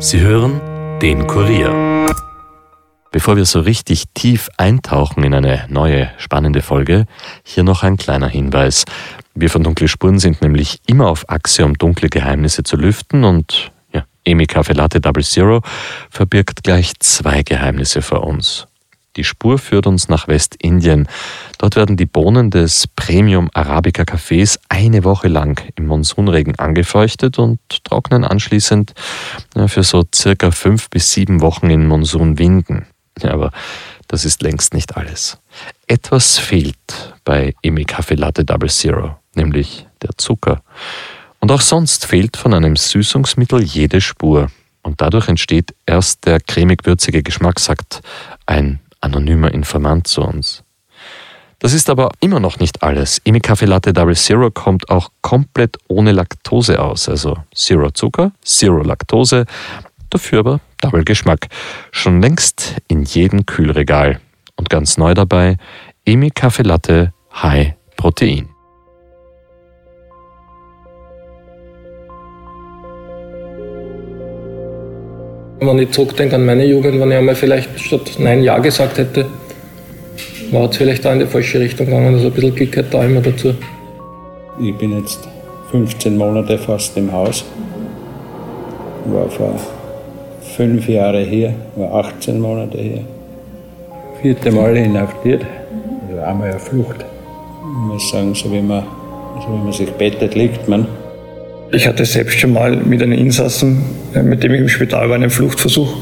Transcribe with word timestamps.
Sie 0.00 0.20
hören 0.20 0.60
den 1.02 1.26
Kurier. 1.26 2.06
Bevor 3.10 3.36
wir 3.36 3.44
so 3.44 3.58
richtig 3.58 4.04
tief 4.14 4.48
eintauchen 4.56 5.24
in 5.24 5.34
eine 5.34 5.66
neue 5.68 6.12
spannende 6.18 6.62
Folge, 6.62 7.06
hier 7.42 7.64
noch 7.64 7.82
ein 7.82 7.96
kleiner 7.96 8.28
Hinweis. 8.28 8.84
Wir 9.34 9.50
von 9.50 9.64
Dunkle 9.64 9.88
Spuren 9.88 10.20
sind 10.20 10.40
nämlich 10.40 10.78
immer 10.86 11.08
auf 11.08 11.28
Achse, 11.28 11.64
um 11.64 11.74
dunkle 11.74 12.10
Geheimnisse 12.10 12.62
zu 12.62 12.76
lüften 12.76 13.24
und 13.24 13.72
ja, 13.92 14.04
Emi 14.22 14.46
Cafe 14.46 14.72
Latte 14.72 15.00
Double 15.00 15.24
Zero 15.24 15.62
verbirgt 16.10 16.62
gleich 16.62 16.92
zwei 17.00 17.42
Geheimnisse 17.42 18.00
vor 18.00 18.22
uns. 18.22 18.67
Die 19.18 19.24
Spur 19.24 19.58
führt 19.58 19.88
uns 19.88 20.08
nach 20.08 20.28
Westindien. 20.28 21.08
Dort 21.58 21.74
werden 21.74 21.96
die 21.96 22.06
Bohnen 22.06 22.52
des 22.52 22.86
Premium 22.86 23.50
Arabica 23.52 24.04
Cafés 24.04 24.60
eine 24.68 25.02
Woche 25.02 25.26
lang 25.26 25.60
im 25.74 25.88
Monsunregen 25.88 26.56
angefeuchtet 26.56 27.40
und 27.40 27.58
trocknen 27.82 28.22
anschließend 28.22 28.94
für 29.66 29.82
so 29.82 30.04
circa 30.14 30.52
fünf 30.52 30.88
bis 30.88 31.12
sieben 31.12 31.40
Wochen 31.40 31.68
in 31.68 31.88
Monsunwinden. 31.88 32.86
Ja, 33.20 33.32
aber 33.32 33.50
das 34.06 34.24
ist 34.24 34.40
längst 34.40 34.72
nicht 34.72 34.96
alles. 34.96 35.38
Etwas 35.88 36.38
fehlt 36.38 37.16
bei 37.24 37.56
Emi 37.62 37.84
Kaffee 37.84 38.14
Latte 38.14 38.44
Double 38.44 38.70
Zero, 38.70 39.16
nämlich 39.34 39.84
der 40.00 40.10
Zucker. 40.16 40.62
Und 41.40 41.50
auch 41.50 41.60
sonst 41.60 42.06
fehlt 42.06 42.36
von 42.36 42.54
einem 42.54 42.76
Süßungsmittel 42.76 43.64
jede 43.64 44.00
Spur. 44.00 44.52
Und 44.82 45.00
dadurch 45.00 45.26
entsteht 45.26 45.74
erst 45.86 46.24
der 46.24 46.38
cremig-würzige 46.38 47.24
Geschmack, 47.24 47.58
sagt 47.58 48.00
ein 48.46 48.78
anonymer 49.00 49.52
Informant 49.52 50.06
zu 50.06 50.22
uns. 50.22 50.62
Das 51.60 51.72
ist 51.72 51.90
aber 51.90 52.10
immer 52.20 52.38
noch 52.38 52.60
nicht 52.60 52.82
alles. 52.84 53.20
Imi 53.24 53.40
Kaffee 53.40 53.66
Latte 53.66 53.92
Double 53.92 54.14
Zero 54.14 54.50
kommt 54.50 54.90
auch 54.90 55.10
komplett 55.22 55.76
ohne 55.88 56.12
Laktose 56.12 56.80
aus, 56.80 57.08
also 57.08 57.36
Zero 57.52 57.90
Zucker, 57.90 58.30
Zero 58.44 58.82
Laktose, 58.82 59.44
dafür 60.08 60.40
aber 60.40 60.60
Double 60.80 61.04
Geschmack. 61.04 61.48
Schon 61.90 62.22
längst 62.22 62.76
in 62.86 63.02
jedem 63.02 63.44
Kühlregal. 63.44 64.20
Und 64.56 64.70
ganz 64.70 64.98
neu 64.98 65.14
dabei, 65.14 65.56
Emi 66.04 66.30
Kaffee 66.30 66.62
Latte 66.62 67.12
High 67.42 67.74
Protein. 67.96 68.48
Wenn 75.60 75.78
ich 75.80 75.90
zurückdenke 75.90 76.36
an 76.36 76.46
meine 76.46 76.64
Jugend, 76.64 77.00
wenn 77.00 77.10
ich 77.10 77.16
einmal 77.16 77.34
vielleicht 77.34 77.80
statt 77.80 78.12
Nein 78.18 78.42
Ja 78.44 78.58
gesagt 78.58 78.98
hätte, 78.98 79.26
war 80.52 80.70
es 80.70 80.76
vielleicht 80.76 81.04
auch 81.06 81.12
in 81.12 81.18
die 81.18 81.26
falsche 81.26 81.58
Richtung 81.58 81.86
gegangen. 81.86 82.14
Also 82.14 82.28
ein 82.28 82.32
bisschen 82.32 82.54
Glück 82.54 82.76
hat 82.76 82.94
da 82.94 83.04
immer 83.04 83.20
dazu. 83.20 83.54
Ich 84.60 84.74
bin 84.76 84.96
jetzt 84.98 85.28
15 85.72 86.16
Monate 86.16 86.58
fast 86.58 86.96
im 86.96 87.12
Haus. 87.12 87.44
War 89.06 89.28
vor 89.28 89.54
fünf 90.56 90.88
Jahren 90.88 91.24
hier, 91.24 91.54
war 91.76 92.04
18 92.06 92.40
Monate 92.40 92.78
hier. 92.78 93.04
Vierte 94.22 94.50
Mal 94.50 94.76
inhaftiert, 94.76 95.44
also 96.08 96.22
einmal 96.22 96.50
eine 96.50 96.58
Flucht. 96.58 97.04
Ich 97.04 97.92
muss 97.92 98.10
sagen, 98.10 98.34
so 98.34 98.50
wie 98.52 98.60
man, 98.60 98.84
so 99.40 99.52
wie 99.52 99.64
man 99.64 99.72
sich 99.72 99.90
bettet, 99.92 100.34
liegt 100.34 100.68
man. 100.68 100.86
Ich 101.70 101.86
hatte 101.86 102.06
selbst 102.06 102.40
schon 102.40 102.54
mal 102.54 102.76
mit 102.76 103.02
einem 103.02 103.12
Insassen, 103.12 103.84
äh, 104.14 104.22
mit 104.22 104.42
dem 104.42 104.54
ich 104.54 104.60
im 104.60 104.68
Spital 104.68 105.08
war, 105.10 105.16
einen 105.16 105.28
Fluchtversuch, 105.28 105.94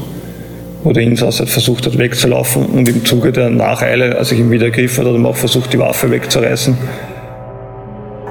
wo 0.83 0.93
der 0.93 1.03
Insasse 1.03 1.45
versucht 1.45 1.85
hat 1.85 1.97
wegzulaufen 1.97 2.65
und 2.67 2.87
im 2.87 3.03
Zuge 3.03 3.33
der 3.33 3.49
Nacheile, 3.49 4.17
als 4.17 4.31
ich 4.31 4.39
ihn 4.39 4.49
wieder 4.49 4.65
ergriffen 4.65 5.05
hat, 5.05 5.13
hat 5.13 5.19
er 5.19 5.25
auch 5.25 5.35
versucht, 5.35 5.73
die 5.73 5.79
Waffe 5.79 6.09
wegzureißen. 6.09 6.77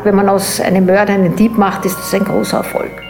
Wenn 0.05 0.15
man 0.15 0.31
aus 0.31 0.61
einem 0.61 0.87
Mörder 0.87 1.13
einen 1.13 1.37
Dieb 1.37 1.59
macht, 1.59 1.85
ist 1.85 1.99
das 1.99 2.15
ein 2.15 2.25
großer 2.25 2.59
Erfolg. 2.59 3.06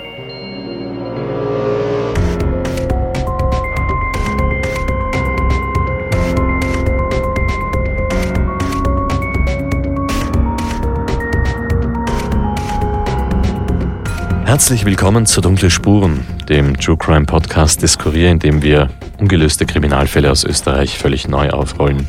Herzlich 14.47 14.84
willkommen 14.84 15.27
zu 15.27 15.41
Dunkle 15.41 15.71
Spuren, 15.71 16.25
dem 16.49 16.79
True 16.79 16.97
Crime 16.97 17.27
Podcast 17.27 17.83
des 17.83 17.99
Kurier, 17.99 18.31
in 18.31 18.39
dem 18.39 18.62
wir 18.62 18.89
ungelöste 19.19 19.67
Kriminalfälle 19.67 20.31
aus 20.31 20.45
Österreich 20.45 20.97
völlig 20.97 21.27
neu 21.27 21.51
aufrollen. 21.51 22.07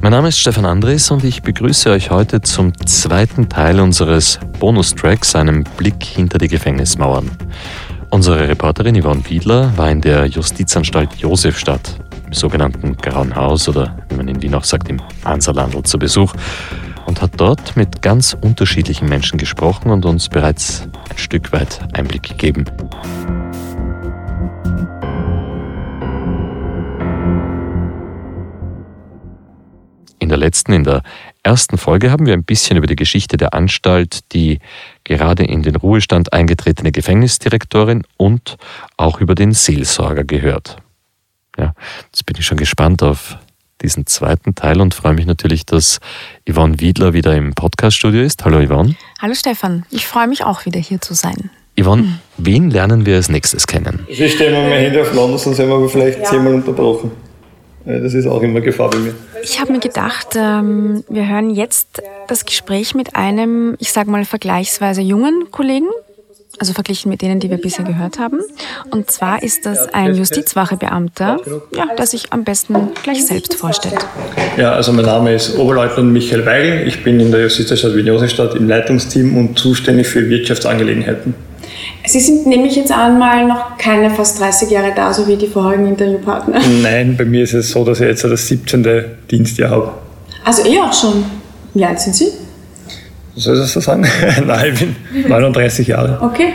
Mein 0.00 0.12
Name 0.12 0.28
ist 0.28 0.38
Stefan 0.38 0.64
Andres 0.64 1.10
und 1.10 1.24
ich 1.24 1.42
begrüße 1.42 1.90
euch 1.90 2.10
heute 2.10 2.40
zum 2.40 2.72
zweiten 2.86 3.50
Teil 3.50 3.80
unseres 3.80 4.40
Bonustracks, 4.58 5.36
einem 5.36 5.64
Blick 5.76 6.02
hinter 6.02 6.38
die 6.38 6.48
Gefängnismauern. 6.48 7.30
Unsere 8.08 8.48
Reporterin 8.48 8.98
Yvonne 9.02 9.28
Wiedler 9.28 9.70
war 9.76 9.90
in 9.90 10.00
der 10.00 10.24
Justizanstalt 10.24 11.16
Josefstadt, 11.16 11.96
im 12.24 12.32
sogenannten 12.32 12.96
Grauen 12.96 13.36
Haus 13.36 13.68
oder 13.68 13.94
wie 14.08 14.16
man 14.16 14.28
in 14.28 14.40
Wien 14.40 14.54
auch 14.54 14.64
sagt, 14.64 14.88
im 14.88 15.02
Hansalandl 15.22 15.82
zu 15.82 15.98
Besuch 15.98 16.32
und 17.08 17.22
hat 17.22 17.32
dort 17.38 17.74
mit 17.74 18.02
ganz 18.02 18.36
unterschiedlichen 18.38 19.08
Menschen 19.08 19.38
gesprochen 19.38 19.90
und 19.90 20.04
uns 20.04 20.28
bereits 20.28 20.86
ein 21.08 21.16
Stück 21.16 21.52
weit 21.52 21.80
Einblick 21.96 22.22
gegeben. 22.22 22.66
In 30.18 30.28
der 30.28 30.36
letzten, 30.36 30.74
in 30.74 30.84
der 30.84 31.02
ersten 31.42 31.78
Folge 31.78 32.10
haben 32.10 32.26
wir 32.26 32.34
ein 32.34 32.44
bisschen 32.44 32.76
über 32.76 32.86
die 32.86 32.96
Geschichte 32.96 33.38
der 33.38 33.54
Anstalt, 33.54 34.30
die 34.32 34.58
gerade 35.04 35.44
in 35.44 35.62
den 35.62 35.76
Ruhestand 35.76 36.34
eingetretene 36.34 36.92
Gefängnisdirektorin 36.92 38.02
und 38.18 38.58
auch 38.98 39.22
über 39.22 39.34
den 39.34 39.52
Seelsorger 39.52 40.24
gehört. 40.24 40.76
Ja, 41.56 41.72
jetzt 42.04 42.26
bin 42.26 42.36
ich 42.38 42.44
schon 42.44 42.58
gespannt 42.58 43.02
auf 43.02 43.38
diesen 43.82 44.06
zweiten 44.06 44.54
Teil 44.54 44.80
und 44.80 44.94
freue 44.94 45.14
mich 45.14 45.26
natürlich, 45.26 45.66
dass 45.66 46.00
Yvonne 46.48 46.80
Wiedler 46.80 47.12
wieder 47.12 47.34
im 47.36 47.54
Podcaststudio 47.54 48.22
ist. 48.22 48.44
Hallo 48.44 48.64
Yvonne. 48.64 48.96
Hallo 49.20 49.34
Stefan, 49.34 49.84
ich 49.90 50.06
freue 50.06 50.26
mich 50.26 50.44
auch 50.44 50.66
wieder 50.66 50.80
hier 50.80 51.00
zu 51.00 51.14
sein. 51.14 51.50
Yvonne, 51.80 52.02
mhm. 52.02 52.18
wen 52.38 52.70
lernen 52.70 53.06
wir 53.06 53.16
als 53.16 53.28
nächstes 53.28 53.66
kennen? 53.66 54.06
Ich 54.08 54.32
stelle 54.32 54.56
mal 54.56 54.68
mein 54.68 54.80
Handy 54.80 55.00
auf 55.00 55.14
Laut, 55.14 55.38
sonst 55.38 55.58
haben 55.60 55.68
wir 55.68 55.88
vielleicht 55.88 56.18
ja. 56.18 56.24
zehnmal 56.24 56.54
unterbrochen. 56.54 57.12
Das 57.84 58.12
ist 58.12 58.26
auch 58.26 58.42
immer 58.42 58.60
Gefahr 58.60 58.90
bei 58.90 58.98
mir. 58.98 59.14
Ich 59.42 59.60
habe 59.60 59.72
mir 59.72 59.78
gedacht, 59.78 60.34
ähm, 60.36 61.04
wir 61.08 61.26
hören 61.26 61.48
jetzt 61.50 62.02
das 62.26 62.44
Gespräch 62.44 62.94
mit 62.94 63.16
einem, 63.16 63.76
ich 63.78 63.92
sage 63.92 64.10
mal, 64.10 64.26
vergleichsweise 64.26 65.00
jungen 65.00 65.50
Kollegen, 65.50 65.88
also 66.58 66.72
verglichen 66.72 67.10
mit 67.10 67.22
denen, 67.22 67.40
die 67.40 67.50
wir 67.50 67.58
bisher 67.58 67.84
gehört 67.84 68.18
haben. 68.18 68.40
Und 68.90 69.10
zwar 69.10 69.42
ist 69.42 69.66
das 69.66 69.92
ein 69.92 70.14
Justizwachebeamter, 70.14 71.38
ja, 71.74 71.86
der 71.96 72.06
sich 72.06 72.32
am 72.32 72.44
besten 72.44 72.90
gleich 73.02 73.26
selbst 73.26 73.54
vorstellt. 73.54 74.06
Ja, 74.56 74.72
also 74.72 74.92
mein 74.92 75.04
Name 75.04 75.34
ist 75.34 75.56
Oberleutnant 75.56 76.12
Michael 76.12 76.46
Weigel. 76.46 76.86
Ich 76.86 77.02
bin 77.04 77.20
in 77.20 77.30
der 77.30 77.42
Justizstadt 77.42 77.94
Wien 77.94 78.06
Josefstadt 78.06 78.54
im 78.54 78.68
Leitungsteam 78.68 79.36
und 79.36 79.58
zuständig 79.58 80.06
für 80.06 80.28
Wirtschaftsangelegenheiten. 80.28 81.34
Sie 82.06 82.20
sind 82.20 82.46
nämlich 82.46 82.74
jetzt 82.74 82.90
einmal 82.90 83.46
noch 83.46 83.76
keine 83.76 84.10
fast 84.10 84.40
30 84.40 84.70
Jahre 84.70 84.92
da, 84.96 85.12
so 85.12 85.28
wie 85.28 85.36
die 85.36 85.46
vorherigen 85.46 85.88
Interviewpartner. 85.88 86.60
Nein, 86.82 87.16
bei 87.16 87.24
mir 87.24 87.44
ist 87.44 87.54
es 87.54 87.70
so, 87.70 87.84
dass 87.84 88.00
ich 88.00 88.06
jetzt 88.06 88.24
das 88.24 88.48
17. 88.48 89.04
Dienstjahr 89.30 89.70
habe. 89.70 89.92
Also 90.44 90.64
eh 90.64 90.80
auch 90.80 90.92
schon. 90.92 91.24
Wie 91.74 91.84
alt 91.84 92.00
sind 92.00 92.16
Sie? 92.16 92.28
Soll 93.38 93.54
ich 93.54 93.60
das 93.60 93.72
so 93.72 93.80
sagen? 93.80 94.06
Nein, 94.46 94.72
ich 94.72 94.80
bin 94.80 95.28
39 95.28 95.88
Jahre. 95.88 96.18
Okay. 96.20 96.52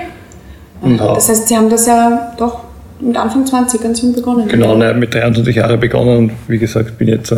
Und 0.81 0.97
das 0.99 1.29
heißt, 1.29 1.47
Sie 1.47 1.55
haben 1.55 1.69
das 1.69 1.87
ja 1.87 2.33
doch 2.37 2.61
mit 2.99 3.15
Anfang 3.17 3.45
20 3.45 3.81
ganz 3.81 4.01
jung 4.01 4.13
begonnen. 4.13 4.47
Genau, 4.47 4.75
ne, 4.75 4.93
mit 4.93 5.13
23 5.13 5.55
Jahren 5.55 5.79
begonnen 5.79 6.17
und 6.17 6.31
wie 6.47 6.57
gesagt, 6.57 6.97
bin 6.97 7.07
jetzt. 7.07 7.33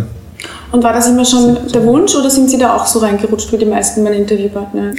Und 0.72 0.84
war 0.84 0.94
das 0.94 1.08
immer 1.08 1.26
schon 1.26 1.58
der 1.74 1.84
Wunsch 1.84 2.14
oder 2.16 2.30
sind 2.30 2.50
Sie 2.50 2.58
da 2.58 2.76
auch 2.76 2.86
so 2.86 3.00
reingerutscht 3.00 3.52
wie 3.54 3.58
die 3.58 3.66
meisten 3.66 4.04
meiner 4.04 4.16
Interviewpartner? 4.16 4.94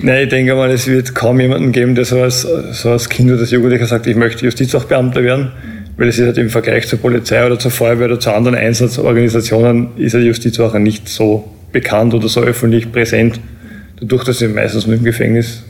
Nein, 0.00 0.24
ich 0.24 0.28
denke 0.28 0.54
mal, 0.54 0.70
es 0.70 0.86
wird 0.86 1.14
kaum 1.14 1.40
jemanden 1.40 1.72
geben, 1.72 1.94
der 1.94 2.04
so 2.04 2.20
als, 2.20 2.46
so 2.72 2.90
als 2.90 3.08
Kind 3.08 3.30
oder 3.30 3.40
als 3.40 3.50
Jugendlicher 3.50 3.86
sagt, 3.86 4.06
ich 4.06 4.16
möchte 4.16 4.44
Justizsachbeamter 4.44 5.22
werden. 5.22 5.52
Weil 5.96 6.08
es 6.08 6.18
ist 6.18 6.24
halt 6.24 6.38
im 6.38 6.48
Vergleich 6.48 6.88
zur 6.88 6.98
Polizei 6.98 7.44
oder 7.44 7.58
zur 7.58 7.70
Feuerwehr 7.70 8.06
oder 8.06 8.18
zu 8.18 8.32
anderen 8.32 8.56
Einsatzorganisationen 8.56 9.88
ist 9.98 10.14
die 10.14 10.20
Justiz 10.20 10.58
auch 10.58 10.74
nicht 10.74 11.08
so 11.08 11.44
bekannt 11.72 12.14
oder 12.14 12.28
so 12.28 12.40
öffentlich 12.40 12.90
präsent 12.90 13.38
dadurch, 14.00 14.24
dass 14.24 14.40
ich 14.40 14.52
meistens 14.52 14.86
nur 14.86 14.96
im 14.96 15.04
Gefängnis 15.04 15.64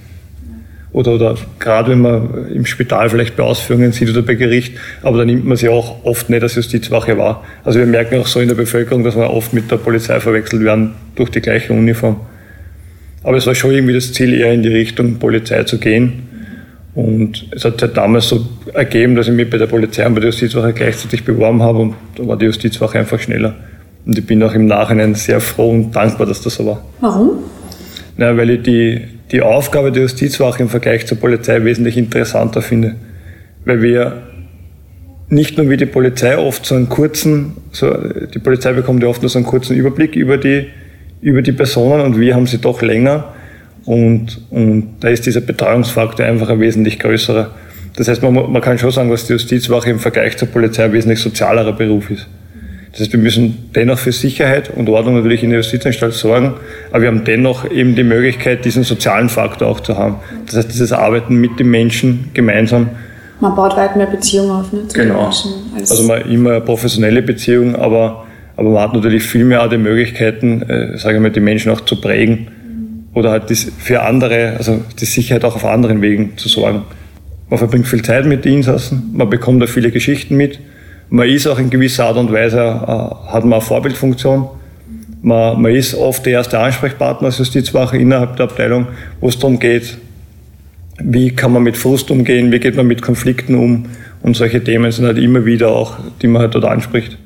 oder, 0.93 1.13
oder 1.13 1.37
gerade 1.59 1.93
wenn 1.93 2.01
man 2.01 2.49
im 2.53 2.67
Spital 2.67 3.09
vielleicht 3.11 3.37
bei 3.37 3.45
Ausführungen 3.45 3.93
sieht 3.93 4.11
oder 4.11 4.23
bei 4.23 4.35
Gericht, 4.35 4.77
aber 5.03 5.19
da 5.19 5.25
nimmt 5.25 5.45
man 5.45 5.57
sie 5.57 5.69
auch 5.69 6.05
oft 6.05 6.31
nicht 6.31 6.43
als 6.43 6.57
Justizwache 6.57 7.17
wahr. 7.17 7.45
Also 7.65 7.79
wir 7.79 7.87
merken 7.87 8.19
auch 8.19 8.27
so 8.27 8.41
in 8.41 8.49
der 8.49 8.57
Bevölkerung, 8.57 9.05
dass 9.05 9.17
wir 9.17 9.31
oft 9.31 9.53
mit 9.53 9.71
der 9.71 9.77
Polizei 9.77 10.19
verwechselt 10.19 10.65
werden 10.65 10.95
durch 11.15 11.31
die 11.31 11.41
gleiche 11.41 11.73
Uniform. 11.73 12.17
Aber 13.23 13.37
es 13.37 13.47
war 13.47 13.55
schon 13.55 13.71
irgendwie 13.71 13.93
das 13.93 14.13
Ziel, 14.13 14.35
eher 14.35 14.53
in 14.53 14.63
die 14.63 14.71
Richtung 14.71 15.19
Polizei 15.19 15.63
zu 15.65 15.79
gehen. 15.79 16.25
Und 16.95 17.47
es 17.53 17.65
hat 17.65 17.75
sich 17.75 17.83
halt 17.83 17.97
damals 17.97 18.29
so 18.29 18.45
ergeben, 18.75 19.15
dass 19.15 19.29
ich 19.29 19.35
mich 19.35 19.49
bei 19.49 19.59
der 19.59 19.67
Polizei 19.67 20.05
und 20.07 20.15
bei 20.15 20.21
der 20.21 20.31
Justizwache 20.31 20.73
gleichzeitig 20.73 21.25
beworben 21.25 21.63
habe 21.63 21.79
und 21.79 21.95
da 22.17 22.27
war 22.27 22.37
die 22.37 22.47
Justizwache 22.47 22.99
einfach 22.99 23.21
schneller. 23.21 23.55
Und 24.05 24.19
ich 24.19 24.27
bin 24.27 24.43
auch 24.43 24.55
im 24.55 24.67
Nachhinein 24.67 25.15
sehr 25.15 25.41
froh 25.41 25.71
und 25.71 25.93
dankbar, 25.93 26.27
dass 26.27 26.41
das 26.41 26.57
so 26.57 26.67
war. 26.67 26.83
Warum? 27.01 27.45
Na, 28.21 28.37
weil 28.37 28.51
ich 28.51 28.63
die, 28.65 29.01
die 29.33 29.41
Aufgabe 29.41 29.91
der 29.91 30.03
Justizwache 30.03 30.63
im 30.63 30.69
Vergleich 30.69 31.07
zur 31.07 31.17
Polizei 31.17 31.65
wesentlich 31.65 31.97
interessanter 31.97 32.61
finde. 32.61 32.97
Weil 33.65 33.81
wir 33.81 34.25
nicht 35.31 35.57
nur 35.57 35.71
wie 35.71 35.79
die 35.79 35.87
Polizei 35.87 36.37
oft 36.37 36.67
so 36.67 36.75
einen 36.75 36.91
kurzen, 36.91 37.57
so, 37.73 37.91
die 38.27 38.39
Polizei 38.39 38.75
bekommt 38.75 39.03
ja 39.03 39.09
oft 39.09 39.23
nur 39.23 39.31
so 39.31 39.39
einen 39.39 39.47
kurzen 39.47 39.75
Überblick 39.75 40.17
über 40.17 40.37
die, 40.37 40.67
über 41.23 41.41
die 41.41 41.53
Personen 41.53 42.03
und 42.03 42.21
wir 42.21 42.35
haben 42.35 42.47
sie 42.47 42.59
doch 42.59 42.83
länger. 42.83 43.33
Und, 43.87 44.43
und 44.51 44.97
da 45.01 45.09
ist 45.09 45.25
dieser 45.25 45.41
Betreuungsfaktor 45.41 46.27
einfach 46.27 46.51
ein 46.51 46.61
wesentlich 46.61 46.99
größerer. 46.99 47.55
Das 47.97 48.07
heißt, 48.07 48.23
man, 48.23 48.35
man 48.35 48.61
kann 48.61 48.77
schon 48.77 48.91
sagen, 48.91 49.09
dass 49.09 49.29
die 49.29 49.33
Justizwache 49.33 49.89
im 49.89 49.99
Vergleich 49.99 50.37
zur 50.37 50.49
Polizei 50.49 50.85
ein 50.85 50.93
wesentlich 50.93 51.21
sozialerer 51.21 51.73
Beruf 51.73 52.11
ist. 52.11 52.29
Das 52.93 53.03
heißt, 53.03 53.13
wir 53.13 53.21
müssen 53.21 53.71
dennoch 53.75 53.99
für 53.99 54.11
Sicherheit 54.11 54.71
und 54.75 54.89
Ordnung 54.89 55.15
natürlich 55.15 55.45
in 55.45 55.51
der 55.51 55.61
Justizanstalt 55.61 56.13
sorgen, 56.13 56.55
aber 56.91 57.03
wir 57.03 57.09
haben 57.09 57.25
dennoch 57.25 57.71
eben 57.71 57.95
die 57.95 58.03
Möglichkeit, 58.03 58.65
diesen 58.65 58.83
sozialen 58.83 59.29
Faktor 59.29 59.69
auch 59.69 59.81
zu 59.81 59.97
haben. 59.97 60.17
Das 60.47 60.57
heißt, 60.57 60.73
dieses 60.73 60.93
Arbeiten 60.93 61.37
mit 61.37 61.61
den 61.61 61.71
Menschen 61.71 62.31
gemeinsam. 62.35 62.91
Man 63.39 63.55
baut 63.55 63.77
weit 63.77 63.97
mehr 63.97 64.07
Beziehungen 64.07 64.51
auf, 64.51 64.73
ne, 64.73 64.89
zu 64.89 64.99
genau. 64.99 65.15
den 65.15 65.23
Menschen. 65.23 65.51
Als 65.77 65.91
also 65.93 66.03
man 66.05 66.29
immer 66.31 66.51
eine 66.51 66.61
professionelle 66.63 67.23
Beziehung, 67.23 67.77
aber, 67.77 68.27
aber 68.57 68.71
man 68.71 68.83
hat 68.83 68.95
natürlich 68.95 69.23
viel 69.23 69.45
mehr 69.45 69.65
auch 69.65 69.69
die 69.69 69.79
Möglichkeiten, 69.79 70.63
äh, 70.63 70.99
sage 70.99 71.17
ich 71.17 71.23
mal, 71.23 71.31
die 71.31 71.41
Menschen 71.41 71.71
auch 71.71 71.83
zu 71.83 72.01
prägen 72.01 72.49
oder 73.15 73.31
halt 73.31 73.45
für 73.51 74.03
andere, 74.03 74.55
also 74.59 74.81
die 75.01 75.05
Sicherheit 75.05 75.45
auch 75.45 75.55
auf 75.55 75.65
anderen 75.65 76.03
Wegen 76.03 76.37
zu 76.37 76.49
sorgen. 76.49 76.83
Man 77.49 77.59
verbringt 77.59 77.87
viel 77.87 78.03
Zeit 78.03 78.27
mit 78.27 78.45
den 78.45 78.57
Insassen, 78.57 79.11
man 79.13 79.31
bekommt 79.31 79.63
da 79.63 79.67
viele 79.67 79.91
Geschichten 79.91 80.37
mit 80.37 80.59
man 81.11 81.29
ist 81.29 81.47
auch 81.47 81.59
in 81.59 81.71
gewisser 81.71 82.07
Art 82.07 82.17
und 82.17 82.33
Weise, 82.33 82.59
äh, 82.59 83.33
hat 83.33 83.45
man 83.45 83.55
eine 83.55 83.61
Vorbildfunktion. 83.61 84.49
Man, 85.23 85.61
man 85.61 85.73
ist 85.73 85.95
oft 85.95 86.25
der 86.25 86.35
erste 86.35 86.59
Ansprechpartner 86.59 87.27
als 87.27 87.39
Justizwache 87.39 87.99
innerhalb 87.99 88.37
der 88.37 88.45
Abteilung, 88.45 88.89
wo 89.21 89.29
es 89.29 89.39
darum 89.39 89.59
geht, 89.59 89.99
wie 91.03 91.35
kann 91.35 91.53
man 91.53 91.63
mit 91.63 91.77
Frust 91.77 92.11
umgehen, 92.11 92.53
wie 92.53 92.61
geht 92.61 92.77
man 92.77 92.87
mit 92.87 93.03
Konflikten 93.03 93.55
um 93.55 93.87
und 94.23 94.37
solche 94.37 94.63
Themen 94.63 94.91
sind 94.93 95.07
halt 95.07 95.19
immer 95.19 95.45
wieder 95.45 95.71
auch, 95.71 95.99
die 96.23 96.27
man 96.27 96.43
halt 96.43 96.55
dort 96.55 96.65
anspricht. 96.65 97.19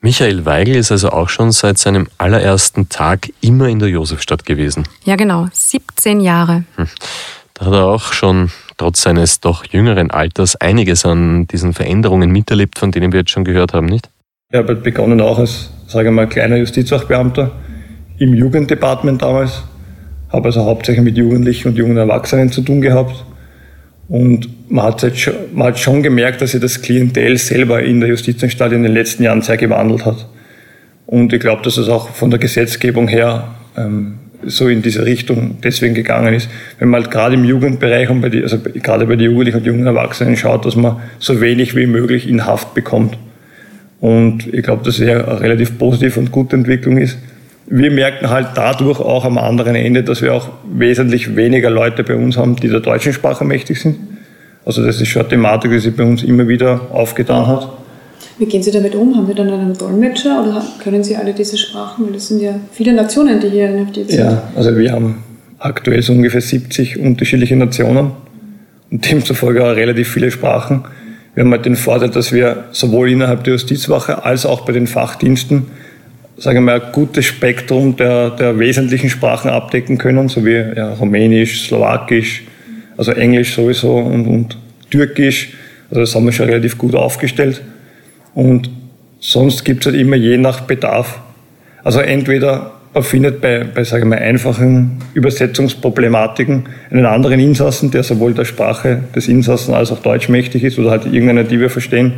Michael 0.00 0.44
Weigel 0.44 0.76
ist 0.76 0.92
also 0.92 1.10
auch 1.10 1.28
schon 1.28 1.52
seit 1.52 1.78
seinem 1.78 2.06
allerersten 2.18 2.88
Tag 2.88 3.30
immer 3.40 3.68
in 3.68 3.78
der 3.78 3.88
Josefstadt 3.88 4.44
gewesen. 4.44 4.84
Ja, 5.04 5.16
genau, 5.16 5.48
17 5.52 6.20
Jahre. 6.20 6.64
Hm. 6.76 6.86
Da 7.54 7.66
hat 7.66 7.72
er 7.72 7.86
auch 7.86 8.12
schon 8.12 8.50
trotz 8.76 9.02
seines 9.02 9.40
doch 9.40 9.64
jüngeren 9.64 10.10
Alters 10.10 10.56
einiges 10.56 11.04
an 11.04 11.46
diesen 11.46 11.72
Veränderungen 11.72 12.30
miterlebt, 12.30 12.78
von 12.78 12.92
denen 12.92 13.12
wir 13.12 13.20
jetzt 13.20 13.30
schon 13.30 13.44
gehört 13.44 13.72
haben, 13.72 13.86
nicht? 13.86 14.08
Ich 14.52 14.58
habe 14.58 14.76
begonnen 14.76 15.20
auch 15.20 15.38
als, 15.38 15.70
sage 15.86 16.08
ich 16.08 16.14
mal, 16.14 16.28
kleiner 16.28 16.56
Justizwachbeamter 16.56 17.50
im 18.18 18.34
Jugenddepartement 18.34 19.22
damals. 19.22 19.64
Habe 20.32 20.46
also 20.46 20.64
hauptsächlich 20.64 21.04
mit 21.04 21.16
Jugendlichen 21.16 21.68
und 21.68 21.76
jungen 21.76 21.96
Erwachsenen 21.96 22.50
zu 22.50 22.62
tun 22.62 22.80
gehabt. 22.80 23.24
Und 24.08 24.70
man 24.70 24.84
hat, 24.84 25.02
jetzt 25.02 25.18
schon, 25.18 25.34
man 25.52 25.68
hat 25.68 25.78
schon 25.78 26.02
gemerkt, 26.02 26.40
dass 26.40 26.52
sich 26.52 26.60
das 26.60 26.80
Klientel 26.80 27.38
selber 27.38 27.82
in 27.82 28.00
der 28.00 28.08
Justizanstalt 28.08 28.72
in 28.72 28.82
den 28.82 28.92
letzten 28.92 29.24
Jahren 29.24 29.42
sehr 29.42 29.56
gewandelt 29.56 30.04
hat. 30.04 30.26
Und 31.06 31.32
ich 31.32 31.40
glaube, 31.40 31.62
dass 31.62 31.76
es 31.76 31.88
auch 31.88 32.10
von 32.10 32.30
der 32.30 32.38
Gesetzgebung 32.38 33.08
her 33.08 33.54
ähm, 33.76 34.18
so 34.44 34.68
in 34.68 34.82
diese 34.82 35.04
Richtung 35.04 35.58
deswegen 35.62 35.94
gegangen 35.94 36.34
ist. 36.34 36.48
Wenn 36.78 36.88
man 36.88 37.02
halt 37.02 37.10
gerade 37.10 37.34
im 37.34 37.44
Jugendbereich 37.44 38.10
und 38.10 38.20
bei 38.20 38.28
die, 38.28 38.42
also 38.42 38.58
gerade 38.58 39.06
bei 39.06 39.16
den 39.16 39.30
Jugendlichen 39.30 39.58
und 39.58 39.66
jungen 39.66 39.86
Erwachsenen 39.86 40.36
schaut, 40.36 40.64
dass 40.64 40.76
man 40.76 41.00
so 41.18 41.40
wenig 41.40 41.74
wie 41.74 41.86
möglich 41.86 42.28
in 42.28 42.46
Haft 42.46 42.74
bekommt. 42.74 43.16
Und 44.00 44.52
ich 44.52 44.62
glaube, 44.62 44.84
dass 44.84 44.98
es 44.98 45.06
ja 45.06 45.24
eine 45.24 45.40
relativ 45.40 45.78
positive 45.78 46.20
und 46.20 46.30
gute 46.30 46.56
Entwicklung 46.56 46.98
ist. 46.98 47.18
Wir 47.68 47.90
merken 47.90 48.30
halt 48.30 48.48
dadurch 48.54 49.00
auch 49.00 49.24
am 49.24 49.38
anderen 49.38 49.74
Ende, 49.74 50.04
dass 50.04 50.22
wir 50.22 50.34
auch 50.34 50.50
wesentlich 50.72 51.34
weniger 51.34 51.70
Leute 51.70 52.04
bei 52.04 52.14
uns 52.14 52.36
haben, 52.36 52.56
die 52.56 52.68
der 52.68 52.80
deutschen 52.80 53.12
Sprache 53.12 53.44
mächtig 53.44 53.80
sind. 53.80 53.96
Also 54.64 54.84
das 54.84 55.00
ist 55.00 55.08
schon 55.08 55.22
eine 55.22 55.30
Thematik, 55.30 55.70
die 55.70 55.78
sich 55.78 55.96
bei 55.96 56.04
uns 56.04 56.22
immer 56.22 56.46
wieder 56.46 56.80
aufgetan 56.92 57.46
hat. 57.46 57.68
Wie 58.38 58.46
gehen 58.46 58.62
Sie 58.62 58.70
damit 58.70 58.94
um? 58.94 59.16
Haben 59.16 59.26
Sie 59.26 59.34
dann 59.34 59.50
einen 59.50 59.76
Dolmetscher 59.76 60.42
oder 60.42 60.62
können 60.82 61.02
Sie 61.02 61.16
alle 61.16 61.32
diese 61.32 61.56
Sprachen? 61.56 62.06
Weil 62.06 62.14
das 62.14 62.28
sind 62.28 62.40
ja 62.40 62.60
viele 62.72 62.92
Nationen, 62.92 63.40
die 63.40 63.48
hier 63.48 63.70
inhaftiert 63.70 64.10
sind. 64.10 64.20
Ja, 64.20 64.42
also 64.54 64.76
wir 64.76 64.92
haben 64.92 65.22
aktuell 65.58 66.02
so 66.02 66.12
ungefähr 66.12 66.40
70 66.42 66.98
unterschiedliche 66.98 67.56
Nationen 67.56 68.10
und 68.90 69.10
demzufolge 69.10 69.64
auch 69.64 69.74
relativ 69.74 70.08
viele 70.12 70.30
Sprachen. 70.30 70.84
Wir 71.34 71.44
haben 71.44 71.50
halt 71.50 71.64
den 71.64 71.76
Vorteil, 71.76 72.10
dass 72.10 72.32
wir 72.32 72.64
sowohl 72.72 73.10
innerhalb 73.10 73.44
der 73.44 73.54
Justizwache 73.54 74.24
als 74.24 74.44
auch 74.46 74.62
bei 74.66 74.72
den 74.72 74.86
Fachdiensten 74.86 75.66
sagen 76.38 76.58
wir 76.58 76.60
mal, 76.60 76.82
ein 76.82 76.92
gutes 76.92 77.24
Spektrum 77.24 77.96
der, 77.96 78.30
der 78.30 78.58
wesentlichen 78.58 79.08
Sprachen 79.08 79.50
abdecken 79.50 79.98
können, 79.98 80.28
so 80.28 80.44
wie 80.44 80.52
ja, 80.76 80.92
Rumänisch, 80.92 81.66
Slowakisch, 81.66 82.42
also 82.96 83.12
Englisch 83.12 83.54
sowieso 83.54 83.96
und, 83.96 84.26
und 84.26 84.58
Türkisch. 84.90 85.54
Also 85.88 86.00
das 86.00 86.14
haben 86.14 86.26
wir 86.26 86.32
schon 86.32 86.46
relativ 86.46 86.78
gut 86.78 86.94
aufgestellt. 86.94 87.62
Und 88.36 88.68
sonst 89.18 89.64
gibt 89.64 89.80
es 89.80 89.92
halt 89.92 90.00
immer 90.00 90.14
je 90.14 90.36
nach 90.36 90.60
Bedarf. 90.60 91.20
Also 91.82 92.00
entweder 92.00 92.72
man 92.92 93.02
findet 93.02 93.40
bei, 93.40 93.64
bei 93.64 93.82
sage 93.82 94.02
ich 94.02 94.08
mal, 94.08 94.18
einfachen 94.18 94.98
Übersetzungsproblematiken 95.14 96.64
einen 96.90 97.06
anderen 97.06 97.40
Insassen, 97.40 97.90
der 97.90 98.02
sowohl 98.02 98.34
der 98.34 98.44
Sprache 98.44 99.00
des 99.14 99.28
Insassen 99.28 99.74
als 99.74 99.90
auch 99.90 100.00
Deutsch 100.00 100.28
mächtig 100.28 100.64
ist 100.64 100.78
oder 100.78 100.90
halt 100.90 101.06
irgendeine, 101.06 101.44
die 101.44 101.58
wir 101.58 101.70
verstehen. 101.70 102.12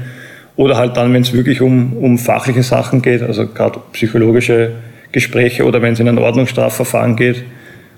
Oder 0.56 0.76
halt 0.76 0.97
dann, 0.97 1.15
wenn 1.15 1.23
es 1.23 1.32
wirklich 1.32 1.61
um, 1.61 1.97
um 1.97 2.19
fachliche 2.19 2.65
Sachen 2.65 3.00
geht, 3.00 3.23
also 3.23 3.47
gerade 3.47 3.79
psychologische 3.93 4.73
Gespräche 5.12 5.65
oder 5.65 5.82
wenn 5.82 5.93
es 5.93 6.00
in 6.00 6.09
ein 6.09 6.19
Ordnungsstrafverfahren 6.19 7.15
geht, 7.15 7.44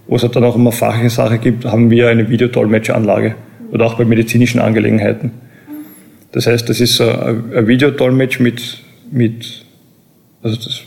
wo 0.07 0.17
es 0.17 0.23
halt 0.23 0.37
dann 0.37 0.45
auch 0.45 0.57
eine 0.57 0.73
fachliche 0.73 1.09
Sache 1.09 1.39
gibt, 1.39 1.65
haben 1.65 1.91
wir 1.91 2.09
eine 2.09 2.29
Videodolmetscheranlage 2.29 3.35
oder 3.73 3.87
auch 3.87 3.95
bei 3.95 4.05
medizinischen 4.05 4.61
Angelegenheiten. 4.61 5.33
Das 6.33 6.47
heißt, 6.47 6.69
das 6.69 6.81
ist 6.81 6.97
so 6.97 7.11
ein 7.11 7.67
Videodolmetsch 7.67 8.41
mit, 8.41 8.79
mit 9.11 9.65
also 10.43 10.57
das, 10.57 10.83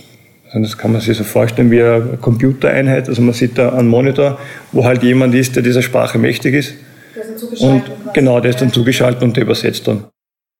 also 0.45 0.59
das 0.59 0.77
kann 0.77 0.91
man 0.91 1.01
sich 1.01 1.17
so 1.17 1.23
vorstellen 1.23 1.71
wie 1.71 1.81
eine 1.81 2.17
Computereinheit. 2.21 3.09
Also 3.09 3.21
man 3.21 3.33
sieht 3.33 3.57
da 3.57 3.73
einen 3.73 3.89
Monitor, 3.89 4.39
wo 4.71 4.85
halt 4.85 5.03
jemand 5.03 5.35
ist, 5.35 5.55
der 5.55 5.63
dieser 5.63 5.81
Sprache 5.81 6.17
mächtig 6.17 6.53
ist. 6.53 6.75
Der 7.15 7.23
ist 7.23 7.29
dann 7.29 7.37
zugeschaltet. 7.37 7.91
Und, 8.05 8.13
genau, 8.13 8.39
der 8.39 8.51
ist 8.51 8.61
dann 8.61 8.71
zugeschaltet 8.71 9.23
und 9.23 9.35
der 9.35 9.43
übersetzt 9.43 9.87
dann. 9.87 10.05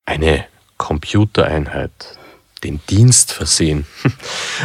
Eine 0.04 0.44
Computereinheit 0.76 1.90
den 2.64 2.80
Dienst 2.90 3.32
versehen. 3.32 3.86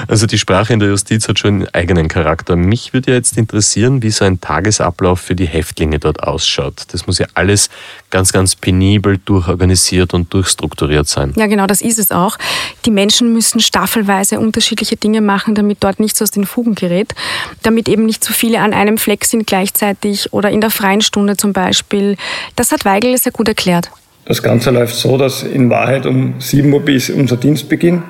Also 0.08 0.26
die 0.28 0.38
Sprache 0.38 0.74
in 0.74 0.80
der 0.80 0.90
Justiz 0.90 1.28
hat 1.28 1.40
schon 1.40 1.56
einen 1.56 1.68
eigenen 1.74 2.08
Charakter. 2.08 2.56
Mich 2.56 2.94
würde 2.94 3.12
ja 3.12 3.18
jetzt 3.18 3.38
interessieren, 3.38 4.02
wie 4.02 4.12
so 4.12 4.24
ein 4.24 4.40
Tagesablauf 4.40 5.20
für 5.20 5.36
die 5.36 5.46
Häftlinge 5.46 6.00
dort 6.00 6.24
ausschaut. 6.24 6.86
Das 6.92 7.06
muss 7.06 7.20
ja 7.20 7.28
alles 7.34 7.70
ganz, 8.10 8.32
ganz 8.32 8.56
penibel 8.56 9.20
durchorganisiert 9.24 10.14
und 10.14 10.34
durchstrukturiert 10.34 11.08
sein. 11.08 11.34
Ja, 11.36 11.48
genau, 11.48 11.68
das 11.68 11.82
ist 11.82 12.00
es 12.00 12.12
auch. 12.12 12.38
Die 12.86 12.92
Menschen 12.92 13.34
müssen 13.34 13.60
staffelweise 13.60 14.40
unterschiedliche 14.40 14.96
Dinge 14.96 15.22
machen, 15.22 15.54
damit 15.56 15.84
dort 15.84 16.00
nichts 16.00 16.22
aus 16.22 16.32
den 16.32 16.46
Fugen 16.46 16.76
gerät, 16.76 17.14
damit 17.62 17.90
eben 17.90 18.06
nicht 18.06 18.24
zu 18.24 18.34
viele 18.34 18.62
an 18.62 18.74
einem 18.74 18.98
Fleck 18.98 19.26
sind 19.26 19.46
gleichzeitig 19.46 20.32
oder 20.34 20.50
in 20.50 20.62
der 20.62 20.72
freien 20.72 21.02
Stunde 21.02 21.38
zum 21.38 21.54
Beispiel. 21.54 22.16
Das 22.56 22.72
hat 22.72 22.86
Weigel 22.86 23.18
sehr 23.18 23.32
gut 23.32 23.48
erklärt. 23.48 23.92
Das 24.30 24.44
Ganze 24.44 24.70
läuft 24.70 24.96
so, 24.96 25.18
dass 25.18 25.42
in 25.42 25.72
Wahrheit 25.72 26.06
um 26.06 26.36
7 26.38 26.72
Uhr 26.72 26.82
bis 26.82 27.10
unser 27.10 27.36
Dienstbeginn 27.36 28.04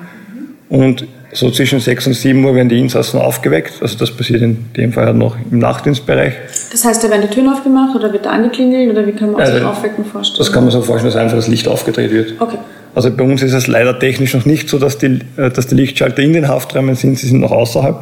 und 0.68 1.06
so 1.32 1.50
zwischen 1.50 1.80
6 1.80 2.08
und 2.08 2.12
7 2.12 2.44
Uhr 2.44 2.54
werden 2.54 2.68
die 2.68 2.78
Insassen 2.78 3.18
aufgeweckt. 3.18 3.80
Also 3.80 3.96
das 3.96 4.10
passiert 4.10 4.42
in 4.42 4.66
dem 4.76 4.92
Fall 4.92 5.14
noch 5.14 5.36
im 5.50 5.58
Nachtdienstbereich. 5.58 6.34
Das 6.72 6.84
heißt, 6.84 7.02
da 7.02 7.08
werden 7.08 7.22
die 7.22 7.34
Türen 7.34 7.48
aufgemacht 7.48 7.96
oder 7.96 8.12
wird 8.12 8.26
da 8.26 8.32
angeklingelt 8.32 8.90
oder 8.90 9.06
wie 9.06 9.12
kann 9.12 9.32
man 9.32 9.46
sich 9.46 9.64
Aufwecken 9.64 10.04
vorstellen? 10.04 10.38
Das 10.38 10.52
kann 10.52 10.64
man 10.64 10.70
so 10.70 10.82
vorstellen, 10.82 11.10
dass 11.10 11.18
einfach 11.18 11.36
das 11.36 11.48
Licht 11.48 11.66
aufgedreht 11.66 12.12
wird. 12.12 12.34
Okay. 12.38 12.58
Also 12.94 13.10
bei 13.10 13.24
uns 13.24 13.42
ist 13.42 13.54
es 13.54 13.66
leider 13.66 13.98
technisch 13.98 14.34
noch 14.34 14.44
nicht 14.44 14.68
so, 14.68 14.78
dass 14.78 14.98
die, 14.98 15.20
äh, 15.38 15.48
dass 15.48 15.68
die 15.68 15.74
Lichtschalter 15.74 16.20
in 16.20 16.34
den 16.34 16.48
Hafträumen 16.48 16.96
sind, 16.96 17.18
sie 17.18 17.28
sind 17.28 17.40
noch 17.40 17.52
außerhalb. 17.52 17.96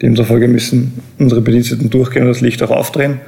Demzufolge 0.00 0.48
müssen 0.48 0.94
unsere 1.18 1.42
Bediensteten 1.42 1.90
durchgehen 1.90 2.22
und 2.22 2.30
das 2.30 2.40
Licht 2.40 2.62
auch 2.62 2.70
aufdrehen. 2.70 3.20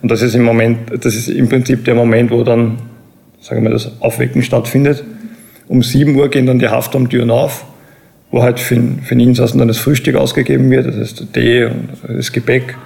Und 0.00 0.12
das 0.12 0.22
ist 0.22 0.36
im 0.36 0.44
Moment, 0.44 0.78
das 1.04 1.16
ist 1.16 1.28
im 1.28 1.48
Prinzip 1.48 1.84
der 1.86 1.96
Moment, 1.96 2.30
wo 2.30 2.44
dann 2.44 2.78
sagen 3.40 3.62
wir, 3.62 3.70
das 3.70 3.90
Aufwecken 4.00 4.42
stattfindet. 4.42 5.04
Um 5.68 5.82
7 5.82 6.14
Uhr 6.16 6.28
gehen 6.28 6.46
dann 6.46 6.58
die 6.58 6.68
Haftraumtüren 6.68 7.30
auf, 7.30 7.64
wo 8.30 8.42
halt 8.42 8.58
für, 8.60 8.76
für 9.02 9.14
den 9.14 9.28
Insassen 9.28 9.58
dann 9.58 9.68
das 9.68 9.78
Frühstück 9.78 10.16
ausgegeben 10.16 10.70
wird, 10.70 10.86
das 10.86 10.96
heißt 10.96 11.32
Tee 11.32 11.64
und 11.64 11.90
das 12.08 12.32
Gebäck 12.32 12.76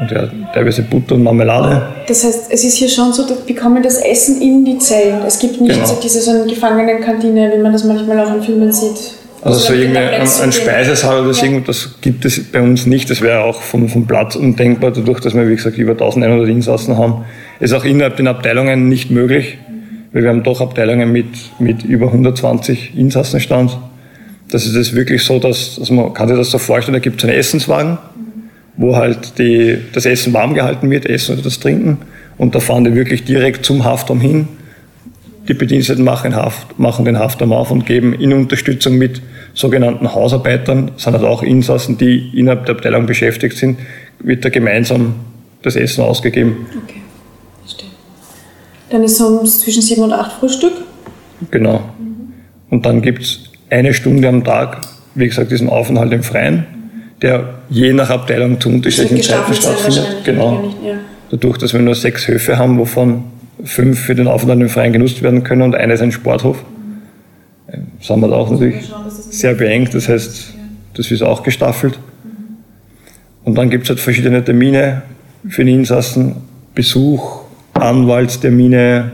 und 0.00 0.10
ja, 0.10 0.28
teilweise 0.54 0.82
Butter 0.82 1.16
und 1.16 1.22
Marmelade. 1.22 1.82
Das 2.06 2.24
heißt, 2.24 2.50
es 2.50 2.64
ist 2.64 2.76
hier 2.76 2.88
schon 2.88 3.12
so, 3.12 3.26
dass 3.26 3.40
bekommen 3.40 3.82
das 3.82 3.98
Essen 3.98 4.40
in 4.40 4.64
die 4.64 4.78
Zellen. 4.78 5.20
Es 5.26 5.38
gibt 5.38 5.60
nicht 5.60 5.74
genau. 5.74 5.86
so 5.86 5.98
diese 6.02 6.20
so 6.20 6.30
eine 6.30 6.46
Gefangenenkantine, 6.46 7.52
wie 7.54 7.60
man 7.60 7.72
das 7.72 7.84
manchmal 7.84 8.20
auch 8.20 8.34
in 8.34 8.42
Filmen 8.42 8.72
sieht. 8.72 9.16
Also 9.42 9.58
so 9.58 9.72
irgendwie 9.74 9.98
ein, 9.98 10.22
ein 10.22 10.52
Speisesaal 10.52 11.24
oder 11.24 11.34
so, 11.34 11.44
ja. 11.44 11.58
das 11.60 11.96
gibt 12.00 12.24
es 12.24 12.42
bei 12.44 12.60
uns 12.60 12.86
nicht. 12.86 13.10
Das 13.10 13.20
wäre 13.20 13.40
auch 13.40 13.60
vom, 13.60 13.88
vom 13.88 14.06
Platz 14.06 14.36
undenkbar, 14.36 14.92
dadurch, 14.92 15.18
dass 15.18 15.34
wir, 15.34 15.48
wie 15.48 15.56
gesagt, 15.56 15.76
über 15.76 15.92
1100 15.92 16.48
Insassen 16.48 16.96
haben. 16.96 17.24
Ist 17.58 17.72
auch 17.72 17.84
innerhalb 17.84 18.16
den 18.16 18.28
Abteilungen 18.28 18.88
nicht 18.88 19.10
möglich 19.10 19.58
weil 20.12 20.22
wir 20.22 20.30
haben 20.30 20.42
doch 20.42 20.60
Abteilungen 20.60 21.10
mit, 21.10 21.26
mit 21.58 21.84
über 21.84 22.06
120 22.06 22.96
Insassenstand. 22.96 23.76
Das 24.50 24.66
ist 24.66 24.74
es 24.74 24.94
wirklich 24.94 25.22
so, 25.22 25.38
dass, 25.38 25.78
also 25.78 25.94
man 25.94 26.12
kann 26.12 26.28
sich 26.28 26.36
das 26.36 26.50
so 26.50 26.58
vorstellen, 26.58 26.94
da 26.94 26.98
gibt 26.98 27.22
es 27.22 27.28
einen 27.28 27.38
Essenswagen, 27.38 27.98
wo 28.76 28.96
halt 28.96 29.38
die, 29.38 29.78
das 29.92 30.04
Essen 30.04 30.32
warm 30.34 30.54
gehalten 30.54 30.90
wird, 30.90 31.06
Essen 31.06 31.34
oder 31.34 31.42
das 31.42 31.60
Trinken. 31.60 31.98
Und 32.36 32.54
da 32.54 32.60
fahren 32.60 32.84
die 32.84 32.94
wirklich 32.94 33.24
direkt 33.24 33.64
zum 33.64 33.84
Haftraum 33.84 34.20
hin, 34.20 34.48
Die 35.48 35.54
Bediensteten 35.54 36.04
machen, 36.04 36.36
Haft, 36.36 36.78
machen 36.78 37.04
den 37.04 37.18
Haftraum 37.18 37.52
auf 37.52 37.70
und 37.70 37.86
geben 37.86 38.14
in 38.14 38.32
Unterstützung 38.32 38.96
mit 38.98 39.22
sogenannten 39.54 40.14
Hausarbeitern, 40.14 40.92
sind 40.96 41.14
halt 41.14 41.24
auch 41.24 41.42
Insassen, 41.42 41.98
die 41.98 42.30
innerhalb 42.38 42.66
der 42.66 42.76
Abteilung 42.76 43.06
beschäftigt 43.06 43.56
sind, 43.56 43.78
wird 44.20 44.44
da 44.44 44.50
gemeinsam 44.50 45.14
das 45.62 45.76
Essen 45.76 46.04
ausgegeben. 46.04 46.66
Okay. 46.84 47.01
Dann 48.92 49.04
ist 49.04 49.18
es 49.18 49.60
zwischen 49.60 49.80
sieben 49.80 50.02
und 50.02 50.12
acht 50.12 50.32
Frühstück? 50.32 50.74
Genau. 51.50 51.82
Und 52.68 52.84
dann 52.84 53.00
gibt 53.00 53.22
es 53.22 53.40
eine 53.70 53.94
Stunde 53.94 54.28
am 54.28 54.44
Tag, 54.44 54.82
wie 55.14 55.26
gesagt, 55.26 55.50
diesen 55.50 55.70
Aufenthalt 55.70 56.12
im 56.12 56.22
Freien, 56.22 56.66
der 57.22 57.54
je 57.70 57.94
nach 57.94 58.10
Abteilung 58.10 58.60
zu 58.60 58.68
unterschiedlichen 58.68 59.22
Zeiten 59.22 59.54
stattfindet. 59.54 60.24
Genau. 60.24 60.74
ja. 60.84 60.96
Dadurch, 61.30 61.56
dass 61.56 61.72
wir 61.72 61.80
nur 61.80 61.94
sechs 61.94 62.28
Höfe 62.28 62.58
haben, 62.58 62.78
wovon 62.78 63.24
fünf 63.64 63.98
für 63.98 64.14
den 64.14 64.28
Aufenthalt 64.28 64.60
im 64.60 64.68
Freien 64.68 64.92
genutzt 64.92 65.22
werden 65.22 65.42
können 65.42 65.62
und 65.62 65.74
einer 65.74 65.94
ist 65.94 66.02
ein 66.02 66.12
Sporthof, 66.12 66.62
äh, 67.68 67.78
sind 67.98 68.20
wir 68.20 68.28
da 68.28 68.36
auch 68.36 68.50
natürlich 68.50 68.92
sehr 69.30 69.54
beengt. 69.54 69.94
Das 69.94 70.06
heißt, 70.06 70.52
das 70.94 71.10
ist 71.10 71.22
auch 71.22 71.42
gestaffelt. 71.42 71.98
Und 73.42 73.56
dann 73.56 73.70
gibt 73.70 73.84
es 73.84 73.88
halt 73.88 74.00
verschiedene 74.00 74.44
Termine 74.44 75.00
für 75.48 75.64
den 75.64 75.78
Insassen, 75.78 76.36
Besuch, 76.74 77.41
Anwaltstermine, 77.82 79.12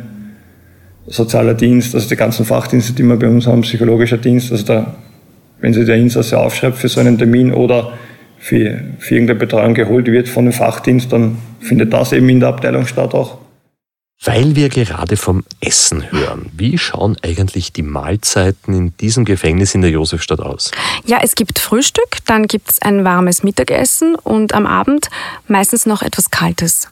sozialer 1.07 1.55
Dienst, 1.55 1.95
also 1.95 2.09
die 2.09 2.17
ganzen 2.17 2.45
Fachdienste, 2.45 2.93
die 2.93 3.03
wir 3.03 3.17
bei 3.17 3.29
uns 3.29 3.47
haben, 3.47 3.63
psychologischer 3.63 4.19
Dienst, 4.19 4.53
also 4.53 4.65
da, 4.65 4.95
wenn 5.61 5.73
sich 5.73 5.87
der 5.87 5.97
Insasse 5.97 6.39
aufschreibt 6.39 6.77
für 6.77 6.89
so 6.89 7.01
einen 7.01 7.19
Termin 7.19 7.53
oder 7.53 7.93
für, 8.39 8.81
für 8.99 9.15
irgendeine 9.15 9.39
Betreuung 9.39 9.75
geholt 9.75 10.07
wird 10.07 10.29
von 10.29 10.45
dem 10.45 10.53
Fachdienst, 10.53 11.13
dann 11.13 11.39
findet 11.61 11.93
das 11.93 12.13
eben 12.13 12.29
in 12.29 12.41
der 12.41 12.51
Abteilung 12.51 12.87
statt 12.87 13.15
auch. 13.15 13.39
Weil 14.25 14.57
wir 14.57 14.69
gerade 14.69 15.17
vom 15.17 15.45
Essen 15.61 16.11
hören, 16.11 16.51
wie 16.57 16.77
schauen 16.77 17.17
eigentlich 17.23 17.73
die 17.73 17.85
Mahlzeiten 17.85 18.75
in 18.75 18.97
diesem 18.97 19.25
Gefängnis 19.25 19.77
in 19.77 19.81
der 19.81 19.93
Josefstadt 19.93 20.41
aus? 20.41 20.73
Ja, 21.07 21.21
es 21.23 21.37
gibt 21.37 21.61
Frühstück, 21.61 22.19
dann 22.27 22.47
gibt 22.49 22.73
es 22.73 22.83
ein 22.83 23.05
warmes 23.05 23.45
Mittagessen 23.45 24.17
und 24.17 24.55
am 24.55 24.67
Abend 24.67 25.09
meistens 25.47 25.87
noch 25.87 26.03
etwas 26.03 26.33
Kaltes. 26.33 26.89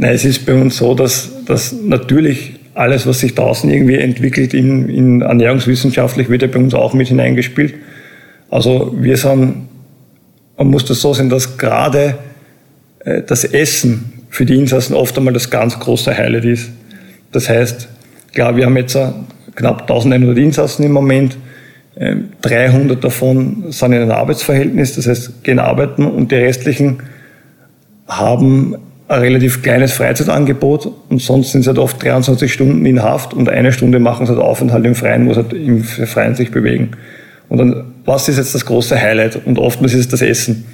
Nein, 0.00 0.14
es 0.14 0.24
ist 0.24 0.46
bei 0.46 0.54
uns 0.54 0.76
so, 0.76 0.94
dass, 0.94 1.44
dass 1.44 1.72
natürlich 1.72 2.54
alles, 2.74 3.04
was 3.04 3.18
sich 3.18 3.34
draußen 3.34 3.68
irgendwie 3.68 3.96
entwickelt 3.96 4.54
in, 4.54 4.88
in 4.88 5.22
ernährungswissenschaftlich, 5.22 6.28
wird 6.28 6.42
ja 6.42 6.48
bei 6.48 6.60
uns 6.60 6.72
auch 6.72 6.94
mit 6.94 7.08
hineingespielt. 7.08 7.74
Also 8.48 8.94
wir 8.96 9.16
sind, 9.16 9.68
man 10.56 10.68
muss 10.68 10.84
das 10.84 11.00
so 11.00 11.12
sehen, 11.12 11.28
dass 11.28 11.58
gerade 11.58 12.16
äh, 13.00 13.22
das 13.22 13.42
Essen 13.42 14.12
für 14.30 14.46
die 14.46 14.54
Insassen 14.54 14.94
oft 14.94 15.18
einmal 15.18 15.34
das 15.34 15.50
ganz 15.50 15.76
große 15.80 16.16
Highlight 16.16 16.44
ist. 16.44 16.70
Das 17.32 17.48
heißt, 17.48 17.88
klar, 18.32 18.56
wir 18.56 18.66
haben 18.66 18.76
jetzt 18.76 18.96
knapp 19.56 19.82
1100 19.82 20.38
Insassen 20.38 20.84
im 20.84 20.92
Moment. 20.92 21.36
300 21.96 22.90
ähm, 22.92 23.00
davon 23.00 23.64
sind 23.70 23.92
in 23.92 24.02
einem 24.02 24.12
Arbeitsverhältnis, 24.12 24.94
das 24.94 25.08
heißt, 25.08 25.42
gehen 25.42 25.58
arbeiten 25.58 26.06
und 26.06 26.30
die 26.30 26.36
restlichen 26.36 27.02
haben 28.06 28.76
ein 29.08 29.20
relativ 29.20 29.62
kleines 29.62 29.92
Freizeitangebot 29.92 30.92
und 31.08 31.22
sonst 31.22 31.52
sind 31.52 31.62
sie 31.62 31.68
halt 31.68 31.78
oft 31.78 32.02
23 32.02 32.52
Stunden 32.52 32.84
in 32.84 33.02
Haft 33.02 33.32
und 33.32 33.48
eine 33.48 33.72
Stunde 33.72 33.98
machen 33.98 34.26
sie 34.26 34.32
halt 34.32 34.42
Aufenthalt 34.42 34.84
im 34.84 34.94
Freien, 34.94 35.26
wo 35.26 35.32
sie 35.32 35.40
halt 35.42 35.52
im 35.54 35.82
Freien 35.82 36.34
sich 36.34 36.50
bewegen. 36.50 36.90
Und 37.48 37.58
dann, 37.58 37.94
was 38.04 38.28
ist 38.28 38.36
jetzt 38.36 38.54
das 38.54 38.66
große 38.66 39.00
Highlight? 39.00 39.46
Und 39.46 39.58
oftmals 39.58 39.94
ist 39.94 40.00
es 40.00 40.08
das 40.08 40.22
Essen. 40.22 40.66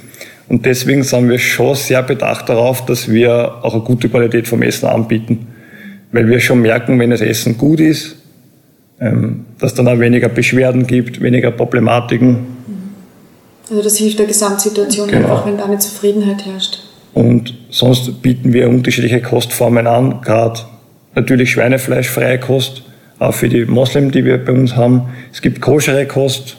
Und 0.49 0.65
deswegen 0.65 1.03
sind 1.03 1.29
wir 1.29 1.39
schon 1.39 1.75
sehr 1.75 2.03
bedacht 2.03 2.49
darauf, 2.49 2.85
dass 2.85 3.09
wir 3.09 3.55
auch 3.63 3.73
eine 3.73 3.83
gute 3.83 4.09
Qualität 4.09 4.47
vom 4.47 4.61
Essen 4.61 4.87
anbieten. 4.87 5.47
Weil 6.11 6.27
wir 6.27 6.39
schon 6.41 6.61
merken, 6.61 6.99
wenn 6.99 7.09
das 7.09 7.21
Essen 7.21 7.57
gut 7.57 7.79
ist, 7.79 8.17
ähm, 8.99 9.45
dass 9.59 9.73
dann 9.73 9.87
auch 9.87 9.99
weniger 9.99 10.29
Beschwerden 10.29 10.85
gibt, 10.85 11.21
weniger 11.21 11.51
Problematiken. 11.51 12.37
Also 13.69 13.81
das 13.81 13.97
hilft 13.97 14.19
der 14.19 14.27
Gesamtsituation 14.27 15.07
genau. 15.07 15.29
einfach, 15.29 15.47
wenn 15.47 15.57
da 15.57 15.65
eine 15.65 15.79
Zufriedenheit 15.79 16.45
herrscht. 16.45 16.79
Und 17.13 17.53
sonst 17.75 18.21
bieten 18.21 18.53
wir 18.53 18.69
unterschiedliche 18.69 19.21
Kostformen 19.21 19.85
an, 19.85 20.21
gerade 20.21 20.61
natürlich 21.13 21.51
schweinefleischfreie 21.51 22.39
Kost, 22.39 22.83
auch 23.19 23.33
für 23.33 23.49
die 23.49 23.65
Moslem, 23.65 24.11
die 24.11 24.23
wir 24.23 24.37
bei 24.37 24.53
uns 24.53 24.77
haben. 24.77 25.09
Es 25.33 25.41
gibt 25.41 25.59
koschere 25.59 26.05
Kost, 26.05 26.55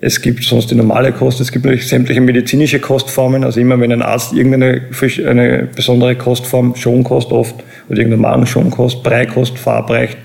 es 0.00 0.22
gibt 0.22 0.42
sonst 0.42 0.70
die 0.70 0.74
normale 0.74 1.12
Kost, 1.12 1.40
es 1.40 1.52
gibt 1.52 1.66
natürlich 1.66 1.86
sämtliche 1.86 2.22
medizinische 2.22 2.80
Kostformen. 2.80 3.44
Also 3.44 3.60
immer 3.60 3.78
wenn 3.78 3.92
ein 3.92 4.00
Arzt 4.00 4.32
irgendeine 4.32 4.80
eine 5.28 5.68
besondere 5.76 6.16
Kostform, 6.16 6.76
Schonkost 6.76 7.30
oft, 7.30 7.56
oder 7.90 7.98
irgendeine 7.98 8.22
Magenschonkost, 8.22 9.02
Breikost 9.02 9.58
verabreicht, 9.58 10.16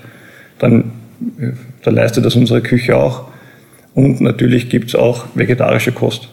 dann, 0.58 0.92
äh, 1.38 1.50
dann 1.84 1.94
leistet 1.94 2.24
das 2.24 2.34
unsere 2.34 2.62
Küche 2.62 2.96
auch. 2.96 3.24
Und 3.94 4.22
natürlich 4.22 4.70
gibt 4.70 4.88
es 4.88 4.94
auch 4.94 5.26
vegetarische 5.34 5.92
Kost. 5.92 6.30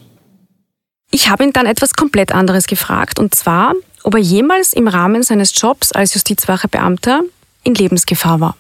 Ich 1.16 1.30
habe 1.30 1.46
ihn 1.46 1.54
dann 1.54 1.66
etwas 1.66 1.94
komplett 1.94 2.36
anderes 2.36 2.68
gefragt, 2.68 3.20
und 3.20 3.34
zwar, 3.34 3.72
ob 4.04 4.16
er 4.16 4.20
jemals 4.20 4.74
im 4.74 4.90
Rahmen 4.90 5.24
seines 5.24 5.54
Jobs 5.58 5.94
als 5.94 6.14
Justizwachebeamter 6.14 7.22
in 7.64 7.74
Lebensgefahr 7.74 8.42
war. 8.42 8.58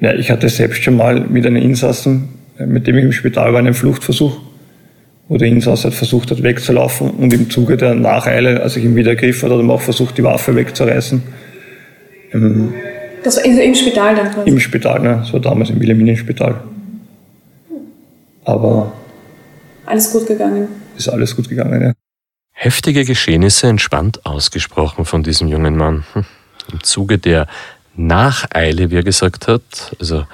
Ja, 0.00 0.14
ich 0.14 0.30
hatte 0.30 0.48
selbst 0.48 0.82
schon 0.82 0.96
mal 0.96 1.20
mit 1.20 1.44
einem 1.44 1.60
Insassen 1.62 2.30
mit 2.58 2.86
dem 2.86 2.96
ich 2.96 3.04
im 3.04 3.12
Spital 3.12 3.52
war, 3.52 3.58
einen 3.58 3.74
Fluchtversuch, 3.74 4.38
wo 5.28 5.36
der 5.36 5.48
Insasse 5.48 5.84
halt 5.84 5.94
versucht 5.94 6.30
hat 6.30 6.42
wegzulaufen 6.42 7.10
und 7.10 7.30
im 7.34 7.50
Zuge 7.50 7.76
der 7.76 7.94
Nacheile, 7.94 8.62
als 8.62 8.78
ich 8.78 8.84
ihn 8.84 8.96
wieder 8.96 9.10
ergriffen 9.10 9.50
habe, 9.50 9.62
hat 9.62 9.68
er 9.68 9.74
auch 9.74 9.82
versucht, 9.82 10.16
die 10.16 10.24
Waffe 10.24 10.56
wegzureißen. 10.56 11.22
Ähm, 12.32 12.72
das 13.22 13.36
war 13.36 13.44
im 13.44 13.74
Spital 13.74 14.14
dann 14.14 14.30
quasi? 14.30 14.48
Im 14.48 14.58
Spital, 14.60 15.00
ne? 15.00 15.16
das 15.20 15.30
war 15.30 15.40
damals 15.40 15.68
im 15.68 15.78
Wilhelminenspital. 15.78 16.54
Aber... 18.46 18.94
Alles 19.84 20.10
gut 20.10 20.26
gegangen? 20.26 20.85
Ist 20.96 21.08
alles 21.08 21.36
gut 21.36 21.48
gegangen, 21.48 21.82
ja. 21.82 21.92
Heftige 22.52 23.04
Geschehnisse 23.04 23.66
entspannt 23.68 24.24
ausgesprochen 24.24 25.04
von 25.04 25.22
diesem 25.22 25.48
jungen 25.48 25.76
Mann. 25.76 26.04
Hm. 26.14 26.24
Im 26.72 26.82
Zuge 26.82 27.18
der 27.18 27.46
Nacheile, 27.96 28.90
wie 28.90 28.96
er 28.96 29.02
gesagt 29.02 29.46
hat, 29.46 29.94
also 30.00 30.24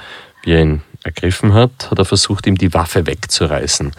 wie 0.44 0.52
er 0.52 0.62
ihn 0.62 0.82
ergriffen 1.04 1.52
hat, 1.52 1.90
hat 1.90 1.98
er 1.98 2.04
versucht, 2.04 2.46
ihm 2.46 2.56
die 2.56 2.72
Waffe 2.74 3.06
wegzureißen. 3.06 3.92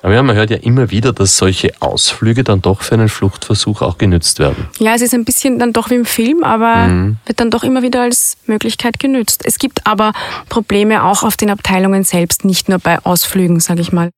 Aber 0.00 0.14
ja, 0.14 0.22
man 0.22 0.36
hört 0.36 0.50
ja 0.50 0.56
immer 0.58 0.90
wieder, 0.90 1.12
dass 1.12 1.36
solche 1.36 1.72
Ausflüge 1.80 2.44
dann 2.44 2.62
doch 2.62 2.82
für 2.82 2.94
einen 2.94 3.08
Fluchtversuch 3.08 3.82
auch 3.82 3.98
genützt 3.98 4.38
werden. 4.38 4.68
Ja, 4.78 4.94
es 4.94 5.02
ist 5.02 5.12
ein 5.12 5.24
bisschen 5.24 5.58
dann 5.58 5.72
doch 5.72 5.90
wie 5.90 5.96
im 5.96 6.04
Film, 6.04 6.44
aber 6.44 6.86
mhm. 6.86 7.16
wird 7.26 7.40
dann 7.40 7.50
doch 7.50 7.64
immer 7.64 7.82
wieder 7.82 8.02
als 8.02 8.36
Möglichkeit 8.46 9.00
genützt. 9.00 9.42
Es 9.44 9.58
gibt 9.58 9.86
aber 9.86 10.12
Probleme 10.48 11.04
auch 11.04 11.24
auf 11.24 11.36
den 11.36 11.50
Abteilungen 11.50 12.04
selbst, 12.04 12.44
nicht 12.44 12.68
nur 12.68 12.78
bei 12.78 13.04
Ausflügen, 13.04 13.60
sage 13.60 13.80
ich 13.80 13.92
mal. 13.92 14.10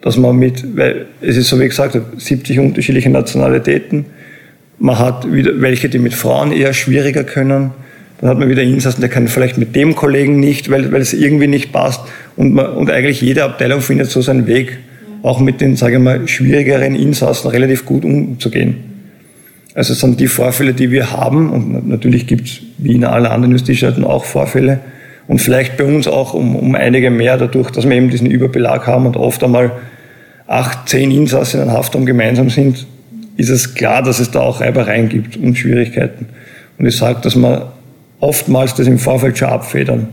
Dass 0.00 0.16
man 0.16 0.36
mit, 0.36 0.76
weil 0.76 1.06
es 1.20 1.36
ist 1.36 1.48
so 1.48 1.58
wie 1.60 1.68
gesagt, 1.68 1.98
70 2.16 2.58
unterschiedliche 2.60 3.10
Nationalitäten. 3.10 4.06
Man 4.78 4.98
hat 4.98 5.32
wieder 5.32 5.60
welche, 5.60 5.88
die 5.88 5.98
mit 5.98 6.14
Frauen 6.14 6.52
eher 6.52 6.72
schwieriger 6.72 7.24
können 7.24 7.72
dann 8.20 8.30
hat 8.30 8.38
man 8.38 8.48
wieder 8.48 8.62
Insassen, 8.62 9.00
der 9.00 9.10
kann 9.10 9.28
vielleicht 9.28 9.58
mit 9.58 9.76
dem 9.76 9.94
Kollegen 9.94 10.40
nicht, 10.40 10.70
weil, 10.70 10.90
weil 10.92 11.00
es 11.00 11.12
irgendwie 11.12 11.46
nicht 11.46 11.72
passt. 11.72 12.00
Und, 12.36 12.52
man, 12.52 12.66
und 12.72 12.90
eigentlich 12.90 13.20
jede 13.20 13.44
Abteilung 13.44 13.80
findet 13.80 14.10
so 14.10 14.20
seinen 14.20 14.46
Weg, 14.46 14.78
auch 15.22 15.40
mit 15.40 15.60
den, 15.60 15.76
sage 15.76 15.96
ich 15.96 16.02
mal, 16.02 16.26
schwierigeren 16.26 16.94
Insassen 16.96 17.48
relativ 17.48 17.84
gut 17.84 18.04
umzugehen. 18.04 18.76
Also 19.74 19.92
es 19.92 20.00
sind 20.00 20.18
die 20.18 20.26
Vorfälle, 20.26 20.74
die 20.74 20.90
wir 20.90 21.12
haben, 21.12 21.50
und 21.50 21.88
natürlich 21.88 22.26
gibt 22.26 22.48
es 22.48 22.60
wie 22.78 22.94
in 22.94 23.04
allen 23.04 23.26
anderen 23.26 23.52
Justizstaaten 23.52 24.04
auch 24.04 24.24
Vorfälle, 24.24 24.80
und 25.28 25.40
vielleicht 25.40 25.76
bei 25.76 25.84
uns 25.84 26.08
auch 26.08 26.34
um, 26.34 26.56
um 26.56 26.74
einige 26.74 27.10
mehr, 27.10 27.36
dadurch, 27.36 27.70
dass 27.70 27.88
wir 27.88 27.94
eben 27.94 28.10
diesen 28.10 28.30
Überbelag 28.30 28.86
haben 28.86 29.06
und 29.06 29.16
oft 29.16 29.44
einmal 29.44 29.72
acht, 30.46 30.88
zehn 30.88 31.10
Insassen 31.10 31.62
in 31.62 31.70
Haftraum 31.70 32.06
gemeinsam 32.06 32.48
sind, 32.48 32.86
ist 33.36 33.50
es 33.50 33.74
klar, 33.74 34.02
dass 34.02 34.18
es 34.18 34.30
da 34.30 34.40
auch 34.40 34.60
Reibereien 34.60 35.08
gibt 35.10 35.36
und 35.36 35.56
Schwierigkeiten. 35.56 36.26
Und 36.78 36.86
ich 36.86 36.96
sage, 36.96 37.20
dass 37.22 37.36
man 37.36 37.62
oftmals 38.20 38.74
das 38.74 38.86
im 38.86 38.98
Vorfeld 38.98 39.38
schon 39.38 39.48
abfedern. 39.48 40.08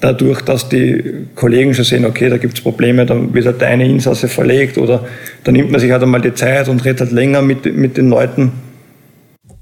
Dadurch, 0.00 0.42
dass 0.42 0.68
die 0.68 1.02
Kollegen 1.34 1.74
schon 1.74 1.84
sehen, 1.84 2.04
okay, 2.04 2.28
da 2.28 2.36
gibt 2.36 2.54
es 2.54 2.60
Probleme, 2.60 3.06
dann 3.06 3.34
wird 3.34 3.46
halt 3.46 3.62
eine 3.62 3.88
Insasse 3.88 4.28
verlegt 4.28 4.78
oder 4.78 5.06
dann 5.42 5.54
nimmt 5.54 5.72
man 5.72 5.80
sich 5.80 5.90
halt 5.90 6.02
einmal 6.02 6.20
die 6.20 6.34
Zeit 6.34 6.68
und 6.68 6.84
redet 6.84 7.00
halt 7.00 7.12
länger 7.12 7.42
mit, 7.42 7.64
mit 7.74 7.96
den 7.96 8.10
Leuten. 8.10 8.52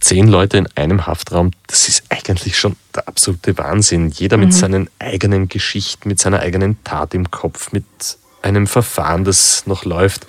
Zehn 0.07 0.29
Leute 0.29 0.59
in 0.59 0.69
einem 0.77 1.09
Haftraum, 1.09 1.51
das 1.67 1.89
ist 1.89 2.05
eigentlich 2.11 2.57
schon 2.57 2.77
der 2.95 3.09
absolute 3.09 3.59
Wahnsinn. 3.59 4.11
Jeder 4.11 4.37
mit 4.37 4.51
mhm. 4.51 4.53
seinen 4.53 4.91
eigenen 5.01 5.49
Geschichten, 5.49 6.09
mit 6.09 6.21
seiner 6.21 6.39
eigenen 6.39 6.77
Tat 6.85 7.13
im 7.13 7.33
Kopf, 7.33 7.73
mit 7.73 7.85
einem 8.41 8.69
Verfahren, 8.69 9.25
das 9.25 9.67
noch 9.67 9.85
läuft. 9.85 10.29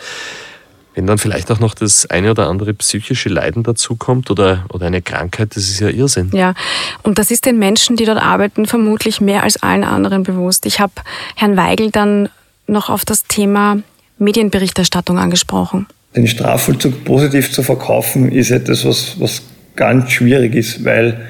Wenn 0.95 1.05
dann 1.05 1.19
vielleicht 1.19 1.51
auch 1.51 1.59
noch 1.59 1.75
das 1.75 2.07
eine 2.07 2.31
oder 2.31 2.47
andere 2.47 2.73
psychische 2.73 3.29
Leiden 3.29 3.61
dazukommt 3.61 4.31
oder, 4.31 4.65
oder 4.73 4.87
eine 4.87 5.03
Krankheit, 5.03 5.55
das 5.55 5.65
ist 5.65 5.79
ja 5.79 5.89
Irrsinn. 5.89 6.31
Ja, 6.33 6.55
und 7.03 7.19
das 7.19 7.29
ist 7.29 7.45
den 7.45 7.59
Menschen, 7.59 7.97
die 7.97 8.05
dort 8.05 8.19
arbeiten, 8.19 8.65
vermutlich 8.65 9.21
mehr 9.21 9.43
als 9.43 9.61
allen 9.61 9.83
anderen 9.83 10.23
bewusst. 10.23 10.65
Ich 10.65 10.79
habe 10.79 10.93
Herrn 11.35 11.55
Weigel 11.55 11.91
dann 11.91 12.29
noch 12.65 12.89
auf 12.89 13.05
das 13.05 13.25
Thema 13.25 13.77
Medienberichterstattung 14.17 15.19
angesprochen. 15.19 15.85
Den 16.15 16.25
Strafvollzug 16.25 17.05
positiv 17.05 17.51
zu 17.51 17.61
verkaufen, 17.61 18.31
ist 18.31 18.49
etwas, 18.49 18.83
was, 18.83 19.19
was 19.19 19.43
ganz 19.77 20.11
schwierig 20.11 20.53
ist, 20.55 20.83
weil 20.83 21.21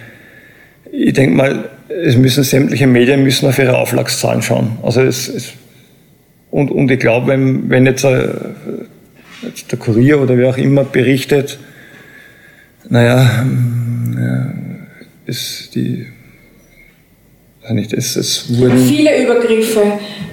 ich 0.91 1.13
denke 1.13 1.35
mal, 1.35 1.69
es 1.89 2.17
müssen 2.17 2.43
sämtliche 2.43 2.87
Medien 2.87 3.23
müssen 3.23 3.47
auf 3.47 3.59
ihre 3.59 3.77
Auflagszahlen 3.77 4.41
schauen. 4.41 4.77
Also 4.81 5.01
es, 5.01 5.27
es 5.29 5.53
und, 6.49 6.71
und 6.71 6.89
ich 6.89 6.99
glaube, 6.99 7.27
wenn, 7.27 7.69
wenn 7.69 7.85
jetzt, 7.85 8.03
äh, 8.03 8.29
jetzt, 9.43 9.71
der 9.71 9.79
Kurier 9.79 10.21
oder 10.21 10.37
wer 10.37 10.49
auch 10.49 10.57
immer 10.57 10.83
berichtet, 10.83 11.59
naja, 12.89 13.45
ja, 14.17 14.53
ist 15.25 15.75
die 15.75 16.07
nicht, 17.73 17.93
es, 17.93 18.15
es 18.15 18.57
wurden 18.57 18.77
viele 18.77 19.23
Übergriffe, 19.23 19.81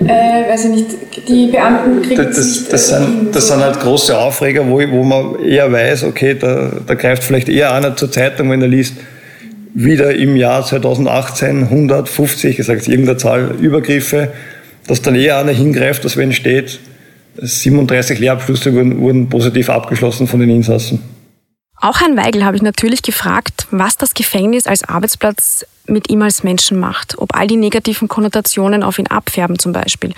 äh, 0.00 0.50
weiß 0.50 0.66
ich 0.66 0.70
nicht, 0.70 0.86
die 1.28 1.48
Beamten 1.48 2.02
kriegen 2.02 2.16
das, 2.16 2.36
das, 2.36 2.46
nicht, 2.46 2.72
das, 2.72 2.88
sind, 2.88 3.34
das 3.34 3.48
sind 3.48 3.60
halt 3.60 3.80
große 3.80 4.16
Aufreger, 4.16 4.68
wo, 4.68 4.80
wo 4.90 5.02
man 5.02 5.44
eher 5.44 5.70
weiß, 5.70 6.04
okay, 6.04 6.36
da, 6.38 6.72
da 6.86 6.94
greift 6.94 7.24
vielleicht 7.24 7.48
eher 7.48 7.72
einer 7.72 7.96
zur 7.96 8.10
Zeitung, 8.10 8.50
wenn 8.50 8.62
er 8.62 8.68
liest, 8.68 8.94
wieder 9.74 10.14
im 10.14 10.36
Jahr 10.36 10.64
2018 10.64 11.64
150, 11.64 12.58
ich 12.58 12.66
sage 12.66 12.78
jetzt 12.78 12.88
irgendeine 12.88 13.18
Zahl, 13.18 13.56
Übergriffe, 13.60 14.32
dass 14.86 15.02
dann 15.02 15.16
eher 15.16 15.38
einer 15.38 15.52
hingreift, 15.52 16.04
dass 16.04 16.16
wenn 16.16 16.32
steht, 16.32 16.78
37 17.36 18.20
Lehrabschlüsse 18.20 18.72
wurden, 18.74 19.00
wurden 19.00 19.28
positiv 19.28 19.70
abgeschlossen 19.70 20.28
von 20.28 20.40
den 20.40 20.50
Insassen. 20.50 21.02
Auch 21.80 22.00
Herrn 22.00 22.16
Weigel 22.16 22.44
habe 22.44 22.56
ich 22.56 22.62
natürlich 22.62 23.02
gefragt, 23.02 23.66
was 23.70 23.96
das 23.96 24.14
Gefängnis 24.14 24.66
als 24.66 24.84
Arbeitsplatz 24.84 25.66
mit 25.86 26.10
ihm 26.10 26.22
als 26.22 26.42
Menschen 26.42 26.78
macht. 26.78 27.18
Ob 27.18 27.36
all 27.36 27.46
die 27.46 27.56
negativen 27.56 28.08
Konnotationen 28.08 28.82
auf 28.82 28.98
ihn 28.98 29.06
abfärben 29.06 29.58
zum 29.58 29.72
Beispiel. 29.72 30.12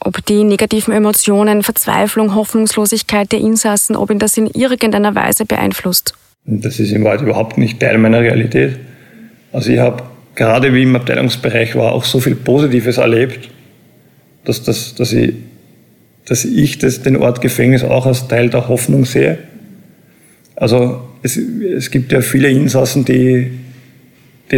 Ob 0.00 0.24
die 0.26 0.44
negativen 0.44 0.94
Emotionen, 0.94 1.62
Verzweiflung, 1.62 2.34
Hoffnungslosigkeit 2.34 3.30
der 3.32 3.40
Insassen, 3.40 3.96
ob 3.96 4.10
ihn 4.10 4.18
das 4.18 4.36
in 4.36 4.46
irgendeiner 4.46 5.14
Weise 5.14 5.44
beeinflusst. 5.44 6.14
Das 6.46 6.78
ist 6.78 6.92
im 6.92 7.04
Wald 7.04 7.22
überhaupt 7.22 7.58
nicht 7.58 7.80
Teil 7.80 7.98
meiner 7.98 8.20
Realität. 8.20 8.78
Also 9.52 9.70
ich 9.70 9.78
habe 9.78 10.02
gerade 10.34 10.74
wie 10.74 10.82
im 10.82 10.96
Abteilungsbereich 10.96 11.76
war 11.76 11.92
auch 11.92 12.04
so 12.04 12.20
viel 12.20 12.34
Positives 12.34 12.98
erlebt, 12.98 13.48
dass, 14.44 14.62
dass, 14.62 14.94
dass 14.94 15.12
ich, 15.12 15.34
dass 16.26 16.44
ich 16.44 16.78
das, 16.78 17.02
den 17.02 17.16
Ort 17.16 17.40
Gefängnis 17.40 17.82
auch 17.82 18.06
als 18.06 18.28
Teil 18.28 18.50
der 18.50 18.68
Hoffnung 18.68 19.04
sehe. 19.04 19.38
Also 20.56 21.02
es, 21.22 21.36
es 21.36 21.90
gibt 21.90 22.12
ja 22.12 22.20
viele 22.20 22.50
Insassen, 22.50 23.04
die, 23.04 23.50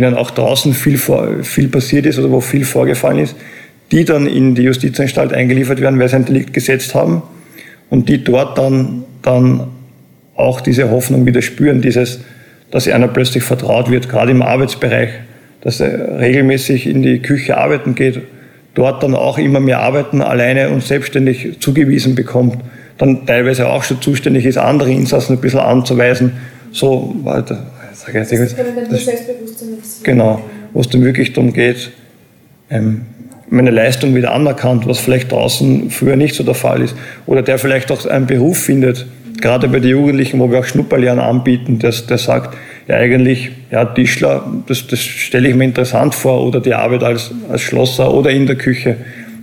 denen 0.00 0.14
auch 0.14 0.30
draußen 0.30 0.74
viel, 0.74 0.98
vor, 0.98 1.42
viel 1.42 1.68
passiert 1.68 2.06
ist 2.06 2.18
oder 2.18 2.30
wo 2.30 2.40
viel 2.40 2.64
vorgefallen 2.64 3.18
ist, 3.18 3.36
die 3.92 4.04
dann 4.04 4.26
in 4.26 4.54
die 4.54 4.62
Justizanstalt 4.62 5.32
eingeliefert 5.32 5.80
werden, 5.80 5.98
weil 5.98 6.08
sie 6.08 6.16
ein 6.16 6.24
Delikt 6.24 6.52
gesetzt 6.52 6.94
haben 6.94 7.22
und 7.90 8.08
die 8.08 8.22
dort 8.22 8.58
dann, 8.58 9.04
dann 9.22 9.68
auch 10.34 10.60
diese 10.60 10.90
Hoffnung 10.90 11.24
wieder 11.24 11.42
spüren, 11.42 11.80
dieses, 11.80 12.20
dass 12.70 12.88
einer 12.88 13.08
plötzlich 13.08 13.42
vertraut 13.42 13.90
wird, 13.90 14.08
gerade 14.08 14.32
im 14.32 14.42
Arbeitsbereich, 14.42 15.10
dass 15.62 15.80
er 15.80 16.20
regelmäßig 16.20 16.86
in 16.86 17.02
die 17.02 17.20
Küche 17.20 17.56
arbeiten 17.56 17.94
geht, 17.94 18.20
dort 18.74 19.02
dann 19.02 19.14
auch 19.14 19.38
immer 19.38 19.60
mehr 19.60 19.80
arbeiten, 19.80 20.20
alleine 20.20 20.68
und 20.70 20.82
selbstständig 20.82 21.58
zugewiesen 21.60 22.14
bekommt, 22.14 22.58
dann 22.98 23.26
teilweise 23.26 23.68
auch 23.68 23.82
schon 23.82 24.00
zuständig 24.02 24.44
ist, 24.44 24.58
andere 24.58 24.90
Insassen 24.90 25.36
ein 25.36 25.40
bisschen 25.40 25.60
anzuweisen, 25.60 26.32
so 26.72 27.14
weiter. 27.24 27.66
Das, 28.12 28.28
das, 28.28 28.54
genau, 30.02 30.42
wo 30.72 30.80
es 30.80 30.88
dann 30.88 31.04
wirklich 31.04 31.32
darum 31.32 31.52
geht, 31.52 31.90
ähm, 32.70 33.02
meine 33.48 33.70
Leistung 33.70 34.14
wieder 34.14 34.32
anerkannt, 34.32 34.86
was 34.86 34.98
vielleicht 34.98 35.30
draußen 35.30 35.90
früher 35.90 36.16
nicht 36.16 36.34
so 36.34 36.42
der 36.42 36.54
Fall 36.54 36.82
ist. 36.82 36.96
Oder 37.26 37.42
der 37.42 37.58
vielleicht 37.58 37.90
auch 37.92 38.04
einen 38.06 38.26
Beruf 38.26 38.58
findet, 38.58 39.06
gerade 39.40 39.68
bei 39.68 39.80
den 39.80 39.90
Jugendlichen, 39.90 40.40
wo 40.40 40.50
wir 40.50 40.58
auch 40.58 40.64
Schnupperlernen 40.64 41.24
anbieten, 41.24 41.78
der, 41.78 41.92
der 41.92 42.18
sagt, 42.18 42.56
ja 42.88 42.96
eigentlich, 42.96 43.50
ja, 43.70 43.84
Tischler, 43.84 44.44
das, 44.66 44.86
das 44.86 45.00
stelle 45.00 45.48
ich 45.48 45.54
mir 45.54 45.64
interessant 45.64 46.14
vor, 46.14 46.46
oder 46.46 46.60
die 46.60 46.74
Arbeit 46.74 47.02
als, 47.02 47.32
als 47.48 47.62
Schlosser 47.62 48.12
oder 48.12 48.30
in 48.30 48.46
der 48.46 48.56
Küche. 48.56 48.96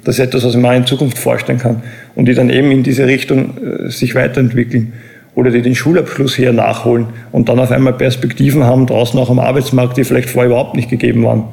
Das 0.03 0.19
ist 0.19 0.25
etwas, 0.25 0.43
was 0.43 0.55
ich 0.55 0.61
mir 0.61 0.75
in 0.75 0.85
Zukunft 0.85 1.17
vorstellen 1.17 1.59
kann. 1.59 1.83
Und 2.15 2.25
die 2.25 2.33
dann 2.33 2.49
eben 2.49 2.71
in 2.71 2.83
diese 2.83 3.07
Richtung 3.07 3.57
äh, 3.57 3.89
sich 3.89 4.15
weiterentwickeln 4.15 4.93
oder 5.35 5.51
die 5.51 5.61
den 5.61 5.75
Schulabschluss 5.75 6.35
hier 6.35 6.53
nachholen 6.53 7.07
und 7.31 7.49
dann 7.49 7.59
auf 7.59 7.71
einmal 7.71 7.93
Perspektiven 7.93 8.63
haben 8.63 8.85
draußen 8.85 9.19
auch 9.19 9.29
am 9.29 9.39
Arbeitsmarkt, 9.39 9.97
die 9.97 10.03
vielleicht 10.03 10.29
vorher 10.29 10.51
überhaupt 10.51 10.75
nicht 10.75 10.89
gegeben 10.89 11.23
waren. 11.23 11.45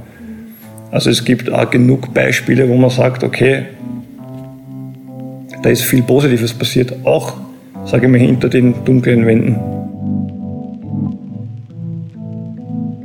Also 0.90 1.10
es 1.10 1.24
gibt 1.24 1.50
auch 1.50 1.70
genug 1.70 2.12
Beispiele, 2.12 2.68
wo 2.68 2.76
man 2.76 2.90
sagt, 2.90 3.22
okay, 3.22 3.66
da 5.62 5.70
ist 5.70 5.82
viel 5.82 6.02
Positives 6.02 6.52
passiert, 6.54 6.94
auch, 7.04 7.34
sage 7.84 8.06
ich 8.06 8.12
mal, 8.12 8.18
hinter 8.18 8.48
den 8.48 8.84
dunklen 8.84 9.26
Wänden. 9.26 9.56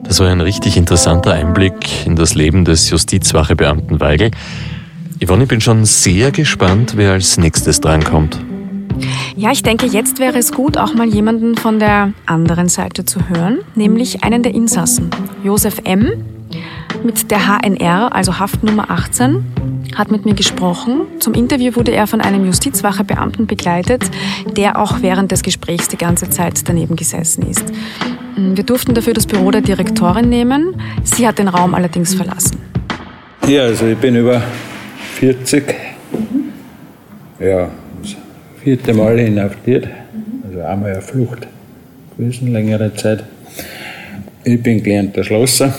Das 0.04 0.20
war 0.20 0.30
ein 0.30 0.42
richtig 0.42 0.78
interessanter 0.78 1.34
Einblick 1.34 2.06
in 2.06 2.16
das 2.16 2.36
Leben 2.36 2.64
des 2.64 2.90
Justizwachebeamten 2.90 4.00
Weigel. 4.00 4.32
Yvonne, 5.24 5.44
ich 5.44 5.50
bin 5.50 5.62
schon 5.62 5.86
sehr 5.86 6.32
gespannt, 6.32 6.94
wer 6.96 7.12
als 7.12 7.38
nächstes 7.38 7.82
drankommt. 7.82 8.40
Ja, 9.36 9.52
ich 9.52 9.64
denke, 9.64 9.86
jetzt 9.86 10.20
wäre 10.20 10.38
es 10.38 10.52
gut, 10.52 10.78
auch 10.78 10.94
mal 10.94 11.08
jemanden 11.08 11.56
von 11.56 11.80
der 11.80 12.14
anderen 12.26 12.70
Seite 12.70 13.06
zu 13.06 13.30
hören, 13.30 13.60
nämlich 13.76 14.24
einen 14.24 14.44
der 14.44 14.54
Insassen, 14.54 15.10
Josef 15.44 15.82
M. 15.84 16.12
mit 17.04 17.32
der 17.32 17.40
HNR, 17.48 18.16
also 18.16 18.40
Haftnummer 18.40 18.90
18, 18.90 19.44
hat 19.96 20.12
mit 20.12 20.26
mir 20.26 20.34
gesprochen. 20.34 21.02
Zum 21.20 21.34
Interview 21.34 21.76
wurde 21.76 21.92
er 21.92 22.08
von 22.08 22.22
einem 22.22 22.46
Justizwachebeamten 22.46 23.48
begleitet, 23.48 24.04
der 24.56 24.80
auch 24.80 25.02
während 25.02 25.32
des 25.32 25.42
Gesprächs 25.44 25.88
die 25.88 25.98
ganze 25.98 26.30
Zeit 26.30 26.68
daneben 26.68 26.96
gesessen 26.96 27.50
ist. 27.50 27.66
Wir 28.38 28.64
durften 28.64 28.94
dafür 28.94 29.14
das 29.14 29.26
Büro 29.26 29.52
der 29.52 29.62
Direktorin 29.62 30.28
nehmen. 30.28 30.76
Sie 31.04 31.28
hat 31.28 31.40
den 31.40 31.48
Raum 31.48 31.74
allerdings 31.74 32.14
verlassen. 32.14 32.60
Ja, 33.48 33.64
also 33.64 33.86
ich 33.86 33.98
bin 33.98 34.16
über 34.16 34.42
40. 35.16 35.64
Ja, 37.40 37.68
das 37.68 37.70
vierte 38.66 38.96
Mal 38.96 39.20
inhaftiert. 39.20 39.88
Also 40.44 40.60
einmal 40.62 40.94
eine 40.94 41.02
Flucht 41.04 41.46
gewesen, 42.18 42.52
längere 42.52 42.92
Zeit. 42.96 43.24
Ich 44.44 44.62
bin 44.64 44.82
gelernter 44.82 45.24
Schlosser, 45.24 45.72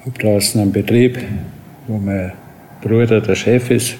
habe 0.00 0.18
draußen 0.18 0.60
einen 0.60 0.72
Betrieb, 0.72 1.16
wo 1.86 1.98
mein 1.98 2.32
Bruder 2.82 3.20
der 3.20 3.36
Chef 3.36 3.70
ist. 3.70 3.94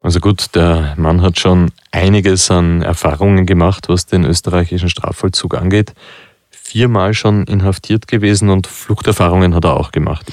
Also 0.00 0.18
gut, 0.18 0.54
der 0.54 0.94
Mann 0.96 1.20
hat 1.20 1.38
schon 1.38 1.72
einiges 1.92 2.50
an 2.50 2.80
Erfahrungen 2.80 3.44
gemacht, 3.44 3.90
was 3.90 4.06
den 4.06 4.24
österreichischen 4.24 4.88
Strafvollzug 4.88 5.58
angeht. 5.58 5.92
Viermal 6.50 7.12
schon 7.12 7.44
inhaftiert 7.44 8.08
gewesen 8.08 8.48
und 8.48 8.66
Fluchterfahrungen 8.66 9.54
hat 9.54 9.66
er 9.66 9.78
auch 9.78 9.92
gemacht. 9.92 10.32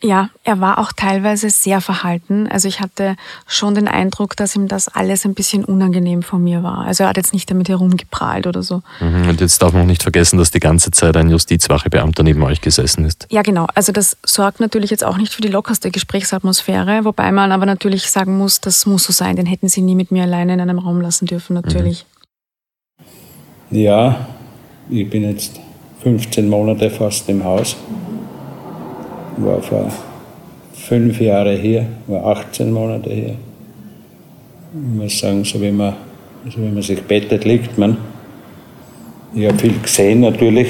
Ja, 0.00 0.30
er 0.44 0.60
war 0.60 0.78
auch 0.78 0.92
teilweise 0.92 1.50
sehr 1.50 1.80
verhalten. 1.80 2.46
Also 2.46 2.68
ich 2.68 2.80
hatte 2.80 3.16
schon 3.48 3.74
den 3.74 3.88
Eindruck, 3.88 4.36
dass 4.36 4.54
ihm 4.54 4.68
das 4.68 4.86
alles 4.86 5.24
ein 5.24 5.34
bisschen 5.34 5.64
unangenehm 5.64 6.22
von 6.22 6.42
mir 6.42 6.62
war. 6.62 6.84
Also 6.84 7.02
er 7.02 7.08
hat 7.08 7.16
jetzt 7.16 7.32
nicht 7.32 7.50
damit 7.50 7.68
herumgeprahlt 7.68 8.46
oder 8.46 8.62
so. 8.62 8.82
Mhm, 9.00 9.28
und 9.28 9.40
jetzt 9.40 9.60
darf 9.60 9.72
man 9.72 9.82
auch 9.82 9.86
nicht 9.86 10.04
vergessen, 10.04 10.38
dass 10.38 10.52
die 10.52 10.60
ganze 10.60 10.92
Zeit 10.92 11.16
ein 11.16 11.30
Justizwachebeamter 11.30 12.22
neben 12.22 12.42
euch 12.44 12.60
gesessen 12.60 13.04
ist. 13.04 13.26
Ja, 13.30 13.42
genau. 13.42 13.66
Also 13.74 13.90
das 13.90 14.16
sorgt 14.24 14.60
natürlich 14.60 14.90
jetzt 14.90 15.04
auch 15.04 15.16
nicht 15.16 15.32
für 15.32 15.42
die 15.42 15.48
lockerste 15.48 15.90
Gesprächsatmosphäre, 15.90 17.04
wobei 17.04 17.32
man 17.32 17.50
aber 17.50 17.66
natürlich 17.66 18.08
sagen 18.08 18.38
muss, 18.38 18.60
das 18.60 18.86
muss 18.86 19.02
so 19.02 19.12
sein. 19.12 19.34
Den 19.34 19.46
hätten 19.46 19.68
sie 19.68 19.82
nie 19.82 19.96
mit 19.96 20.12
mir 20.12 20.22
alleine 20.22 20.54
in 20.54 20.60
einem 20.60 20.78
Raum 20.78 21.00
lassen 21.00 21.26
dürfen, 21.26 21.54
natürlich. 21.54 22.06
Ja, 23.70 24.28
ich 24.88 25.10
bin 25.10 25.24
jetzt 25.24 25.58
15 26.02 26.48
Monate 26.48 26.88
fast 26.88 27.28
im 27.28 27.42
Haus 27.42 27.76
war 29.44 29.62
vor 29.62 29.90
fünf 30.72 31.20
Jahren 31.20 31.56
hier, 31.56 31.86
war 32.06 32.26
18 32.26 32.72
Monate 32.72 33.10
hier. 33.10 33.34
Ich 34.72 35.02
muss 35.02 35.18
sagen, 35.18 35.44
so 35.44 35.60
wie 35.60 35.70
man, 35.70 35.94
so 36.48 36.58
wie 36.58 36.68
man 36.68 36.82
sich 36.82 37.02
bettet, 37.02 37.44
liegt 37.44 37.78
man. 37.78 37.96
Ich 39.34 39.46
habe 39.46 39.58
viel 39.58 39.78
gesehen 39.78 40.20
natürlich, 40.20 40.68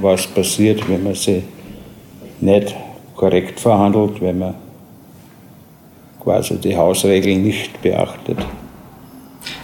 was 0.00 0.26
passiert, 0.26 0.88
wenn 0.88 1.02
man 1.02 1.14
sie 1.14 1.42
nicht 2.40 2.74
korrekt 3.14 3.60
verhandelt, 3.60 4.20
wenn 4.20 4.38
man 4.38 4.54
quasi 6.20 6.56
die 6.56 6.76
Hausregeln 6.76 7.42
nicht 7.42 7.80
beachtet. 7.82 8.38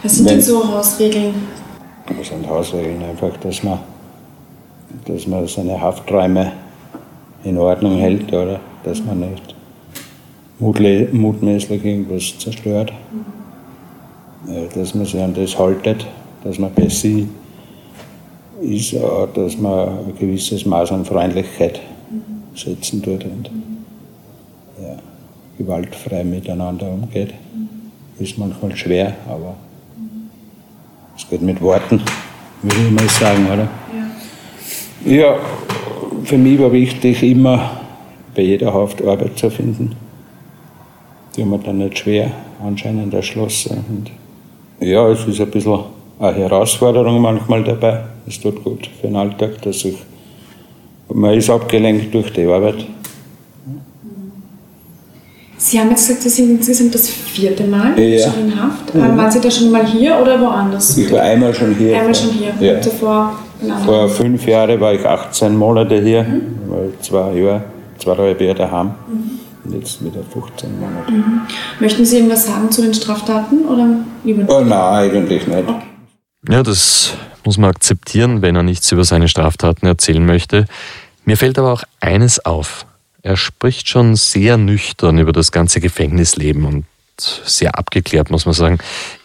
Was 0.03 0.15
sind 0.15 0.29
denn 0.29 0.41
so 0.41 0.67
Hausregeln? 0.67 1.33
Was 2.17 2.27
sind 2.27 2.47
Hausregeln? 2.47 3.03
Einfach, 3.03 3.35
dass 3.37 3.63
man, 3.63 3.79
dass 5.05 5.27
man 5.27 5.47
seine 5.47 5.79
Hafträume 5.79 6.51
in 7.45 7.57
Ordnung 7.57 7.97
hält, 7.97 8.33
oder 8.33 8.59
dass 8.83 9.03
man 9.03 9.19
nicht 9.19 9.55
mutmäßig 10.59 11.85
irgendwas 11.85 12.37
zerstört. 12.39 12.91
Mhm. 13.11 14.69
Dass 14.75 14.93
man 14.93 15.05
sich 15.05 15.21
an 15.21 15.33
das 15.33 15.57
haltet, 15.57 16.05
dass 16.43 16.59
man 16.59 16.71
bei 16.73 16.87
sie 16.89 17.27
ist, 18.61 18.95
dass 19.33 19.57
man 19.57 19.89
ein 19.89 20.13
gewisses 20.19 20.65
Maß 20.65 20.91
an 20.91 21.05
Freundlichkeit 21.05 21.79
mhm. 22.09 22.55
setzen 22.55 23.01
tut 23.01 23.23
und 23.25 23.49
ja, 24.81 24.97
gewaltfrei 25.57 26.23
miteinander 26.23 26.87
umgeht. 26.91 27.33
Ist 28.19 28.37
manchmal 28.37 28.75
schwer, 28.75 29.13
aber 29.27 29.55
es 31.17 31.27
geht 31.29 31.41
mit 31.41 31.61
Worten, 31.61 32.01
würde 32.61 32.77
ich 32.85 32.91
mal 32.91 33.09
sagen, 33.09 33.45
oder? 33.47 33.67
Ja. 35.05 35.13
ja 35.13 35.37
für 36.23 36.37
mich 36.37 36.59
war 36.59 36.71
wichtig 36.71 37.23
immer 37.23 37.81
bei 38.35 38.41
jeder 38.41 38.73
Haft 38.73 39.01
Arbeit 39.03 39.37
zu 39.37 39.49
finden. 39.49 39.95
Die 41.35 41.41
haben 41.41 41.51
wir 41.51 41.57
dann 41.59 41.77
nicht 41.79 41.99
schwer 41.99 42.31
anscheinend 42.63 43.13
erschlossen. 43.13 43.83
Und 43.89 44.87
ja, 44.87 45.07
es 45.09 45.25
ist 45.25 45.41
ein 45.41 45.51
bisschen 45.51 45.79
eine 46.19 46.35
Herausforderung 46.35 47.21
manchmal 47.21 47.63
dabei. 47.63 48.05
Es 48.27 48.39
tut 48.39 48.63
gut 48.63 48.89
für 48.99 49.07
den 49.07 49.15
Alltag, 49.15 49.61
dass 49.61 49.85
ich, 49.85 49.97
man 51.13 51.33
ist 51.33 51.49
abgelenkt 51.49 52.13
durch 52.13 52.31
die 52.31 52.45
Arbeit. 52.45 52.85
Sie 55.65 55.79
haben 55.79 55.89
jetzt 55.89 56.07
gesagt, 56.07 56.21
Sie 56.21 56.29
sind 56.29 56.51
insgesamt 56.51 56.93
das 56.93 57.09
vierte 57.09 57.63
Mal 57.63 57.99
ja. 57.99 58.31
schon 58.31 58.51
in 58.51 58.61
Haft. 58.61 58.93
Mhm. 58.93 59.17
Waren 59.17 59.31
Sie 59.31 59.41
da 59.41 59.49
schon 59.49 59.71
mal 59.71 59.83
hier 59.83 60.15
oder 60.21 60.39
woanders? 60.39 60.95
Ich 60.95 61.11
war 61.11 61.21
einmal 61.21 61.55
schon 61.55 61.73
hier. 61.73 61.97
Einmal 61.97 62.13
schon 62.13 62.29
hier. 62.29 62.53
Ja. 62.59 62.75
Davor 62.75 63.39
Vor 63.83 64.07
fünf 64.07 64.45
Jahren 64.45 64.79
war 64.79 64.93
ich 64.93 65.03
18 65.03 65.55
Monate 65.55 65.99
hier, 65.99 66.21
mhm. 66.21 66.93
zwei 67.01 67.33
Jahre, 67.33 67.63
zweieinhalb 67.97 68.39
Jahre 68.41 68.53
daheim. 68.53 68.85
Mhm. 68.85 69.39
Und 69.63 69.79
jetzt 69.79 70.05
wieder 70.05 70.21
15 70.31 70.69
Monate. 70.79 71.11
Mhm. 71.11 71.41
Möchten 71.79 72.05
Sie 72.05 72.17
irgendwas 72.17 72.45
sagen 72.45 72.69
zu 72.69 72.83
den 72.83 72.93
Straftaten 72.93 73.65
oder 73.65 73.87
Oh 74.47 74.61
nein, 74.61 75.09
eigentlich 75.09 75.47
nicht. 75.47 75.67
Okay. 75.67 75.81
Ja, 76.47 76.61
das 76.61 77.13
muss 77.43 77.57
man 77.57 77.71
akzeptieren, 77.71 78.43
wenn 78.43 78.55
er 78.55 78.61
nichts 78.61 78.91
über 78.91 79.03
seine 79.03 79.27
Straftaten 79.27 79.87
erzählen 79.87 80.23
möchte. 80.23 80.65
Mir 81.23 81.37
fällt 81.37 81.57
aber 81.57 81.73
auch 81.73 81.81
eines 82.01 82.45
auf. 82.45 82.85
Er 83.25 83.37
spricht 83.37 83.89
schon 83.89 84.15
sehr 84.15 84.55
nüchtern 84.55 85.17
über 85.17 85.33
das 85.33 85.51
ganze 85.51 85.79
Gefängnisleben 85.79 86.63
und 86.63 86.85
sehr 87.17 87.75
abgeklärt, 87.75 88.29
muss 88.29 88.45
man 88.45 88.53
sagen. 88.53 88.77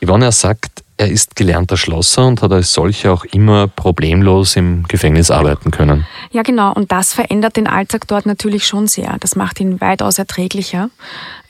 Yvonne, 0.02 0.24
er 0.24 0.32
sagt, 0.32 0.82
er 0.96 1.10
ist 1.10 1.36
gelernter 1.36 1.76
Schlosser 1.76 2.26
und 2.26 2.40
hat 2.40 2.50
als 2.50 2.72
solcher 2.72 3.12
auch 3.12 3.26
immer 3.26 3.68
problemlos 3.68 4.56
im 4.56 4.84
Gefängnis 4.88 5.30
arbeiten 5.30 5.70
können. 5.70 6.06
Ja, 6.32 6.40
genau. 6.40 6.72
Und 6.72 6.90
das 6.92 7.12
verändert 7.12 7.58
den 7.58 7.66
Alltag 7.66 8.08
dort 8.08 8.24
natürlich 8.24 8.66
schon 8.66 8.86
sehr. 8.86 9.18
Das 9.20 9.36
macht 9.36 9.60
ihn 9.60 9.82
weitaus 9.82 10.18
erträglicher. 10.18 10.88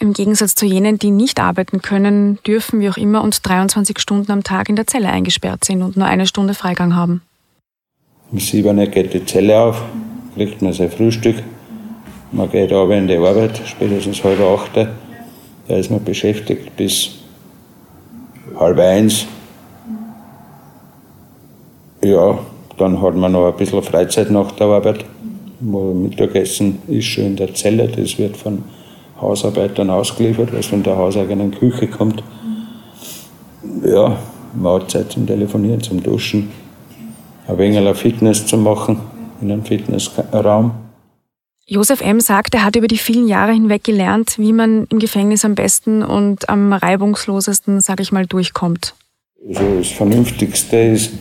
Im 0.00 0.12
Gegensatz 0.12 0.56
zu 0.56 0.66
jenen, 0.66 0.98
die 0.98 1.12
nicht 1.12 1.38
arbeiten 1.38 1.82
können, 1.82 2.40
dürfen, 2.44 2.80
wie 2.80 2.90
auch 2.90 2.96
immer, 2.96 3.22
und 3.22 3.48
23 3.48 3.96
Stunden 4.00 4.32
am 4.32 4.42
Tag 4.42 4.68
in 4.68 4.74
der 4.74 4.88
Zelle 4.88 5.10
eingesperrt 5.10 5.64
sind 5.64 5.82
und 5.82 5.96
nur 5.96 6.08
eine 6.08 6.26
Stunde 6.26 6.54
Freigang 6.54 6.96
haben. 6.96 7.22
Um 8.32 8.40
sieben 8.40 8.90
geht 8.90 9.14
die 9.14 9.24
Zelle 9.24 9.56
auf, 9.56 9.80
kriegt 10.34 10.62
man 10.62 10.72
sein 10.72 10.90
Frühstück, 10.90 11.44
man 12.32 12.50
geht 12.50 12.72
aber 12.72 12.96
in 12.96 13.06
die 13.06 13.16
Arbeit, 13.16 13.60
spätestens 13.64 14.22
halb 14.22 14.40
acht. 14.40 14.88
Da 15.68 15.76
ist 15.76 15.90
man 15.90 16.02
beschäftigt 16.02 16.76
bis 16.76 17.16
halb 18.58 18.78
eins. 18.78 19.26
Ja, 22.02 22.38
dann 22.78 23.00
hat 23.02 23.14
man 23.14 23.32
noch 23.32 23.46
ein 23.46 23.56
bisschen 23.56 23.82
Freizeit 23.82 24.30
nach 24.30 24.52
der 24.52 24.66
Arbeit. 24.68 25.04
Mittagessen 25.60 26.78
ist 26.88 27.04
schon 27.04 27.26
in 27.26 27.36
der 27.36 27.54
Zelle, 27.54 27.86
das 27.88 28.18
wird 28.18 28.36
von 28.36 28.64
Hausarbeitern 29.20 29.90
ausgeliefert, 29.90 30.52
was 30.54 30.66
von 30.66 30.82
der 30.82 30.96
hauseigenen 30.96 31.50
Küche 31.50 31.86
kommt. 31.86 32.22
Ja, 33.84 34.16
man 34.54 34.80
hat 34.80 34.90
Zeit 34.90 35.12
zum 35.12 35.26
Telefonieren, 35.26 35.82
zum 35.82 36.02
Duschen, 36.02 36.50
ein 37.46 37.58
wenig 37.58 37.96
Fitness 37.96 38.46
zu 38.46 38.56
machen 38.56 39.00
in 39.42 39.52
einem 39.52 39.64
Fitnessraum. 39.64 40.72
Josef 41.72 42.00
M. 42.00 42.18
sagt, 42.18 42.54
er 42.54 42.64
hat 42.64 42.74
über 42.74 42.88
die 42.88 42.98
vielen 42.98 43.28
Jahre 43.28 43.52
hinweg 43.52 43.84
gelernt, 43.84 44.38
wie 44.38 44.52
man 44.52 44.88
im 44.90 44.98
Gefängnis 44.98 45.44
am 45.44 45.54
besten 45.54 46.02
und 46.02 46.48
am 46.48 46.72
reibungslosesten, 46.72 47.80
sage 47.80 48.02
ich 48.02 48.10
mal, 48.10 48.26
durchkommt. 48.26 48.96
Also 49.48 49.78
das 49.78 49.86
Vernünftigste 49.86 50.76
ist, 50.76 51.12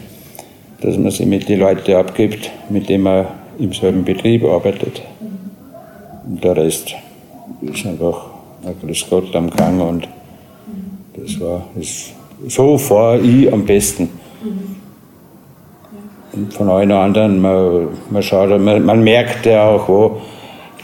dass 0.81 0.97
man 0.97 1.12
sich 1.12 1.27
mit 1.27 1.47
den 1.47 1.59
Leuten 1.59 1.93
abgibt, 1.93 2.49
mit 2.71 2.89
denen 2.89 3.03
man 3.03 3.27
im 3.59 3.73
selben 3.73 4.03
Betrieb 4.03 4.43
arbeitet. 4.43 5.03
Und 6.25 6.43
der 6.43 6.57
Rest 6.57 6.95
ist 7.62 7.85
einfach 7.85 8.25
ein 8.65 8.73
Grüß 8.81 9.05
Gott 9.07 9.35
am 9.35 9.51
Gang 9.51 9.79
und 9.79 10.07
das 11.15 11.39
war, 11.39 11.67
ist, 11.79 12.13
so 12.47 12.75
fahre 12.75 13.19
ich 13.19 13.53
am 13.53 13.65
besten. 13.65 14.09
Und 16.31 16.51
von 16.55 16.69
allen 16.69 16.91
anderen, 16.91 17.39
man, 17.39 17.89
man 18.09 18.23
schaut, 18.23 18.49
man, 18.59 18.83
man 18.83 19.03
merkt 19.03 19.45
ja 19.45 19.69
auch, 19.69 19.88
wo, 19.88 20.21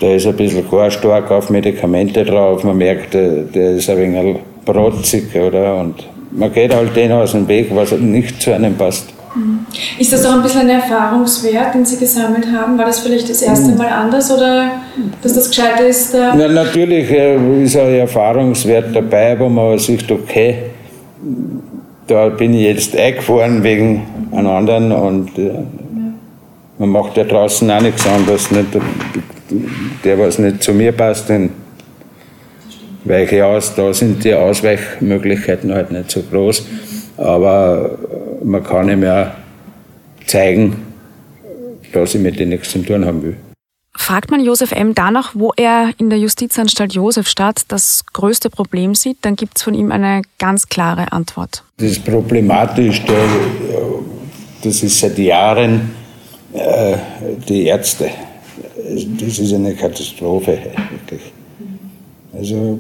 der 0.02 0.16
ist 0.16 0.28
ein 0.28 0.36
bisschen 0.36 0.66
stark 0.90 1.32
auf 1.32 1.50
Medikamente 1.50 2.26
drauf. 2.26 2.64
Man 2.64 2.78
merkt, 2.78 3.14
der, 3.14 3.44
der 3.44 3.72
ist 3.72 3.90
ein 3.90 3.98
wenig 3.98 4.38
protzig, 4.66 5.36
oder? 5.36 5.78
Und 5.78 5.96
man 6.32 6.52
geht 6.52 6.74
halt 6.74 6.96
den 6.96 7.12
aus 7.12 7.32
dem 7.32 7.48
Weg, 7.48 7.68
was 7.74 7.92
nicht 7.92 8.42
zu 8.42 8.54
einem 8.54 8.76
passt. 8.76 9.14
Mhm. 9.36 9.66
Ist 10.00 10.14
das 10.14 10.26
auch 10.26 10.34
ein 10.34 10.44
bisschen 10.44 10.62
ein 10.62 10.70
Erfahrungswert, 10.70 11.76
den 11.76 11.86
Sie 11.86 11.98
gesammelt 11.98 12.48
haben? 12.52 12.78
War 12.78 12.86
das 12.86 13.00
vielleicht 13.00 13.30
das 13.30 13.42
erste 13.42 13.72
Mal 13.76 13.88
anders 13.88 14.32
oder 14.32 14.72
dass 15.22 15.34
das 15.34 15.50
gescheiter 15.50 15.86
ist? 15.86 16.14
Äh 16.14 16.32
Na, 16.36 16.48
natürlich 16.48 17.10
äh, 17.12 17.64
ist 17.64 17.76
ein 17.78 17.96
Erfahrungswert 17.96 18.96
dabei, 18.96 19.38
wo 19.40 19.50
man 19.50 19.78
sich 19.78 20.10
okay, 20.10 20.58
da 22.08 22.30
bin 22.30 22.54
ich 22.54 22.62
jetzt 22.62 22.96
eingefahren 22.96 23.64
wegen 23.64 24.04
einem 24.32 24.48
anderen 24.48 24.92
und 24.92 25.38
äh, 25.38 25.52
man 26.78 26.90
macht 26.90 27.18
ja 27.18 27.24
draußen 27.24 27.70
auch 27.72 27.82
nichts 27.82 28.06
anderes. 28.08 28.52
Nicht? 28.52 28.70
der, 30.04 30.20
was 30.20 30.40
nicht 30.40 30.64
zu 30.64 30.74
mir 30.74 30.92
passt, 30.92 31.30
den 31.30 31.52
weiche 33.04 33.46
aus. 33.46 33.76
Da 33.76 33.94
sind 33.94 34.24
die 34.24 34.34
Ausweichmöglichkeiten 34.34 35.74
halt 35.74 35.92
nicht 35.92 36.12
so 36.12 36.22
groß. 36.22 36.66
Aber 37.18 37.98
man 38.44 38.64
kann 38.64 38.90
ihm 38.90 39.04
ja 39.04 39.36
zeigen, 40.26 40.86
dass 41.94 42.16
ich 42.16 42.22
mit 42.22 42.40
denen 42.40 42.50
nichts 42.50 42.72
zu 42.72 42.80
tun 42.80 43.06
haben 43.06 43.24
will. 43.24 43.38
Fragt 43.98 44.30
man 44.30 44.42
Josef 44.42 44.74
M. 44.74 44.94
danach, 44.94 45.32
wo 45.36 45.54
er 45.56 45.92
in 45.98 46.10
der 46.10 46.20
Justizanstalt 46.20 46.94
Josefstadt 46.94 47.62
das 47.70 48.04
größte 48.12 48.50
Problem 48.50 48.94
sieht, 48.94 49.20
dann 49.22 49.38
gibt 49.38 49.58
es 49.58 49.64
von 49.64 49.74
ihm 49.74 49.92
eine 49.92 50.22
ganz 50.38 50.68
klare 50.68 51.14
Antwort. 51.14 51.64
Das 51.78 51.92
ist 51.92 52.04
problematisch, 52.04 53.02
das 54.62 54.84
ist 54.84 55.00
seit 55.00 55.18
Jahren 55.18 55.92
die 57.48 57.66
Ärzte 57.66 58.10
das 59.20 59.40
ist 59.40 59.54
eine 59.54 59.74
Katastrophe, 59.74 60.58
wirklich. 60.92 61.32
Also, 62.34 62.80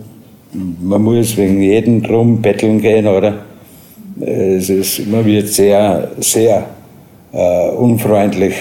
man 0.54 1.02
muss 1.02 1.36
wegen 1.38 1.62
jedem 1.62 2.02
drum 2.02 2.42
betteln 2.42 2.82
gehen, 2.82 3.08
oder? 3.08 3.46
Es 4.20 4.70
ist, 4.70 5.08
man 5.08 5.26
wird 5.26 5.48
sehr, 5.50 6.12
sehr 6.20 6.66
äh, 7.34 7.70
unfreundlich, 7.70 8.56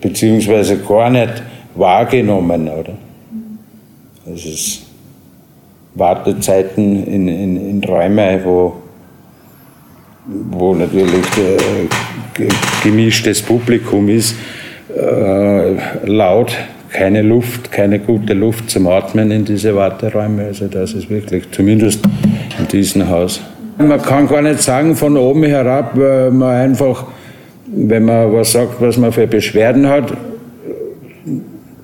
beziehungsweise 0.00 0.78
gar 0.78 1.10
nicht 1.10 1.42
wahrgenommen, 1.74 2.68
oder? 2.68 2.94
Es 4.32 4.44
ist 4.44 4.82
Wartezeiten 5.94 7.06
in, 7.06 7.28
in, 7.28 7.70
in 7.70 7.84
Räume, 7.84 8.40
wo, 8.44 8.72
wo 10.50 10.74
natürlich 10.74 11.26
äh, 11.38 11.88
gemischtes 12.82 13.42
Publikum 13.42 14.08
ist 14.08 14.36
äh, 14.96 16.06
laut, 16.06 16.56
keine 16.90 17.22
Luft, 17.22 17.72
keine 17.72 17.98
gute 17.98 18.34
Luft 18.34 18.70
zum 18.70 18.86
Atmen 18.86 19.30
in 19.30 19.44
diese 19.44 19.74
Warteräume. 19.74 20.44
Also 20.44 20.68
das 20.68 20.92
ist 20.92 21.08
wirklich, 21.08 21.50
zumindest 21.50 22.00
in 22.58 22.68
diesem 22.68 23.08
Haus. 23.08 23.40
Man 23.78 24.00
kann 24.02 24.28
gar 24.28 24.42
nicht 24.42 24.60
sagen 24.60 24.94
von 24.94 25.16
oben 25.16 25.44
herab, 25.44 25.92
weil 25.94 26.30
man 26.30 26.54
einfach, 26.54 27.06
wenn 27.66 28.04
man 28.04 28.32
was 28.32 28.52
sagt, 28.52 28.80
was 28.80 28.98
man 28.98 29.12
für 29.12 29.26
Beschwerden 29.26 29.88
hat, 29.88 30.12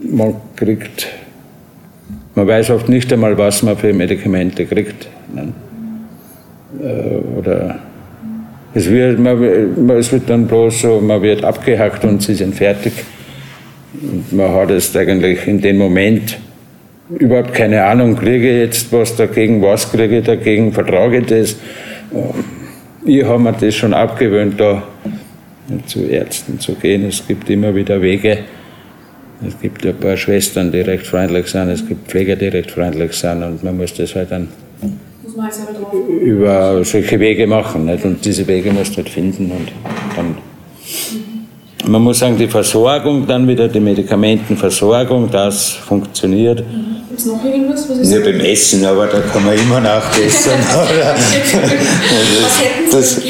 man 0.00 0.34
kriegt, 0.56 1.08
man 2.34 2.46
weiß 2.46 2.70
oft 2.70 2.88
nicht 2.88 3.12
einmal, 3.12 3.36
was 3.38 3.62
man 3.62 3.76
für 3.76 3.92
Medikamente 3.92 4.66
kriegt. 4.66 5.08
Äh, 6.80 7.38
oder 7.38 7.78
es 8.78 8.90
wird, 8.90 9.18
man, 9.18 9.42
es 9.90 10.12
wird 10.12 10.30
dann 10.30 10.46
bloß 10.46 10.82
so, 10.82 11.00
man 11.00 11.20
wird 11.22 11.44
abgehackt 11.44 12.04
und 12.04 12.22
sie 12.22 12.34
sind 12.34 12.54
fertig. 12.54 12.92
Und 14.00 14.32
man 14.32 14.54
hat 14.54 14.70
es 14.70 14.94
eigentlich 14.94 15.46
in 15.46 15.60
dem 15.60 15.78
Moment 15.78 16.38
überhaupt 17.18 17.54
keine 17.54 17.84
Ahnung, 17.84 18.14
kriege 18.16 18.48
ich 18.50 18.58
jetzt 18.66 18.92
was 18.92 19.16
dagegen, 19.16 19.60
was 19.62 19.90
kriege 19.90 20.18
ich 20.18 20.24
dagegen, 20.24 20.72
vertrage 20.72 21.18
ich 21.18 21.26
das. 21.26 21.56
Ich 23.04 23.24
habe 23.24 23.42
mir 23.42 23.52
das 23.52 23.74
schon 23.74 23.94
abgewöhnt, 23.94 24.60
da 24.60 24.82
zu 25.86 26.04
Ärzten 26.04 26.60
zu 26.60 26.74
gehen. 26.74 27.04
Es 27.06 27.26
gibt 27.26 27.50
immer 27.50 27.74
wieder 27.74 28.00
Wege. 28.00 28.38
Es 29.46 29.60
gibt 29.60 29.84
ein 29.86 29.96
paar 29.96 30.16
Schwestern, 30.16 30.70
die 30.72 30.80
recht 30.80 31.06
freundlich 31.06 31.46
sind, 31.46 31.68
es 31.68 31.86
gibt 31.86 32.08
Pfleger, 32.08 32.34
die 32.36 32.48
recht 32.48 32.72
freundlich 32.72 33.12
sind 33.12 33.42
und 33.44 33.62
man 33.62 33.76
muss 33.76 33.94
das 33.94 34.14
halt 34.16 34.32
dann 34.32 34.48
über 36.20 36.84
solche 36.84 37.20
Wege 37.20 37.46
machen. 37.46 37.86
Nicht? 37.86 38.04
Und 38.04 38.24
diese 38.24 38.46
Wege 38.46 38.72
musst 38.72 38.92
du 38.92 38.98
halt 38.98 39.08
finden 39.08 39.50
und 39.50 39.72
dann. 40.16 40.36
Man 41.86 42.02
muss 42.02 42.18
sagen, 42.18 42.36
die 42.36 42.48
Versorgung, 42.48 43.26
dann 43.26 43.48
wieder 43.48 43.68
die 43.68 43.80
Medikamentenversorgung, 43.80 45.30
das 45.30 45.70
funktioniert. 45.70 46.62
Gibt 47.08 47.20
es 47.20 47.26
noch 47.26 47.44
irgendwas? 47.44 47.88
Was 47.88 47.98
ist 47.98 48.12
ja, 48.12 48.20
beim 48.20 48.40
Essen, 48.40 48.84
aber 48.84 49.06
da 49.06 49.20
kann 49.20 49.44
man 49.44 49.56
immer 49.56 49.80
nachbessern. 49.80 50.58
das, 52.90 52.90
das, 52.90 53.22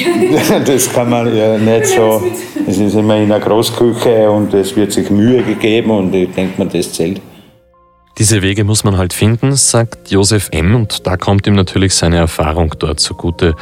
das, 0.67 0.93
kann 0.93 1.11
man 1.11 1.37
ja 1.37 1.57
nicht 1.57 1.87
so. 1.87 2.23
Es 2.67 2.79
ist 2.79 2.95
immer 2.95 3.17
in 3.17 3.31
einer 3.31 3.39
Großküche 3.39 4.31
und 4.31 4.53
es 4.55 4.75
wird 4.75 4.93
sich 4.93 5.09
Mühe 5.11 5.43
gegeben 5.43 5.91
und 5.91 6.15
ich 6.15 6.33
denke 6.33 6.63
mir, 6.63 6.69
das 6.69 6.93
zählt. 6.93 7.21
Diese 8.19 8.43
Wege 8.43 8.65
muss 8.65 8.83
man 8.83 8.97
halt 8.97 9.13
finden, 9.13 9.55
sagt 9.55 10.11
Josef 10.11 10.49
M. 10.51 10.75
Und 10.75 11.07
da 11.07 11.17
kommt 11.17 11.47
ihm 11.47 11.55
natürlich 11.55 11.95
seine 11.95 12.17
Erfahrung 12.17 12.75
dort 12.77 12.99
zugute. 12.99 13.55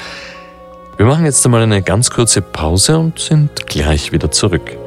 Wir 0.97 1.05
machen 1.05 1.27
jetzt 1.27 1.45
einmal 1.45 1.63
eine 1.63 1.83
ganz 1.83 2.09
kurze 2.09 2.41
Pause 2.41 2.99
und 2.99 3.19
sind 3.19 3.67
gleich 3.67 4.13
wieder 4.13 4.31
zurück. 4.31 4.79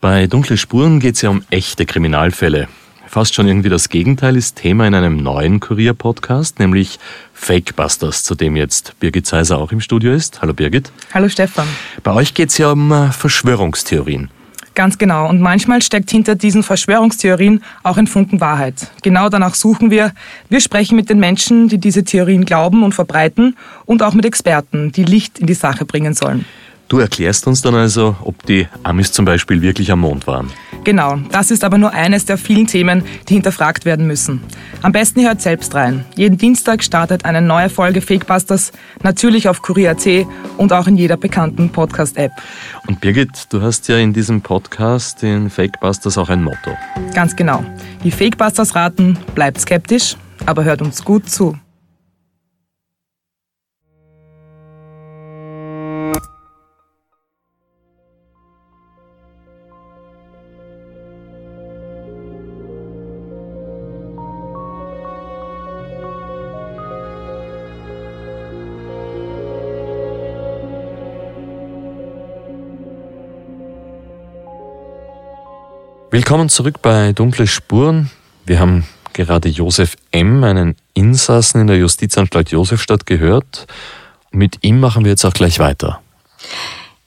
Bei 0.00 0.28
Dunkle 0.28 0.56
Spuren 0.56 1.00
geht 1.00 1.16
es 1.16 1.22
ja 1.22 1.30
um 1.30 1.42
echte 1.50 1.84
Kriminalfälle. 1.84 2.68
Fast 3.14 3.36
schon 3.36 3.46
irgendwie 3.46 3.68
das 3.68 3.90
Gegenteil 3.90 4.34
ist 4.34 4.56
Thema 4.56 4.88
in 4.88 4.94
einem 4.96 5.18
neuen 5.18 5.60
Kurier-Podcast, 5.60 6.58
nämlich 6.58 6.98
Fakebusters, 7.32 8.24
zu 8.24 8.34
dem 8.34 8.56
jetzt 8.56 8.98
Birgit 8.98 9.24
Seiser 9.24 9.58
auch 9.58 9.70
im 9.70 9.80
Studio 9.80 10.12
ist. 10.12 10.42
Hallo 10.42 10.52
Birgit. 10.52 10.90
Hallo 11.12 11.28
Stefan. 11.28 11.68
Bei 12.02 12.12
euch 12.12 12.34
geht 12.34 12.48
es 12.48 12.58
ja 12.58 12.72
um 12.72 12.90
äh, 12.90 13.12
Verschwörungstheorien. 13.12 14.30
Ganz 14.74 14.98
genau. 14.98 15.28
Und 15.28 15.40
manchmal 15.40 15.80
steckt 15.80 16.10
hinter 16.10 16.34
diesen 16.34 16.64
Verschwörungstheorien 16.64 17.62
auch 17.84 17.98
ein 17.98 18.08
Funken 18.08 18.40
Wahrheit. 18.40 18.88
Genau 19.04 19.28
danach 19.28 19.54
suchen 19.54 19.92
wir. 19.92 20.12
Wir 20.48 20.58
sprechen 20.58 20.96
mit 20.96 21.08
den 21.08 21.20
Menschen, 21.20 21.68
die 21.68 21.78
diese 21.78 22.02
Theorien 22.02 22.44
glauben 22.44 22.82
und 22.82 22.96
verbreiten 22.96 23.56
und 23.84 24.02
auch 24.02 24.14
mit 24.14 24.24
Experten, 24.24 24.90
die 24.90 25.04
Licht 25.04 25.38
in 25.38 25.46
die 25.46 25.54
Sache 25.54 25.84
bringen 25.84 26.14
sollen. 26.14 26.46
Du 26.94 27.00
erklärst 27.00 27.48
uns 27.48 27.60
dann 27.60 27.74
also, 27.74 28.14
ob 28.22 28.46
die 28.46 28.68
Amis 28.84 29.10
zum 29.10 29.24
Beispiel 29.24 29.60
wirklich 29.60 29.90
am 29.90 29.98
Mond 29.98 30.28
waren. 30.28 30.48
Genau, 30.84 31.16
das 31.32 31.50
ist 31.50 31.64
aber 31.64 31.76
nur 31.76 31.92
eines 31.92 32.24
der 32.24 32.38
vielen 32.38 32.68
Themen, 32.68 33.02
die 33.28 33.34
hinterfragt 33.34 33.84
werden 33.84 34.06
müssen. 34.06 34.40
Am 34.80 34.92
besten 34.92 35.24
hört 35.26 35.42
selbst 35.42 35.74
rein. 35.74 36.04
Jeden 36.14 36.38
Dienstag 36.38 36.84
startet 36.84 37.24
eine 37.24 37.42
neue 37.42 37.68
Folge 37.68 38.00
Fakebusters, 38.00 38.70
natürlich 39.02 39.48
auf 39.48 39.60
Kurier.at 39.60 40.06
und 40.56 40.72
auch 40.72 40.86
in 40.86 40.96
jeder 40.96 41.16
bekannten 41.16 41.68
Podcast-App. 41.68 42.30
Und 42.86 43.00
Birgit, 43.00 43.48
du 43.48 43.60
hast 43.60 43.88
ja 43.88 43.98
in 43.98 44.12
diesem 44.12 44.40
Podcast 44.40 45.24
in 45.24 45.50
Fakebusters 45.50 46.16
auch 46.16 46.28
ein 46.28 46.44
Motto. 46.44 46.76
Ganz 47.12 47.34
genau. 47.34 47.64
Die 48.04 48.12
Fakebusters 48.12 48.76
raten, 48.76 49.18
bleibt 49.34 49.60
skeptisch, 49.60 50.16
aber 50.46 50.62
hört 50.62 50.80
uns 50.80 51.04
gut 51.04 51.28
zu. 51.28 51.58
Willkommen 76.14 76.48
zurück 76.48 76.80
bei 76.80 77.10
Dunkle 77.10 77.48
Spuren. 77.48 78.08
Wir 78.46 78.60
haben 78.60 78.84
gerade 79.14 79.48
Josef 79.48 79.96
M., 80.12 80.44
einen 80.44 80.76
Insassen 80.94 81.62
in 81.62 81.66
der 81.66 81.76
Justizanstalt 81.76 82.50
Josefstadt, 82.50 83.04
gehört. 83.04 83.66
Mit 84.30 84.58
ihm 84.62 84.78
machen 84.78 85.04
wir 85.04 85.10
jetzt 85.10 85.24
auch 85.24 85.32
gleich 85.32 85.58
weiter. 85.58 86.00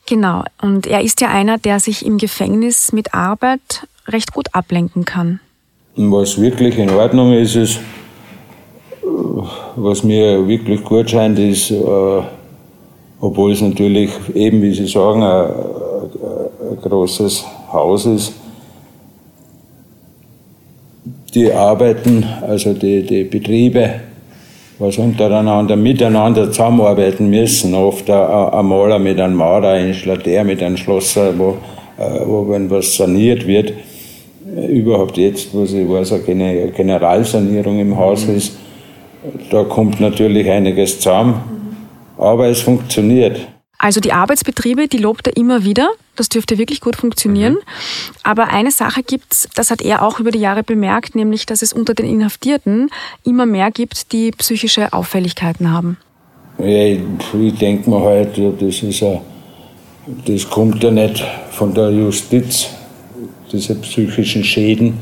Genau, 0.07 0.43
und 0.61 0.87
er 0.87 0.99
ist 0.99 1.21
ja 1.21 1.29
einer, 1.29 1.57
der 1.57 1.79
sich 1.79 2.05
im 2.05 2.17
Gefängnis 2.17 2.91
mit 2.91 3.13
Arbeit 3.13 3.87
recht 4.09 4.33
gut 4.33 4.53
ablenken 4.53 5.05
kann. 5.05 5.39
Was 5.95 6.41
wirklich 6.41 6.77
in 6.77 6.89
Ordnung 6.89 7.31
ist, 7.31 7.55
ist, 7.55 7.79
was 9.77 10.03
mir 10.03 10.45
wirklich 10.45 10.83
gut 10.83 11.09
scheint, 11.09 11.39
ist, 11.39 11.71
äh, 11.71 12.21
obwohl 13.21 13.53
es 13.53 13.61
natürlich 13.61 14.11
eben, 14.35 14.61
wie 14.61 14.73
Sie 14.73 14.85
sagen, 14.85 15.23
ein, 15.23 15.49
ein 16.71 16.81
großes 16.81 17.45
Haus 17.71 18.05
ist, 18.05 18.33
die 21.33 21.51
Arbeiten, 21.51 22.25
also 22.41 22.73
die, 22.73 23.03
die 23.03 23.23
Betriebe, 23.23 24.01
was 24.79 24.97
untereinander 24.97 25.75
miteinander 25.75 26.51
zusammenarbeiten 26.51 27.29
müssen, 27.29 27.73
oft 27.73 28.09
ein 28.09 28.65
Maler 28.65 28.99
mit 28.99 29.19
einem 29.19 29.35
Maurer, 29.35 29.71
ein 29.71 29.93
Schlatter 29.93 30.43
mit 30.43 30.61
einem 30.61 30.77
Schlosser, 30.77 31.37
wo, 31.37 31.57
äh, 31.97 32.25
wo 32.25 32.47
wenn 32.49 32.69
was 32.69 32.95
saniert 32.95 33.47
wird, 33.47 33.73
überhaupt 34.69 35.17
jetzt, 35.17 35.53
wo 35.53 35.65
sie 35.65 35.87
weiß, 35.87 36.13
eine 36.27 36.71
Generalsanierung 36.71 37.79
im 37.79 37.97
Haus 37.97 38.25
ist, 38.25 38.57
da 39.49 39.63
kommt 39.63 39.99
natürlich 39.99 40.49
einiges 40.49 40.99
zusammen, 40.99 41.41
aber 42.17 42.47
es 42.47 42.61
funktioniert. 42.61 43.39
Also 43.79 43.99
die 43.99 44.13
Arbeitsbetriebe, 44.13 44.87
die 44.87 44.97
lobt 44.97 45.27
er 45.27 45.37
immer 45.37 45.63
wieder. 45.63 45.89
Das 46.17 46.29
dürfte 46.29 46.57
wirklich 46.57 46.81
gut 46.81 46.95
funktionieren. 46.95 47.53
Mhm. 47.53 47.59
Aber 48.23 48.47
eine 48.49 48.71
Sache 48.71 49.03
gibt's, 49.03 49.47
das 49.55 49.71
hat 49.71 49.81
er 49.81 50.03
auch 50.03 50.19
über 50.19 50.31
die 50.31 50.39
Jahre 50.39 50.63
bemerkt, 50.63 51.15
nämlich, 51.15 51.45
dass 51.45 51.61
es 51.61 51.71
unter 51.71 51.93
den 51.93 52.05
Inhaftierten 52.05 52.89
immer 53.23 53.45
mehr 53.45 53.71
gibt, 53.71 54.11
die 54.11 54.31
psychische 54.31 54.91
Auffälligkeiten 54.93 55.71
haben. 55.71 55.97
Ja, 56.59 56.65
ich, 56.65 56.99
ich 57.39 57.53
denke 57.55 57.89
mir 57.89 58.01
halt, 58.01 58.37
das 58.59 58.81
ist 58.81 59.03
a, 59.03 59.21
das 60.25 60.49
kommt 60.49 60.83
ja 60.83 60.91
nicht 60.91 61.23
von 61.51 61.73
der 61.73 61.91
Justiz, 61.91 62.67
diese 63.51 63.75
psychischen 63.75 64.43
Schäden. 64.43 64.97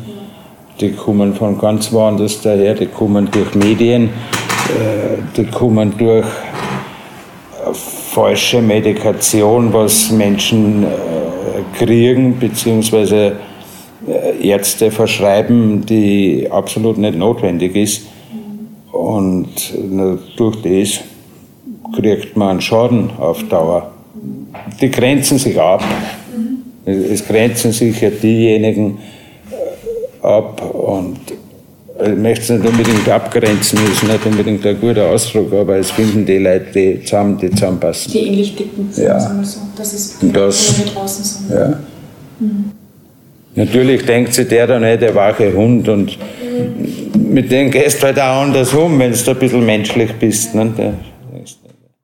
Die 0.81 0.91
kommen 0.91 1.33
von 1.33 1.57
ganz 1.57 1.91
woanders 1.93 2.41
daher, 2.41 2.73
die 2.73 2.87
kommen 2.87 3.29
durch 3.31 3.55
Medien, 3.55 4.09
äh, 4.09 5.21
die 5.37 5.45
kommen 5.45 5.97
durch 5.97 6.25
falsche 7.73 8.61
Medikation, 8.61 9.73
was 9.73 10.11
Menschen 10.11 10.83
äh, 10.83 11.77
kriegen, 11.77 12.39
beziehungsweise 12.39 13.37
äh, 14.07 14.47
Ärzte 14.47 14.91
verschreiben, 14.91 15.85
die 15.85 16.47
absolut 16.49 16.97
nicht 16.97 17.17
notwendig 17.17 17.75
ist. 17.75 18.07
Und 18.91 19.49
durch 20.37 20.61
das 20.61 21.01
kriegt 21.95 22.37
man 22.37 22.49
einen 22.49 22.61
Schaden 22.61 23.09
auf 23.17 23.43
Dauer. 23.49 23.91
Die 24.79 24.89
grenzen 24.89 25.37
sich 25.37 25.59
ab. 25.59 25.83
Es 26.85 27.25
grenzen 27.25 27.71
sich 27.71 27.99
ja 27.99 28.09
diejenigen 28.09 28.99
äh, 29.51 30.25
ab 30.25 30.61
und 30.73 31.19
ich 32.03 32.15
möchte 32.15 32.41
es 32.41 32.49
nicht 32.49 32.65
unbedingt 32.65 33.07
abgrenzen, 33.07 33.79
das 33.81 33.95
ist 33.95 34.03
nicht 34.03 34.25
unbedingt 34.25 34.65
ein 34.65 34.79
guter 34.79 35.07
Ausdruck, 35.07 35.53
aber 35.53 35.77
es 35.77 35.91
finden 35.91 36.25
die 36.25 36.39
Leute, 36.39 36.65
die, 36.73 37.01
zusammen, 37.03 37.37
die 37.37 37.49
zusammenpassen. 37.49 38.11
Die 38.11 38.27
ähnlich 38.27 38.55
dicken, 38.55 38.89
ja. 38.97 39.19
sagen 39.19 39.39
wir 39.39 39.45
so. 39.45 39.59
Das 39.77 39.93
ist 39.93 40.17
das, 40.21 40.77
wir 40.77 40.91
draußen 40.91 41.23
sind. 41.23 41.49
Ja. 41.51 41.79
Mhm. 42.39 42.71
Natürlich 43.55 44.05
denkt 44.05 44.33
sich 44.33 44.47
der 44.49 44.67
da 44.67 44.79
nicht, 44.79 45.01
der 45.01 45.15
wache 45.15 45.53
Hund 45.53 45.87
und 45.87 46.17
mhm. 46.17 47.33
mit 47.33 47.49
dem 47.49 47.71
gehst 47.71 48.01
du 48.01 48.07
halt 48.07 48.19
auch 48.19 48.41
anders 48.41 48.73
um, 48.73 48.99
wenn 48.99 49.13
du 49.13 49.31
ein 49.31 49.37
bisschen 49.37 49.65
menschlich 49.65 50.11
bist. 50.19 50.53
Ne? 50.53 50.95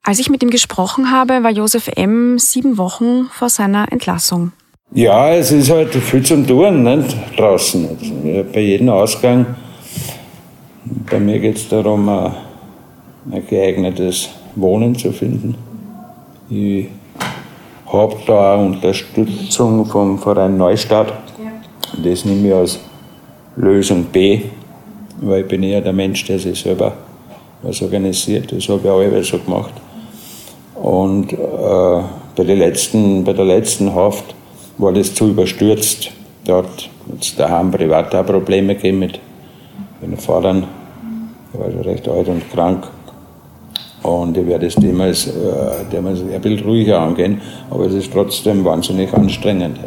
Als 0.03 0.19
ich 0.19 0.29
mit 0.29 0.41
ihm 0.41 0.49
gesprochen 0.49 1.11
habe, 1.11 1.43
war 1.43 1.51
Josef 1.51 1.89
M. 1.95 2.39
sieben 2.39 2.77
Wochen 2.77 3.25
vor 3.31 3.49
seiner 3.49 3.91
Entlassung. 3.91 4.53
Ja, 4.93 5.33
es 5.33 5.51
ist 5.51 5.69
halt 5.69 5.93
viel 5.93 6.23
zum 6.23 6.47
Tun 6.47 6.83
nicht? 6.83 7.15
draußen. 7.37 7.87
Also, 7.87 8.45
bei 8.51 8.59
jedem 8.61 8.89
Ausgang 8.89 9.45
bei 11.09 11.19
mir 11.19 11.39
geht 11.39 11.57
es 11.57 11.69
darum, 11.69 12.09
ein, 12.09 12.31
ein 13.31 13.45
geeignetes 13.47 14.29
Wohnen 14.55 14.95
zu 14.95 15.11
finden. 15.11 15.55
Ich 16.49 16.87
habe 17.91 18.15
da 18.25 18.55
eine 18.55 18.65
Unterstützung 18.65 19.85
vom 19.85 20.17
Verein 20.19 20.57
Neustadt. 20.57 21.13
Das 22.03 22.25
nehme 22.25 22.47
ich 22.47 22.53
als 22.53 22.79
Lösung 23.55 24.05
B, 24.05 24.41
weil 25.21 25.41
ich 25.41 25.47
bin 25.47 25.63
eher 25.63 25.81
der 25.81 25.93
Mensch, 25.93 26.25
der 26.25 26.39
sich 26.39 26.59
selber 26.59 26.93
was 27.61 27.81
organisiert. 27.81 28.51
Das 28.51 28.67
habe 28.69 28.81
ich 28.83 28.89
auch 28.89 29.01
immer 29.01 29.23
so 29.23 29.37
gemacht. 29.37 29.73
Und 30.75 31.33
äh, 31.33 31.37
bei, 32.35 32.43
der 32.43 32.55
letzten, 32.55 33.23
bei 33.23 33.33
der 33.33 33.45
letzten 33.45 33.93
Haft 33.93 34.33
war 34.77 34.91
das 34.93 35.13
zu 35.13 35.29
überstürzt. 35.29 36.11
Dort 36.45 36.89
hat 37.07 37.21
es 37.21 37.35
daheim 37.35 37.69
privat 37.71 38.15
auch 38.15 38.25
Probleme 38.25 38.75
gegeben 38.75 38.99
mit 38.99 39.19
den 40.01 40.17
Vatern 40.17 40.67
er 41.53 41.59
war 41.59 41.71
schon 41.71 41.81
recht 41.81 42.07
alt 42.07 42.27
und 42.27 42.49
krank. 42.51 42.87
Und 44.03 44.35
ich 44.35 44.47
werde 44.47 44.65
das 44.65 44.75
Thema 44.75 45.07
äh, 45.07 45.15
damals 45.91 46.21
ein 46.21 46.41
bisschen 46.41 46.65
ruhiger 46.65 46.99
angehen, 46.99 47.39
aber 47.69 47.85
es 47.85 47.93
ist 47.93 48.11
trotzdem 48.11 48.65
wahnsinnig 48.65 49.13
anstrengend. 49.13 49.77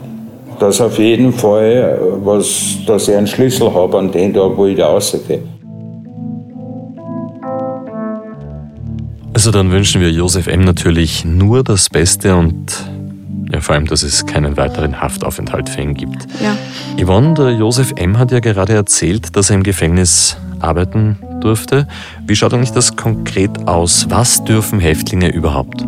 Dass 0.61 0.81
auf 0.81 0.99
jeden 0.99 1.33
Fall, 1.33 1.99
was, 2.23 2.77
dass 2.87 3.09
ich 3.09 3.17
einen 3.17 3.27
Schlüssel 3.27 3.75
habe 3.75 3.99
an 3.99 4.13
den 4.13 4.33
Tag, 4.33 4.53
wo 4.57 4.67
ich 4.67 4.77
da 4.77 4.89
rausgehe. 4.89 5.41
Also 9.33 9.51
dann 9.51 9.73
wünschen 9.73 10.01
wir 10.01 10.11
Josef 10.11 10.47
M. 10.47 10.61
natürlich 10.61 11.25
nur 11.25 11.65
das 11.65 11.91
Beste 11.91 12.37
und 12.37 12.85
ja, 13.55 13.61
vor 13.61 13.75
allem, 13.75 13.87
dass 13.87 14.03
es 14.03 14.27
keinen 14.27 14.57
weiteren 14.57 15.01
Haftaufenthalt 15.01 15.69
für 15.69 15.81
ihn 15.81 15.95
gibt. 15.95 16.27
Ja. 16.43 16.57
Yvonne, 17.03 17.35
der 17.35 17.51
Josef 17.53 17.93
M. 17.97 18.19
hat 18.19 18.33
ja 18.33 18.41
gerade 18.41 18.73
erzählt, 18.73 19.37
dass 19.37 19.51
er 19.51 19.57
im 19.57 19.63
Gefängnis 19.63 20.37
arbeiten 20.59 21.19
durfte. 21.41 21.87
Wie 22.27 22.35
schaut 22.35 22.53
eigentlich 22.53 22.73
das 22.73 22.97
konkret 22.97 23.69
aus? 23.69 24.07
Was 24.09 24.45
dürfen 24.45 24.81
Häftlinge 24.81 25.33
überhaupt? 25.33 25.87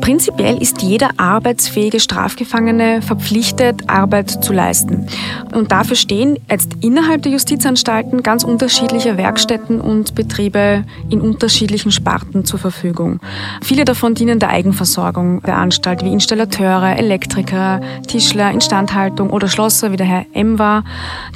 Prinzipiell 0.00 0.60
ist 0.60 0.82
jeder 0.82 1.10
arbeitsfähige 1.16 2.00
Strafgefangene 2.00 3.02
verpflichtet, 3.02 3.88
Arbeit 3.88 4.30
zu 4.42 4.52
leisten. 4.52 5.06
Und 5.54 5.72
dafür 5.72 5.96
stehen 5.96 6.38
jetzt 6.50 6.72
innerhalb 6.80 7.22
der 7.22 7.32
Justizanstalten 7.32 8.22
ganz 8.22 8.44
unterschiedliche 8.44 9.16
Werkstätten 9.16 9.80
und 9.80 10.14
Betriebe 10.14 10.84
in 11.10 11.20
unterschiedlichen 11.20 11.90
Sparten 11.90 12.44
zur 12.44 12.58
Verfügung. 12.58 13.20
Viele 13.62 13.84
davon 13.84 14.14
dienen 14.14 14.38
der 14.38 14.50
Eigenversorgung 14.50 15.42
der 15.42 15.56
Anstalt, 15.56 16.04
wie 16.04 16.12
Installateure, 16.12 16.96
Elektriker, 16.96 17.80
Tischler, 18.06 18.50
Instandhaltung 18.50 19.30
oder 19.30 19.48
Schlosser, 19.48 19.92
wie 19.92 19.96
der 19.96 20.06
Herr 20.06 20.26
M 20.32 20.58
war, 20.58 20.84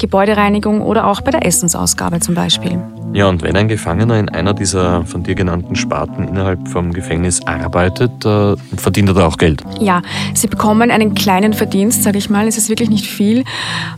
Gebäudereinigung 0.01 0.81
oder 0.81 1.07
auch 1.07 1.20
bei 1.20 1.31
der 1.31 1.44
Essensausgabe 1.46 2.20
zum 2.20 2.35
Beispiel. 2.35 2.81
Ja, 3.12 3.29
und 3.29 3.42
wenn 3.42 3.57
ein 3.57 3.68
Gefangener 3.68 4.18
in 4.18 4.31
einer 4.31 4.55
dieser 4.55 5.05
von 5.05 5.22
dir 5.22 5.35
genannten 5.35 5.77
Sparten 5.77 6.27
innerhalb 6.27 6.66
vom 6.68 6.92
Gefängnis 6.92 7.42
arbeitet, 7.46 8.25
äh, 8.25 8.57
verdient 8.77 9.09
er 9.11 9.14
da 9.14 9.27
auch 9.27 9.37
Geld? 9.37 9.62
Ja, 9.81 10.01
sie 10.35 10.46
bekommen 10.46 10.90
einen 10.90 11.14
kleinen 11.14 11.53
Verdienst, 11.53 12.05
sage 12.05 12.16
ich 12.16 12.31
mal. 12.31 12.48
Es 12.48 12.57
ist 12.57 12.70
wirklich 12.70 12.88
nicht 12.88 13.07
viel. 13.07 13.44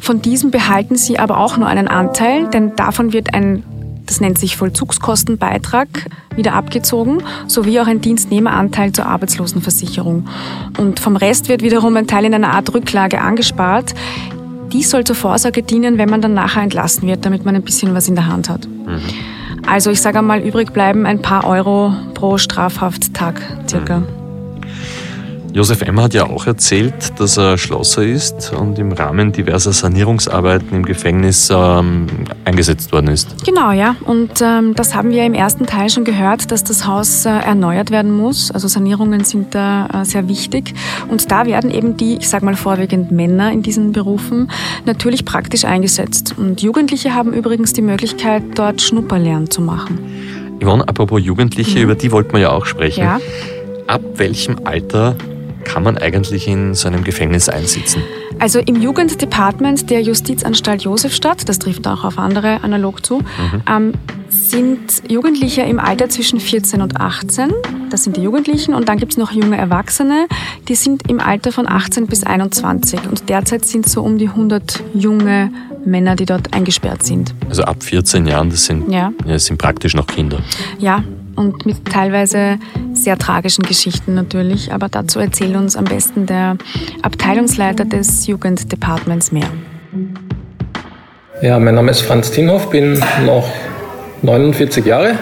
Von 0.00 0.20
diesem 0.20 0.50
behalten 0.50 0.96
sie 0.96 1.18
aber 1.18 1.38
auch 1.38 1.56
nur 1.56 1.68
einen 1.68 1.86
Anteil, 1.86 2.48
denn 2.50 2.74
davon 2.74 3.12
wird 3.12 3.34
ein 3.34 3.62
das 4.06 4.20
nennt 4.20 4.38
sich 4.38 4.56
Vollzugskostenbeitrag, 4.58 5.88
wieder 6.36 6.52
abgezogen, 6.52 7.22
sowie 7.46 7.80
auch 7.80 7.86
ein 7.86 8.02
Dienstnehmeranteil 8.02 8.92
zur 8.92 9.06
Arbeitslosenversicherung. 9.06 10.28
Und 10.78 11.00
vom 11.00 11.16
Rest 11.16 11.48
wird 11.48 11.62
wiederum 11.62 11.96
ein 11.96 12.06
Teil 12.06 12.26
in 12.26 12.34
einer 12.34 12.52
Art 12.52 12.74
Rücklage 12.74 13.20
angespart. 13.20 13.94
Die 14.74 14.82
soll 14.82 15.04
zur 15.04 15.16
Vorsorge 15.16 15.62
dienen, 15.62 15.96
wenn 15.98 16.10
man 16.10 16.20
dann 16.20 16.34
nachher 16.34 16.62
entlassen 16.62 17.08
wird, 17.08 17.24
damit 17.24 17.44
man 17.44 17.54
ein 17.54 17.62
bisschen 17.62 17.94
was 17.94 18.08
in 18.08 18.16
der 18.16 18.26
Hand 18.26 18.50
hat. 18.50 18.66
Mhm. 18.66 19.00
Also 19.66 19.90
ich 19.90 20.02
sage 20.02 20.18
einmal, 20.18 20.40
übrig 20.40 20.72
bleiben 20.72 21.06
ein 21.06 21.22
paar 21.22 21.46
Euro 21.46 21.94
pro 22.12 22.36
Strafhafttag 22.36 23.40
circa. 23.68 24.00
Mhm. 24.00 24.23
Josef 25.54 25.82
M. 25.82 26.00
hat 26.00 26.14
ja 26.14 26.26
auch 26.26 26.48
erzählt, 26.48 27.20
dass 27.20 27.36
er 27.36 27.56
Schlosser 27.58 28.02
ist 28.02 28.52
und 28.52 28.76
im 28.76 28.90
Rahmen 28.90 29.30
diverser 29.30 29.72
Sanierungsarbeiten 29.72 30.78
im 30.78 30.84
Gefängnis 30.84 31.48
ähm, 31.48 32.08
eingesetzt 32.44 32.90
worden 32.90 33.06
ist. 33.06 33.44
Genau, 33.46 33.70
ja. 33.70 33.94
Und 34.04 34.32
ähm, 34.42 34.74
das 34.74 34.96
haben 34.96 35.10
wir 35.10 35.24
im 35.24 35.32
ersten 35.32 35.66
Teil 35.66 35.90
schon 35.90 36.02
gehört, 36.02 36.50
dass 36.50 36.64
das 36.64 36.88
Haus 36.88 37.24
äh, 37.24 37.28
erneuert 37.28 37.92
werden 37.92 38.10
muss. 38.10 38.50
Also 38.50 38.66
Sanierungen 38.66 39.22
sind 39.22 39.54
da 39.54 40.02
äh, 40.02 40.04
sehr 40.04 40.26
wichtig. 40.26 40.74
Und 41.08 41.30
da 41.30 41.46
werden 41.46 41.70
eben 41.70 41.96
die, 41.96 42.16
ich 42.16 42.28
sage 42.28 42.44
mal 42.44 42.56
vorwiegend 42.56 43.12
Männer 43.12 43.52
in 43.52 43.62
diesen 43.62 43.92
Berufen, 43.92 44.50
natürlich 44.86 45.24
praktisch 45.24 45.64
eingesetzt. 45.64 46.34
Und 46.36 46.62
Jugendliche 46.62 47.14
haben 47.14 47.32
übrigens 47.32 47.72
die 47.72 47.82
Möglichkeit, 47.82 48.42
dort 48.56 48.82
Schnupperlernen 48.82 49.48
zu 49.50 49.60
machen. 49.60 50.00
Yvonne, 50.60 50.88
apropos 50.88 51.24
Jugendliche, 51.24 51.78
mhm. 51.78 51.84
über 51.84 51.94
die 51.94 52.10
wollten 52.10 52.32
wir 52.32 52.40
ja 52.40 52.50
auch 52.50 52.66
sprechen. 52.66 53.04
Ja. 53.04 53.20
Ab 53.86 54.02
welchem 54.16 54.56
Alter 54.64 55.14
kann 55.64 55.82
man 55.82 55.98
eigentlich 55.98 56.46
in 56.46 56.74
so 56.74 56.88
einem 56.88 57.04
Gefängnis 57.04 57.48
einsitzen? 57.48 58.02
Also 58.38 58.58
im 58.58 58.80
Jugenddepartment 58.80 59.90
der 59.90 60.02
Justizanstalt 60.02 60.82
Josefstadt, 60.82 61.48
das 61.48 61.58
trifft 61.58 61.86
auch 61.86 62.04
auf 62.04 62.18
andere 62.18 62.62
analog 62.62 63.04
zu, 63.04 63.18
mhm. 63.18 63.62
ähm, 63.68 63.92
sind 64.28 65.02
Jugendliche 65.08 65.62
im 65.62 65.78
Alter 65.78 66.08
zwischen 66.08 66.40
14 66.40 66.82
und 66.82 67.00
18. 67.00 67.52
Das 67.90 68.04
sind 68.04 68.16
die 68.16 68.22
Jugendlichen. 68.22 68.74
Und 68.74 68.88
dann 68.88 68.98
gibt 68.98 69.12
es 69.12 69.18
noch 69.18 69.30
junge 69.30 69.56
Erwachsene, 69.56 70.26
die 70.68 70.74
sind 70.74 71.08
im 71.08 71.20
Alter 71.20 71.52
von 71.52 71.68
18 71.68 72.06
bis 72.06 72.24
21. 72.24 73.00
Und 73.08 73.28
derzeit 73.28 73.64
sind 73.64 73.88
so 73.88 74.02
um 74.02 74.18
die 74.18 74.28
100 74.28 74.82
junge 74.92 75.50
Männer, 75.84 76.16
die 76.16 76.24
dort 76.24 76.52
eingesperrt 76.52 77.04
sind. 77.04 77.34
Also 77.48 77.62
ab 77.62 77.82
14 77.82 78.26
Jahren, 78.26 78.50
das 78.50 78.64
sind, 78.64 78.90
ja. 78.90 79.12
Ja, 79.24 79.32
das 79.32 79.46
sind 79.46 79.58
praktisch 79.58 79.94
noch 79.94 80.06
Kinder. 80.06 80.40
Ja, 80.78 81.04
und 81.36 81.66
mit 81.66 81.84
teilweise 81.84 82.58
sehr 83.04 83.18
tragischen 83.18 83.62
Geschichten 83.62 84.14
natürlich. 84.14 84.72
Aber 84.72 84.88
dazu 84.88 85.20
erzählt 85.20 85.54
uns 85.54 85.76
am 85.76 85.84
besten 85.84 86.26
der 86.26 86.56
Abteilungsleiter 87.02 87.84
des 87.84 88.26
Jugenddepartments 88.26 89.30
mehr. 89.30 89.48
Ja, 91.42 91.58
mein 91.58 91.74
Name 91.74 91.90
ist 91.90 92.00
Franz 92.00 92.30
Tinhoff, 92.30 92.70
bin 92.70 93.00
noch 93.24 93.48
49 94.22 94.84
Jahre, 94.84 95.18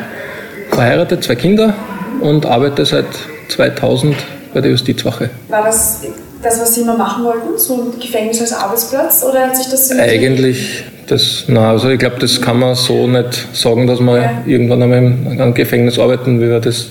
verheiratet, 0.70 1.24
zwei 1.24 1.34
Kinder 1.34 1.74
und 2.20 2.46
arbeite 2.46 2.86
seit 2.86 3.06
2000 3.48 4.14
bei 4.54 4.60
der 4.60 4.70
Justizwache. 4.70 5.30
War 5.48 5.64
das 5.64 6.02
das, 6.42 6.60
was 6.60 6.74
Sie 6.74 6.82
immer 6.82 6.96
machen 6.96 7.24
wollten, 7.24 7.56
so 7.56 7.74
ein 7.74 8.00
Gefängnis 8.00 8.40
als 8.40 8.52
Arbeitsplatz, 8.52 9.22
oder 9.22 9.46
hat 9.46 9.56
sich 9.56 9.68
das 9.68 9.88
so 9.88 9.94
Eigentlich, 9.96 10.82
das, 11.06 11.44
na, 11.46 11.70
also 11.70 11.88
ich 11.88 11.98
glaube, 11.98 12.16
das 12.18 12.40
kann 12.40 12.58
man 12.58 12.74
so 12.74 13.06
nicht 13.06 13.46
sagen, 13.52 13.86
dass 13.86 14.00
man 14.00 14.20
ja. 14.20 14.42
irgendwann 14.44 14.82
einmal 14.82 14.98
im 14.98 15.28
einem 15.28 15.54
Gefängnis 15.54 15.98
arbeiten 15.98 16.40
will. 16.40 16.60
Das 16.60 16.88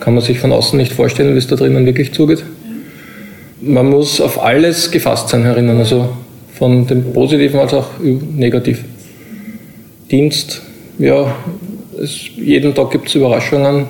kann 0.00 0.14
man 0.14 0.22
sich 0.22 0.38
von 0.38 0.52
außen 0.52 0.76
nicht 0.76 0.92
vorstellen, 0.92 1.34
wie 1.34 1.38
es 1.38 1.46
da 1.46 1.56
drinnen 1.56 1.86
wirklich 1.86 2.12
zugeht. 2.12 2.44
Man 3.60 3.90
muss 3.90 4.20
auf 4.20 4.42
alles 4.42 4.90
gefasst 4.90 5.28
sein 5.28 5.44
herinnen, 5.44 5.78
also 5.78 6.08
von 6.54 6.86
dem 6.86 7.12
Positiven 7.12 7.60
als 7.60 7.74
auch 7.74 7.86
negativ. 8.00 8.84
Dienst, 10.10 10.62
ja, 10.98 11.36
es, 12.02 12.28
jeden 12.36 12.74
Tag 12.74 12.90
gibt 12.90 13.08
es 13.08 13.14
Überraschungen. 13.14 13.86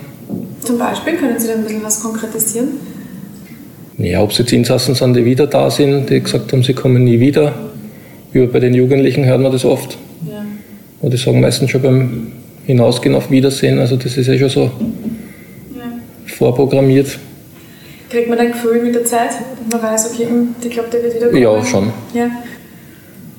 Zum 0.60 0.78
Beispiel, 0.78 1.14
können 1.14 1.38
Sie 1.38 1.48
da 1.48 1.54
ein 1.54 1.62
bisschen 1.62 1.82
was 1.82 2.00
konkretisieren? 2.00 2.68
Ja, 3.98 4.22
ob 4.22 4.30
es 4.30 4.38
jetzt 4.38 4.52
Insassen 4.52 4.94
sind, 4.94 5.14
die 5.14 5.24
wieder 5.24 5.46
da 5.46 5.70
sind, 5.70 6.10
die 6.10 6.20
gesagt 6.20 6.52
haben, 6.52 6.62
sie 6.62 6.72
kommen 6.72 7.04
nie 7.04 7.20
wieder. 7.20 7.54
Über 8.32 8.46
bei 8.46 8.60
den 8.60 8.74
Jugendlichen 8.74 9.24
hört 9.26 9.40
man 9.40 9.52
das 9.52 9.64
oft. 9.64 9.98
Ja. 10.26 10.44
Und 11.00 11.12
die 11.12 11.18
sagen 11.18 11.40
meistens 11.40 11.70
schon 11.70 11.82
beim 11.82 12.32
Hinausgehen 12.66 13.14
auf 13.14 13.30
Wiedersehen. 13.30 13.78
Also 13.78 13.96
das 13.96 14.16
ist 14.16 14.26
ja 14.26 14.38
schon 14.38 14.48
so. 14.48 14.70
Vorprogrammiert. 16.40 17.18
Kriegt 18.09 18.31
man 18.31 18.38
ein 18.38 18.53
Gefühl 18.53 18.83
mit 18.83 18.94
der 18.94 19.05
Zeit, 19.05 19.31
man 19.70 19.83
weiß, 19.83 20.12
okay, 20.12 20.24
hm, 20.24 20.55
ich 20.64 20.70
glaube, 20.70 20.88
der 20.90 21.03
wird 21.03 21.14
wieder 21.16 21.29
kommen? 21.29 21.42
Ja, 21.42 21.64
schon. 21.64 21.92
Ja. 22.14 22.31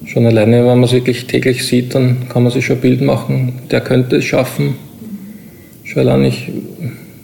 Schon 0.06 0.26
alleine, 0.28 0.60
wenn 0.60 0.80
man 0.80 0.84
es 0.84 0.92
wirklich 0.92 1.26
täglich 1.26 1.66
sieht, 1.66 1.96
dann 1.96 2.30
kann 2.30 2.44
man 2.44 2.52
sich 2.52 2.66
schon 2.66 2.78
ein 2.78 2.82
Bild 2.82 3.02
machen, 3.02 3.64
der 3.72 3.82
könnte 3.82 4.18
es 4.18 4.26
schaffen. 4.26 4.76
Schon 5.84 6.08
allein 6.08 6.26
ich 6.26 6.52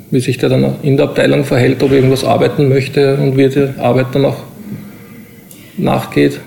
wie 0.09 0.19
sich 0.19 0.37
der 0.37 0.49
dann 0.49 0.81
in 0.83 0.97
der 0.97 1.07
Abteilung 1.07 1.43
verhält, 1.43 1.83
ob 1.83 1.91
er 1.91 1.97
irgendwas 1.97 2.23
arbeiten 2.23 2.69
möchte 2.69 3.17
und 3.17 3.37
wie 3.37 3.49
die 3.49 3.77
Arbeit 3.77 4.07
dann 4.13 4.25
auch 4.25 4.37
nachgeht. 5.77 6.39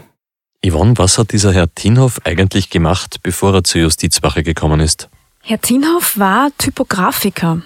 Yvonne, 0.66 0.97
was 0.97 1.19
hat 1.19 1.33
dieser 1.33 1.53
Herr 1.53 1.73
Tinhoff 1.75 2.21
eigentlich 2.25 2.71
gemacht, 2.71 3.19
bevor 3.23 3.55
er 3.55 3.64
zur 3.64 3.83
Justizwache 3.83 4.43
gekommen 4.43 4.81
ist? 4.81 5.09
Herr 5.43 5.61
Tinhoff 5.61 6.19
war 6.19 6.49
Typografiker, 6.59 7.62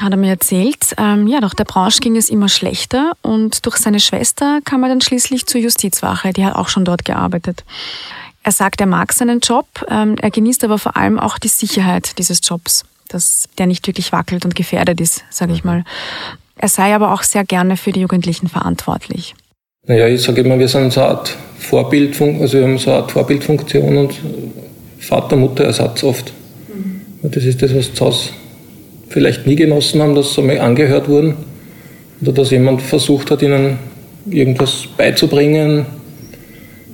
hat 0.00 0.12
er 0.12 0.16
mir 0.16 0.30
erzählt. 0.30 0.94
Ähm, 0.98 1.26
ja, 1.26 1.40
doch 1.40 1.54
der 1.54 1.64
Branche 1.64 2.00
ging 2.00 2.16
es 2.16 2.30
immer 2.30 2.48
schlechter 2.48 3.12
und 3.22 3.64
durch 3.66 3.76
seine 3.76 4.00
Schwester 4.00 4.60
kam 4.64 4.82
er 4.82 4.88
dann 4.88 5.00
schließlich 5.00 5.46
zur 5.46 5.60
Justizwache. 5.60 6.32
Die 6.32 6.44
hat 6.44 6.54
auch 6.54 6.68
schon 6.68 6.84
dort 6.84 7.04
gearbeitet. 7.04 7.64
Er 8.42 8.52
sagt, 8.52 8.80
er 8.80 8.86
mag 8.86 9.12
seinen 9.12 9.40
Job, 9.40 9.66
ähm, 9.88 10.16
er 10.20 10.30
genießt 10.30 10.64
aber 10.64 10.78
vor 10.78 10.96
allem 10.96 11.18
auch 11.18 11.38
die 11.38 11.48
Sicherheit 11.48 12.18
dieses 12.18 12.40
Jobs 12.42 12.84
dass 13.08 13.48
der 13.58 13.66
nicht 13.66 13.86
wirklich 13.86 14.12
wackelt 14.12 14.44
und 14.44 14.54
gefährdet 14.54 15.00
ist, 15.00 15.24
sage 15.30 15.52
ich 15.52 15.64
mal. 15.64 15.84
Er 16.56 16.68
sei 16.68 16.94
aber 16.94 17.12
auch 17.12 17.22
sehr 17.22 17.44
gerne 17.44 17.76
für 17.76 17.92
die 17.92 18.00
Jugendlichen 18.00 18.48
verantwortlich. 18.48 19.34
Naja, 19.86 20.06
ich 20.06 20.22
sage 20.22 20.42
immer, 20.42 20.58
wir 20.58 20.68
sind 20.68 20.92
so 20.92 21.00
eine 21.00 21.10
Art 21.10 21.36
Vorbildfunktion, 21.58 22.42
also 22.42 22.58
wir 22.58 22.64
haben 22.64 22.78
so 22.78 22.90
eine 22.90 23.00
Art 23.00 23.12
Vorbildfunktion 23.12 23.96
und 23.96 24.14
Vater-Mutter-Ersatz 24.98 26.04
oft. 26.04 26.32
Mhm. 26.68 27.30
Das 27.30 27.44
ist 27.44 27.62
das, 27.62 27.74
was 27.74 27.94
zu 27.94 28.04
Hause 28.04 28.30
vielleicht 29.08 29.46
nie 29.46 29.56
genossen 29.56 30.02
haben, 30.02 30.14
dass 30.14 30.34
sie 30.34 30.42
mal 30.42 30.58
angehört 30.58 31.08
wurden 31.08 31.34
oder 32.20 32.32
dass 32.32 32.50
jemand 32.50 32.82
versucht 32.82 33.30
hat, 33.30 33.42
ihnen 33.42 33.78
irgendwas 34.30 34.86
beizubringen. 34.96 35.86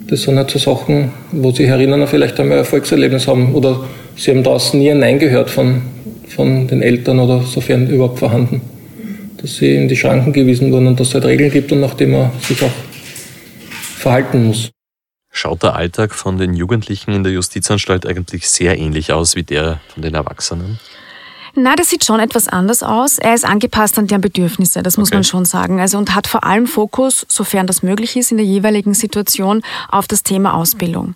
Das 0.08 0.22
sind 0.22 0.36
halt 0.36 0.50
so 0.50 0.58
Sachen, 0.58 1.12
wo 1.32 1.50
sie 1.50 1.64
erinnern, 1.64 2.06
vielleicht 2.06 2.38
einmal 2.38 2.58
ein 2.58 2.64
Erfolgserlebnis 2.64 3.26
haben 3.26 3.54
oder 3.54 3.84
sie 4.16 4.30
haben 4.30 4.42
draußen 4.42 4.78
nie 4.78 4.90
ein 4.90 4.98
Nein 4.98 5.18
gehört 5.18 5.50
von, 5.50 5.82
von 6.28 6.68
den 6.68 6.82
Eltern 6.82 7.18
oder 7.20 7.42
sofern 7.42 7.88
überhaupt 7.88 8.18
vorhanden. 8.18 8.60
Dass 9.38 9.56
sie 9.56 9.74
in 9.74 9.88
die 9.88 9.96
Schranken 9.96 10.32
gewiesen 10.32 10.72
wurden 10.72 10.86
und 10.86 11.00
dass 11.00 11.08
es 11.08 11.14
halt 11.14 11.24
Regeln 11.24 11.50
gibt 11.50 11.72
und 11.72 11.80
nachdem 11.80 12.12
man 12.12 12.30
sich 12.40 12.62
auch 12.62 12.70
verhalten 13.98 14.46
muss. 14.46 14.70
Schaut 15.30 15.62
der 15.62 15.74
Alltag 15.74 16.14
von 16.14 16.38
den 16.38 16.54
Jugendlichen 16.54 17.12
in 17.12 17.24
der 17.24 17.32
Justizanstalt 17.32 18.06
eigentlich 18.06 18.48
sehr 18.48 18.78
ähnlich 18.78 19.12
aus 19.12 19.34
wie 19.34 19.42
der 19.42 19.80
von 19.88 20.02
den 20.02 20.14
Erwachsenen? 20.14 20.78
Na, 21.56 21.76
das 21.76 21.90
sieht 21.90 22.04
schon 22.04 22.18
etwas 22.18 22.48
anders 22.48 22.82
aus. 22.82 23.18
Er 23.18 23.34
ist 23.34 23.44
angepasst 23.44 23.96
an 23.98 24.08
deren 24.08 24.20
Bedürfnisse, 24.20 24.82
das 24.82 24.96
muss 24.96 25.10
okay. 25.10 25.16
man 25.16 25.24
schon 25.24 25.44
sagen. 25.44 25.80
Also 25.80 25.98
und 25.98 26.14
hat 26.14 26.26
vor 26.26 26.42
allem 26.42 26.66
Fokus, 26.66 27.24
sofern 27.28 27.66
das 27.68 27.82
möglich 27.82 28.16
ist, 28.16 28.32
in 28.32 28.38
der 28.38 28.46
jeweiligen 28.46 28.92
Situation 28.92 29.62
auf 29.88 30.08
das 30.08 30.24
Thema 30.24 30.54
Ausbildung. 30.54 31.14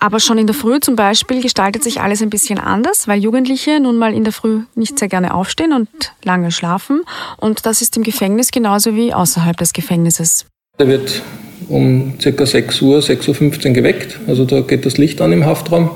Aber 0.00 0.18
schon 0.18 0.36
in 0.36 0.46
der 0.48 0.54
Früh 0.54 0.80
zum 0.80 0.96
Beispiel 0.96 1.40
gestaltet 1.40 1.84
sich 1.84 2.00
alles 2.00 2.22
ein 2.22 2.30
bisschen 2.30 2.58
anders, 2.58 3.06
weil 3.06 3.20
Jugendliche 3.20 3.78
nun 3.78 3.98
mal 3.98 4.12
in 4.12 4.24
der 4.24 4.32
Früh 4.32 4.62
nicht 4.74 4.98
sehr 4.98 5.08
gerne 5.08 5.32
aufstehen 5.32 5.72
und 5.72 5.88
lange 6.24 6.50
schlafen. 6.50 7.02
Und 7.36 7.64
das 7.64 7.80
ist 7.80 7.96
im 7.96 8.02
Gefängnis 8.02 8.50
genauso 8.50 8.96
wie 8.96 9.14
außerhalb 9.14 9.56
des 9.56 9.72
Gefängnisses. 9.72 10.44
Er 10.78 10.88
wird 10.88 11.22
um 11.68 12.14
ca. 12.18 12.46
6 12.46 12.82
Uhr, 12.82 12.98
6.15 12.98 13.68
Uhr 13.68 13.72
geweckt. 13.74 14.18
Also 14.26 14.44
da 14.44 14.60
geht 14.60 14.86
das 14.86 14.98
Licht 14.98 15.20
an 15.20 15.32
im 15.32 15.44
Haftraum. 15.44 15.90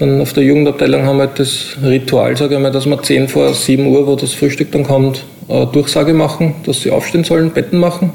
Dann 0.00 0.18
auf 0.22 0.32
der 0.32 0.44
Jugendabteilung 0.44 1.02
haben 1.02 1.18
wir 1.18 1.26
halt 1.26 1.38
das 1.38 1.76
Ritual, 1.84 2.34
sage 2.34 2.54
ich 2.54 2.60
mal, 2.60 2.72
dass 2.72 2.86
wir 2.86 3.02
10 3.02 3.28
vor 3.28 3.52
7 3.52 3.86
Uhr, 3.86 4.06
wo 4.06 4.16
das 4.16 4.32
Frühstück 4.32 4.72
dann 4.72 4.82
kommt, 4.82 5.26
Durchsage 5.72 6.14
machen, 6.14 6.54
dass 6.64 6.80
sie 6.80 6.90
aufstehen 6.90 7.22
sollen, 7.22 7.50
Betten 7.50 7.78
machen. 7.78 8.10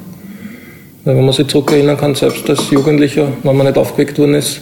Wenn 1.04 1.24
man 1.24 1.32
sich 1.32 1.46
zurückerinnern 1.46 1.96
kann, 1.96 2.16
selbst 2.16 2.50
als 2.50 2.72
Jugendlicher, 2.72 3.28
wenn 3.44 3.56
man 3.56 3.68
nicht 3.68 3.78
aufgeweckt 3.78 4.18
worden 4.18 4.34
ist, 4.34 4.62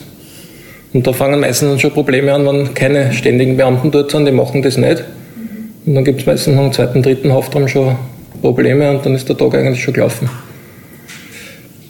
und 0.92 1.06
da 1.06 1.14
fangen 1.14 1.40
meistens 1.40 1.80
schon 1.80 1.92
Probleme 1.92 2.30
an, 2.34 2.46
wenn 2.46 2.74
keine 2.74 3.10
ständigen 3.14 3.56
Beamten 3.56 3.90
dort 3.90 4.10
sind, 4.10 4.26
die 4.26 4.30
machen 4.30 4.60
das 4.60 4.76
nicht. 4.76 5.02
Und 5.86 5.94
dann 5.94 6.04
gibt 6.04 6.20
es 6.20 6.26
meistens 6.26 6.58
am 6.58 6.72
zweiten, 6.72 7.02
dritten 7.02 7.32
Haftraum 7.32 7.68
schon 7.68 7.96
Probleme 8.42 8.90
und 8.90 9.06
dann 9.06 9.14
ist 9.14 9.30
der 9.30 9.36
Tag 9.38 9.54
eigentlich 9.54 9.82
schon 9.82 9.94
gelaufen. 9.94 10.28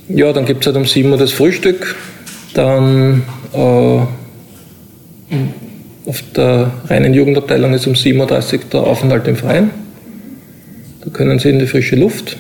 Ja, 0.09 0.33
dann 0.33 0.45
gibt 0.45 0.61
es 0.61 0.69
halt 0.69 0.77
um 0.77 0.85
7 0.85 1.11
Uhr 1.11 1.19
das 1.19 1.33
Frühstück, 1.33 1.97
dann 2.55 3.25
äh, 3.53 3.99
auf 6.07 6.23
der 6.37 6.71
reinen 6.87 7.15
Jugendabteilung 7.15 7.73
ist 7.75 7.87
um 7.87 7.95
7.30 7.95 8.55
Uhr 8.55 8.61
der 8.73 8.81
Aufenthalt 8.81 9.27
im 9.27 9.37
Freien. 9.37 9.71
Da 11.03 11.11
können 11.11 11.39
sie 11.39 11.51
in 11.51 11.59
die 11.59 11.67
frische 11.67 11.97
Luft. 11.97 12.37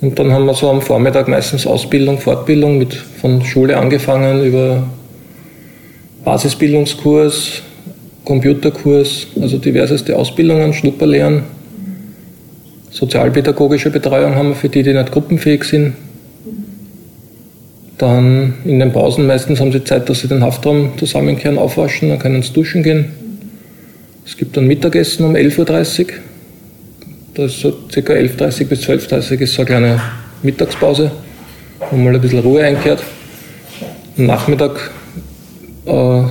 Und 0.00 0.18
dann 0.18 0.32
haben 0.32 0.46
wir 0.46 0.54
so 0.54 0.70
am 0.70 0.80
Vormittag 0.80 1.28
meistens 1.28 1.66
Ausbildung, 1.66 2.18
Fortbildung 2.18 2.78
mit 2.78 2.94
von 2.94 3.44
Schule 3.44 3.76
angefangen 3.76 4.44
über 4.44 4.84
Basisbildungskurs, 6.24 7.62
Computerkurs, 8.24 9.28
also 9.40 9.58
diverseste 9.58 10.16
Ausbildungen, 10.16 10.72
Schnupperlehren. 10.72 11.42
Sozialpädagogische 12.90 13.90
Betreuung 13.90 14.34
haben 14.34 14.50
wir 14.50 14.54
für 14.54 14.68
die, 14.68 14.82
die 14.82 14.92
nicht 14.92 15.10
gruppenfähig 15.10 15.64
sind. 15.64 15.94
Dann 17.98 18.54
in 18.64 18.78
den 18.78 18.92
Pausen 18.92 19.26
meistens 19.26 19.60
haben 19.60 19.72
sie 19.72 19.82
Zeit, 19.82 20.08
dass 20.08 20.20
sie 20.20 20.28
den 20.28 20.42
Haftraum 20.42 20.96
zusammenkehren, 20.96 21.58
aufwaschen, 21.58 22.08
dann 22.10 22.20
können 22.20 22.42
sie 22.42 22.52
duschen 22.52 22.84
gehen. 22.84 23.06
Es 24.24 24.36
gibt 24.36 24.56
dann 24.56 24.66
Mittagessen 24.66 25.24
um 25.24 25.34
11.30 25.34 26.00
Uhr. 26.00 26.06
Das 27.34 27.52
ist 27.52 27.60
so 27.60 27.72
ca. 27.72 28.12
11.30 28.12 28.66
bis 28.66 28.82
12.30 28.82 29.32
Uhr 29.32 29.40
ist 29.40 29.54
so 29.54 29.62
eine 29.62 29.66
kleine 29.66 30.00
Mittagspause, 30.42 31.10
wo 31.90 31.96
mal 31.96 32.14
ein 32.14 32.20
bisschen 32.20 32.40
Ruhe 32.40 32.62
einkehrt. 32.62 33.02
Am 34.16 34.26
Nachmittag 34.26 34.90
äh, 35.86 36.22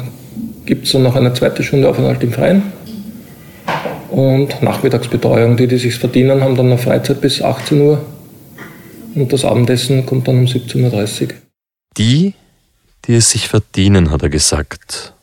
gibt 0.66 0.86
es 0.86 0.94
dann 0.94 1.04
noch 1.04 1.16
eine 1.16 1.34
zweite 1.34 1.64
Stunde 1.64 1.90
Aufenthalt 1.90 2.24
im 2.24 2.32
Freien. 2.32 2.64
Und 4.10 4.62
Nachmittagsbetreuung. 4.62 5.58
Die, 5.58 5.68
die 5.68 5.78
sich 5.78 5.96
verdienen, 5.96 6.42
haben 6.42 6.56
dann 6.56 6.68
eine 6.68 6.78
Freizeit 6.78 7.20
bis 7.20 7.42
18 7.42 7.82
Uhr. 7.82 8.02
Und 9.16 9.34
das 9.34 9.44
Abendessen 9.44 10.06
kommt 10.06 10.28
dann 10.28 10.40
um 10.40 10.46
17.30 10.46 11.24
Uhr. 11.24 11.28
Die, 11.98 12.34
die 13.06 13.16
es 13.16 13.32
sich 13.32 13.48
verdienen, 13.48 14.12
hat 14.12 14.24
er 14.24 14.30
gesagt. 14.30 15.14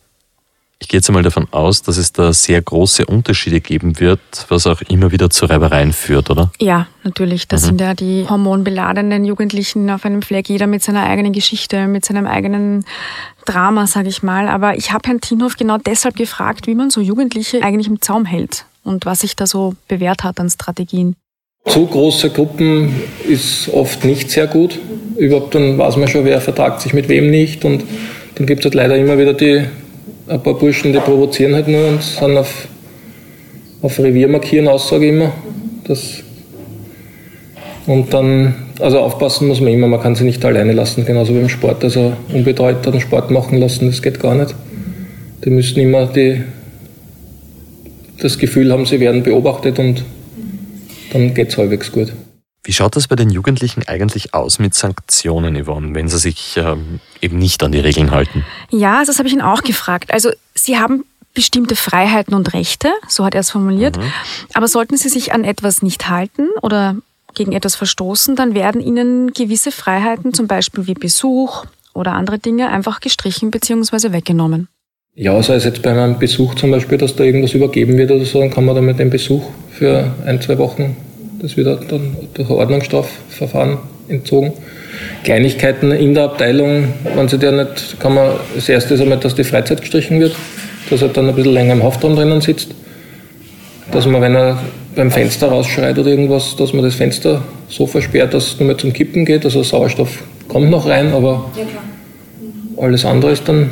Ich 0.81 0.89
gehe 0.89 0.99
jetzt 0.99 1.09
einmal 1.09 1.23
davon 1.23 1.47
aus, 1.51 1.81
dass 1.83 1.97
es 1.97 2.13
da 2.13 2.33
sehr 2.33 2.61
große 2.61 3.07
Unterschiede 3.07 3.61
geben 3.61 4.01
wird, 4.01 4.21
was 4.49 4.67
auch 4.67 4.83
immer 4.83 5.13
wieder 5.13 5.31
zu 5.31 5.47
Reibereien 5.47 5.95
führt, 5.95 6.29
oder? 6.31 6.53
Ja, 6.61 6.89
natürlich. 7.05 7.49
Das 7.49 7.63
mhm. 7.63 7.67
sind 7.67 7.81
ja 7.81 7.95
die 7.95 8.27
hormonbeladenen 8.29 9.25
Jugendlichen 9.25 9.89
auf 9.89 10.05
einem 10.05 10.21
Fleck, 10.21 10.49
jeder 10.49 10.67
mit 10.67 10.83
seiner 10.83 11.05
eigenen 11.05 11.33
Geschichte, 11.33 11.87
mit 11.87 12.05
seinem 12.05 12.27
eigenen 12.27 12.85
Drama, 13.47 13.87
sage 13.87 14.09
ich 14.09 14.23
mal. 14.23 14.49
Aber 14.49 14.77
ich 14.77 14.93
habe 14.93 15.09
Herrn 15.09 15.23
Tinhoff 15.23 15.57
genau 15.57 15.79
deshalb 15.79 16.17
gefragt, 16.17 16.67
wie 16.67 16.75
man 16.75 16.91
so 16.91 17.01
Jugendliche 17.01 17.63
eigentlich 17.63 17.87
im 17.87 18.03
Zaum 18.03 18.27
hält 18.27 18.67
und 18.83 19.07
was 19.07 19.21
sich 19.21 19.37
da 19.37 19.47
so 19.47 19.75
bewährt 19.89 20.23
hat 20.23 20.39
an 20.39 20.51
Strategien. 20.51 21.17
Zu 21.65 21.87
große 21.87 22.31
Gruppen 22.31 22.95
ist 23.29 23.69
oft 23.73 24.05
nicht 24.05 24.31
sehr 24.31 24.47
gut. 24.47 24.79
Überhaupt 25.17 25.55
dann 25.55 25.79
weiß 25.79 25.97
man 25.97 26.09
schon, 26.09 26.25
wer 26.25 26.41
vertragt 26.41 26.81
sich 26.81 26.93
mit 26.93 27.09
wem 27.09 27.31
nicht 27.31 27.65
und 27.65 27.85
dann 28.35 28.47
gibt 28.47 28.61
es 28.61 28.65
halt 28.67 28.75
leider 28.75 28.97
immer 28.97 29.19
wieder 29.19 29.33
die 29.33 29.65
ein 30.27 30.43
paar 30.43 30.55
Burschen, 30.55 30.93
die 30.93 30.99
provozieren 30.99 31.55
halt 31.55 31.69
nur 31.69 31.87
und 31.87 32.03
sind 32.03 32.37
auf, 32.37 32.69
auf 33.83 33.99
Revier 33.99 34.29
markieren 34.29 34.69
aus, 34.69 34.89
sage 34.89 35.07
ich 35.07 35.13
immer. 35.13 35.33
Das, 35.87 36.23
und 37.87 38.13
dann, 38.15 38.55
also 38.81 39.01
aufpassen 39.01 39.49
muss 39.49 39.61
man 39.61 39.73
immer, 39.73 39.87
man 39.87 40.01
kann 40.01 40.15
sie 40.15 40.25
nicht 40.25 40.45
alleine 40.45 40.73
lassen, 40.73 41.05
genauso 41.05 41.35
wie 41.35 41.41
im 41.41 41.49
Sport. 41.49 41.85
Also 41.85 42.15
unbetreut 42.33 42.85
den 42.87 43.01
Sport 43.01 43.31
machen 43.31 43.59
lassen, 43.59 43.87
das 43.87 44.01
geht 44.01 44.21
gar 44.21 44.35
nicht. 44.35 44.55
Die 45.45 45.51
müssen 45.51 45.79
immer 45.81 46.07
die, 46.07 46.43
das 48.21 48.39
Gefühl 48.39 48.73
haben, 48.73 48.87
sie 48.87 49.01
werden 49.01 49.23
beobachtet 49.23 49.79
und 49.79 50.05
dann 51.15 51.33
geht 51.33 51.51
es 51.51 51.57
halbwegs 51.57 51.91
gut. 51.93 52.13
Wie 52.65 52.73
schaut 52.73 52.97
das 52.97 53.09
bei 53.09 53.17
den 53.17 53.31
Jugendlichen 53.31 53.87
eigentlich 53.87 54.35
aus 54.35 54.59
mit 54.59 54.75
Sanktionen, 54.75 55.63
Yvonne, 55.63 55.95
wenn 55.95 56.09
sie 56.09 56.19
sich 56.19 56.57
ähm, 56.57 57.01
eben 57.21 57.39
nicht 57.39 57.63
an 57.63 57.73
die 57.73 57.79
Regeln 57.79 58.11
halten? 58.11 58.45
Ja, 58.71 59.05
das 59.05 59.19
habe 59.19 59.29
ich 59.29 59.35
ihn 59.35 59.43
auch 59.43 59.63
gefragt. 59.63 60.13
Also 60.13 60.31
sie 60.55 60.79
haben 60.79 61.05
bestimmte 61.35 61.77
Freiheiten 61.77 62.35
und 62.35 62.55
Rechte, 62.55 62.91
so 63.07 63.25
hat 63.25 63.35
er 63.35 63.41
es 63.41 63.51
formuliert. 63.51 63.99
Mhm. 63.99 64.13
Aber 64.55 64.67
sollten 64.67 64.97
sie 64.97 65.09
sich 65.09 65.33
an 65.33 65.45
etwas 65.45 65.83
nicht 65.83 66.09
halten 66.09 66.49
oder 66.63 66.97
gegen 67.35 67.53
etwas 67.53 67.75
verstoßen, 67.75 68.35
dann 68.35 68.55
werden 68.55 68.81
ihnen 68.81 69.33
gewisse 69.33 69.73
Freiheiten, 69.73 70.33
zum 70.33 70.47
Beispiel 70.47 70.87
wie 70.87 70.95
Besuch 70.95 71.67
oder 71.93 72.13
andere 72.13 72.39
Dinge, 72.39 72.71
einfach 72.71 73.01
gestrichen 73.01 73.51
bzw. 73.51 74.13
weggenommen. 74.13 74.69
Ja, 75.17 75.41
sei 75.43 75.55
es 75.55 75.65
jetzt 75.65 75.83
bei 75.83 75.91
einem 75.91 76.19
Besuch 76.19 76.55
zum 76.57 76.73
Beispiel, 76.73 76.99
dass 76.99 77.15
da 77.15 77.25
irgendwas 77.25 77.55
übergeben 77.55 77.97
wird 77.97 78.11
oder 78.11 78.25
so, 78.25 78.41
dann 78.41 78.51
kann 78.51 78.65
man 78.65 78.75
damit 78.75 78.99
den 78.99 79.11
Besuch 79.11 79.45
für 79.71 80.13
ein, 80.27 80.41
zwei 80.41 80.59
Wochen 80.59 80.97
das 81.45 81.59
wird 81.59 81.93
dann 81.93 82.17
durch 82.33 82.49
Ordnungsstrafverfahren 82.49 83.77
entzogen. 84.09 84.55
Kleinigkeiten 85.25 85.93
in 85.93 86.15
der 86.15 86.25
Abteilung, 86.25 86.89
wenn 87.15 87.29
sie 87.29 87.39
der 87.39 87.53
nicht, 87.53 88.01
kann 88.01 88.15
man, 88.15 88.31
das 88.55 88.67
erste 88.69 88.95
ist 88.95 89.03
einmal, 89.03 89.19
dass 89.19 89.35
die 89.35 89.45
Freizeit 89.45 89.83
gestrichen 89.83 90.21
wird, 90.21 90.35
dass 90.89 91.03
er 91.03 91.09
dann 91.09 91.29
ein 91.29 91.35
bisschen 91.35 91.53
länger 91.53 91.75
im 91.75 91.83
Haftraum 91.83 92.17
drinnen 92.17 92.41
sitzt. 92.41 92.71
Dass 93.93 94.07
man, 94.07 94.23
wenn 94.23 94.35
er 94.35 94.59
beim 94.97 95.11
Fenster 95.11 95.49
rausschreit 95.49 95.99
oder 95.99 96.09
irgendwas, 96.09 96.57
dass 96.57 96.73
man 96.73 96.83
das 96.83 96.95
Fenster 96.95 97.43
so 97.69 97.87
versperrt, 97.87 98.33
dass 98.33 98.47
es 98.47 98.59
nur 98.59 98.69
mehr 98.69 98.79
zum 98.79 98.95
Kippen 98.95 99.27
geht. 99.27 99.45
Also 99.45 99.63
Sauerstoff 99.63 100.23
kommt 100.49 100.71
noch 100.71 100.89
rein, 100.89 101.13
aber 101.13 101.51
ja, 101.57 101.65
alles 102.83 103.05
andere 103.05 103.33
ist 103.33 103.47
dann 103.47 103.71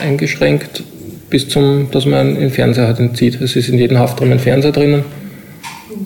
eingeschränkt, 0.00 0.82
bis 1.30 1.48
zum, 1.48 1.88
dass 1.90 2.06
man 2.06 2.36
einen 2.36 2.50
Fernseher 2.50 2.86
halt 2.86 3.00
entzieht. 3.00 3.40
Es 3.40 3.56
ist 3.56 3.68
in 3.68 3.78
jedem 3.78 3.98
Haftraum 3.98 4.32
ein 4.32 4.38
Fernseher 4.38 4.72
drinnen. 4.72 5.04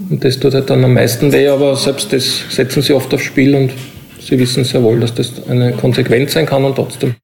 Und 0.08 0.24
das 0.24 0.38
tut 0.38 0.54
halt 0.54 0.70
dann 0.70 0.84
am 0.84 0.94
meisten 0.94 1.32
weh, 1.32 1.48
aber 1.48 1.76
selbst 1.76 2.12
das 2.12 2.44
setzen 2.50 2.82
sie 2.82 2.92
oft 2.92 3.12
aufs 3.14 3.24
Spiel 3.24 3.54
und 3.54 3.72
sie 4.20 4.38
wissen 4.38 4.64
sehr 4.64 4.82
wohl, 4.82 5.00
dass 5.00 5.14
das 5.14 5.48
eine 5.48 5.72
Konsequenz 5.72 6.32
sein 6.32 6.46
kann 6.46 6.64
und 6.64 6.74
trotzdem. 6.74 7.14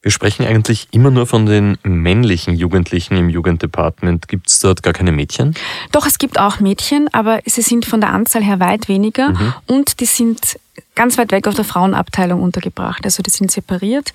Wir 0.00 0.12
sprechen 0.12 0.46
eigentlich 0.46 0.86
immer 0.92 1.10
nur 1.10 1.26
von 1.26 1.46
den 1.46 1.76
männlichen 1.82 2.54
Jugendlichen 2.54 3.16
im 3.16 3.28
Jugenddepartement. 3.28 4.28
Gibt 4.28 4.48
es 4.48 4.60
dort 4.60 4.84
gar 4.84 4.92
keine 4.92 5.10
Mädchen? 5.10 5.54
Doch, 5.90 6.06
es 6.06 6.18
gibt 6.18 6.38
auch 6.38 6.60
Mädchen, 6.60 7.12
aber 7.12 7.40
sie 7.46 7.62
sind 7.62 7.84
von 7.84 8.00
der 8.00 8.12
Anzahl 8.12 8.44
her 8.44 8.60
weit 8.60 8.86
weniger 8.86 9.30
mhm. 9.30 9.54
und 9.66 9.98
die 9.98 10.06
sind 10.06 10.60
ganz 10.94 11.18
weit 11.18 11.32
weg 11.32 11.48
auf 11.48 11.56
der 11.56 11.64
Frauenabteilung 11.64 12.40
untergebracht. 12.40 13.04
Also 13.04 13.24
die 13.24 13.30
sind 13.30 13.50
separiert. 13.50 14.12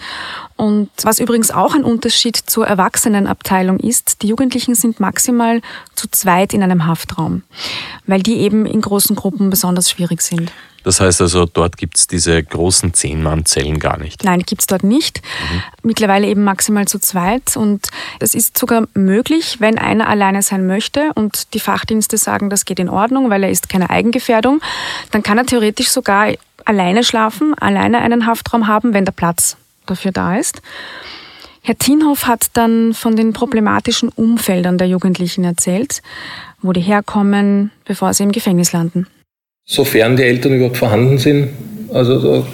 Und 0.55 0.89
was 1.03 1.19
übrigens 1.19 1.51
auch 1.51 1.75
ein 1.75 1.83
Unterschied 1.83 2.37
zur 2.37 2.65
Erwachsenenabteilung 2.65 3.79
ist, 3.79 4.21
die 4.21 4.27
Jugendlichen 4.27 4.75
sind 4.75 5.01
maximal 5.01 5.61
zu 5.95 6.07
zweit 6.09 6.53
in 6.53 6.63
einem 6.63 6.85
Haftraum, 6.85 7.43
weil 8.07 8.23
die 8.23 8.37
eben 8.37 8.65
in 8.65 8.79
großen 8.79 9.17
Gruppen 9.17 9.49
besonders 9.49 9.91
schwierig 9.91 10.21
sind. 10.21 10.49
Das 10.83 10.99
heißt 10.99 11.21
also, 11.21 11.45
dort 11.45 11.77
gibt 11.77 11.97
es 11.97 12.07
diese 12.07 12.41
großen 12.41 12.93
Zehn-Mann-Zellen 12.93 13.79
gar 13.79 13.97
nicht. 13.97 14.23
Nein, 14.23 14.41
gibt 14.41 14.61
es 14.61 14.67
dort 14.67 14.83
nicht. 14.83 15.21
Mhm. 15.21 15.61
Mittlerweile 15.83 16.27
eben 16.27 16.43
maximal 16.43 16.87
zu 16.87 16.99
zweit. 16.99 17.55
Und 17.55 17.87
das 18.19 18.35
ist 18.35 18.57
sogar 18.57 18.87
möglich, 18.93 19.57
wenn 19.59 19.77
einer 19.77 20.07
alleine 20.07 20.41
sein 20.41 20.67
möchte 20.67 21.11
und 21.15 21.53
die 21.53 21.59
Fachdienste 21.59 22.17
sagen, 22.17 22.49
das 22.49 22.65
geht 22.65 22.79
in 22.79 22.89
Ordnung, 22.89 23.29
weil 23.29 23.43
er 23.43 23.49
ist 23.49 23.69
keine 23.69 23.89
Eigengefährdung, 23.89 24.61
dann 25.11 25.23
kann 25.23 25.37
er 25.37 25.45
theoretisch 25.45 25.89
sogar 25.89 26.33
alleine 26.65 27.03
schlafen, 27.03 27.53
alleine 27.55 27.99
einen 27.99 28.25
Haftraum 28.25 28.67
haben, 28.67 28.93
wenn 28.93 29.05
der 29.05 29.11
Platz 29.11 29.57
dafür 29.85 30.11
da 30.11 30.37
ist. 30.37 30.61
Herr 31.61 31.77
Thienhoff 31.77 32.27
hat 32.27 32.47
dann 32.53 32.93
von 32.93 33.15
den 33.15 33.31
problematischen 33.31 34.09
Umfeldern 34.09 34.77
der 34.77 34.87
Jugendlichen 34.87 35.45
erzählt, 35.45 36.01
wo 36.61 36.73
die 36.73 36.81
herkommen, 36.81 37.71
bevor 37.85 38.13
sie 38.13 38.23
im 38.23 38.33
Gefängnis 38.33 38.73
landen. 38.73 39.07
Sofern 39.65 40.17
die 40.17 40.23
Eltern 40.23 40.55
überhaupt 40.55 40.77
vorhanden 40.77 41.17
sind, 41.17 41.49
also 41.93 42.19
da, 42.19 42.47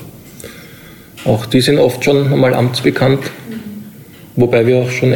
auch 1.29 1.45
die 1.47 1.61
sind 1.61 1.79
oft 1.79 2.03
schon 2.03 2.31
einmal 2.31 2.53
amtsbekannt, 2.53 3.31
wobei 4.35 4.65
wir 4.65 4.77
auch 4.77 4.91
schon 4.91 5.15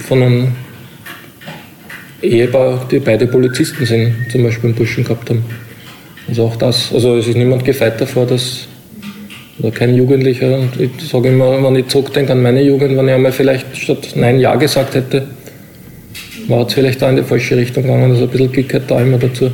von 0.00 0.22
einem 0.22 0.48
Ehepaar, 2.22 2.86
die 2.90 3.00
beide 3.00 3.26
Polizisten 3.26 3.84
sind, 3.84 4.14
zum 4.32 4.44
Beispiel 4.44 4.70
im 4.70 4.76
Burschen 4.76 5.04
gehabt 5.04 5.28
haben. 5.28 5.44
Also 6.26 6.44
auch 6.44 6.56
das, 6.56 6.92
also 6.92 7.16
es 7.16 7.28
ist 7.28 7.36
niemand 7.36 7.64
gefeit 7.64 8.00
davor, 8.00 8.26
dass 8.26 8.66
oder 9.58 9.70
kein 9.70 9.94
Jugendlicher. 9.94 10.58
Und 10.58 10.80
ich 10.80 10.90
sage 11.08 11.28
immer, 11.28 11.62
wenn 11.62 11.76
ich 11.76 11.88
zurückdenke 11.88 12.32
an 12.32 12.42
meine 12.42 12.62
Jugend, 12.62 12.96
wenn 12.96 13.08
ich 13.08 13.14
einmal 13.14 13.32
vielleicht 13.32 13.76
statt 13.76 14.12
Nein 14.14 14.40
Ja 14.40 14.56
gesagt 14.56 14.94
hätte, 14.94 15.26
war 16.48 16.66
es 16.66 16.74
vielleicht 16.74 17.02
da 17.02 17.10
in 17.10 17.16
die 17.16 17.22
falsche 17.22 17.56
Richtung 17.56 17.82
gegangen. 17.82 18.10
Also 18.10 18.24
ein 18.24 18.30
bisschen 18.30 18.52
Glück 18.52 18.82
da 18.88 19.00
immer 19.00 19.18
dazu. 19.18 19.50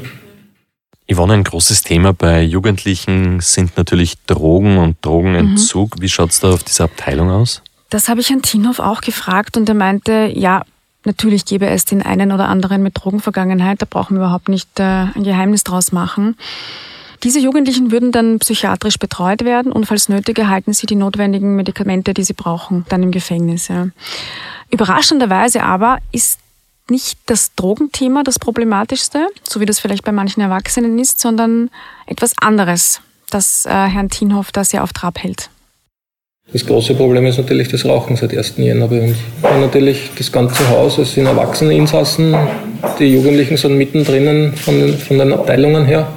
Yvonne, 1.13 1.35
ein 1.35 1.45
großes 1.45 1.83
Thema 1.83 2.13
bei 2.13 2.43
Jugendlichen 2.43 3.41
sind 3.41 3.77
natürlich 3.77 4.15
Drogen 4.27 4.79
und 4.79 4.97
Drogenentzug. 5.03 5.97
Mhm. 5.97 6.03
Wie 6.03 6.09
schaut 6.09 6.31
es 6.31 6.41
da 6.41 6.53
auf 6.53 6.63
dieser 6.63 6.85
Abteilung 6.85 7.31
aus? 7.31 7.63
Das 7.89 8.09
habe 8.09 8.21
ich 8.21 8.31
Herrn 8.31 8.43
Tinhoff 8.43 8.79
auch 8.79 9.01
gefragt 9.01 9.57
und 9.57 9.69
er 9.69 9.75
meinte, 9.75 10.31
ja, 10.33 10.63
Natürlich 11.05 11.47
gäbe 11.47 11.67
es 11.67 11.87
den 11.87 12.03
einen 12.03 12.31
oder 12.31 12.49
anderen 12.49 12.83
mit 12.83 13.03
Drogenvergangenheit, 13.03 13.81
da 13.81 13.87
brauchen 13.89 14.17
wir 14.17 14.25
überhaupt 14.25 14.51
nicht 14.51 14.79
äh, 14.79 14.83
ein 14.83 15.25
Geheimnis 15.25 15.65
draus 15.65 15.93
machen. 15.93 16.37
Diese 17.23 17.39
Jugendlichen 17.39 17.91
würden 17.91 18.13
dann 18.13 18.39
psychiatrisch 18.39 18.99
betreut 18.99 19.45
werden 19.45 19.73
und 19.73 19.87
falls 19.87 20.09
nötig 20.09 20.39
erhalten 20.39 20.73
sie 20.73 20.87
die 20.87 20.97
notwendigen 20.97 21.57
Medikamente, 21.57 22.13
die 22.13 22.23
sie 22.23 22.35
brauchen, 22.35 22.85
dann 22.89 23.03
im 23.03 23.13
Gefängnis. 23.13 23.69
Ja. 23.69 23.89
Überraschenderweise 24.71 25.63
aber 25.63 25.99
ist 26.13 26.40
nicht 26.91 27.19
das 27.27 27.55
Drogenthema 27.55 28.23
das 28.23 28.39
Problematischste, 28.39 29.27
so 29.49 29.61
wie 29.61 29.67
das 29.67 29.81
vielleicht 29.81 30.05
bei 30.05 30.13
manchen 30.13 30.41
Erwachsenen 30.41 30.99
ist, 30.99 31.21
sondern 31.21 31.71
etwas 32.07 32.33
anderes, 32.41 33.01
das 33.31 33.67
äh, 33.67 33.71
Herrn 33.71 34.11
Tienhoff 34.11 34.53
da 34.53 34.65
sehr 34.65 34.83
auf 34.83 34.93
Trab 34.93 35.23
hält. 35.23 35.51
Das 36.53 36.67
große 36.67 36.95
Problem 36.95 37.27
ist 37.27 37.39
natürlich 37.39 37.69
das 37.69 37.85
Rauchen 37.85 38.17
seit 38.17 38.37
1. 38.37 38.55
Jänner 38.57 38.89
bei 38.89 39.01
uns. 39.01 39.17
Und 39.43 39.61
natürlich 39.61 40.11
das 40.19 40.33
ganze 40.33 40.69
Haus, 40.69 40.99
es 40.99 41.15
sind 41.15 41.27
Erwachseneninsassen, 41.27 42.35
die 42.99 43.05
Jugendlichen 43.05 43.57
sind 43.57 43.79
mittendrin 43.79 44.53
von 44.57 44.99
von 44.99 45.19
den 45.19 45.33
Abteilungen 45.33 45.85
her. 45.85 46.09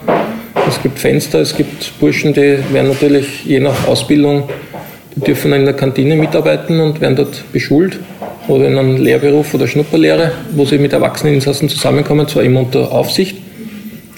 Es 0.67 0.81
gibt 0.81 0.97
Fenster, 0.97 1.39
es 1.39 1.55
gibt 1.55 1.99
Burschen, 1.99 2.33
die 2.33 2.57
werden 2.71 2.87
natürlich 2.87 3.45
je 3.45 3.59
nach 3.59 3.87
Ausbildung, 3.87 4.49
die 5.15 5.19
dürfen 5.19 5.53
in 5.53 5.65
der 5.65 5.75
Kantine 5.75 6.15
mitarbeiten 6.15 6.79
und 6.79 6.99
werden 6.99 7.15
dort 7.15 7.43
beschult 7.51 7.99
oder 8.47 8.67
in 8.67 8.77
einem 8.77 8.97
Lehrberuf 8.97 9.53
oder 9.53 9.67
Schnupperlehre, 9.67 10.31
wo 10.51 10.65
sie 10.65 10.77
mit 10.77 10.93
Erwachseneninsassen 10.93 11.69
zusammenkommen, 11.69 12.27
zwar 12.27 12.43
immer 12.43 12.61
unter 12.61 12.91
Aufsicht, 12.91 13.37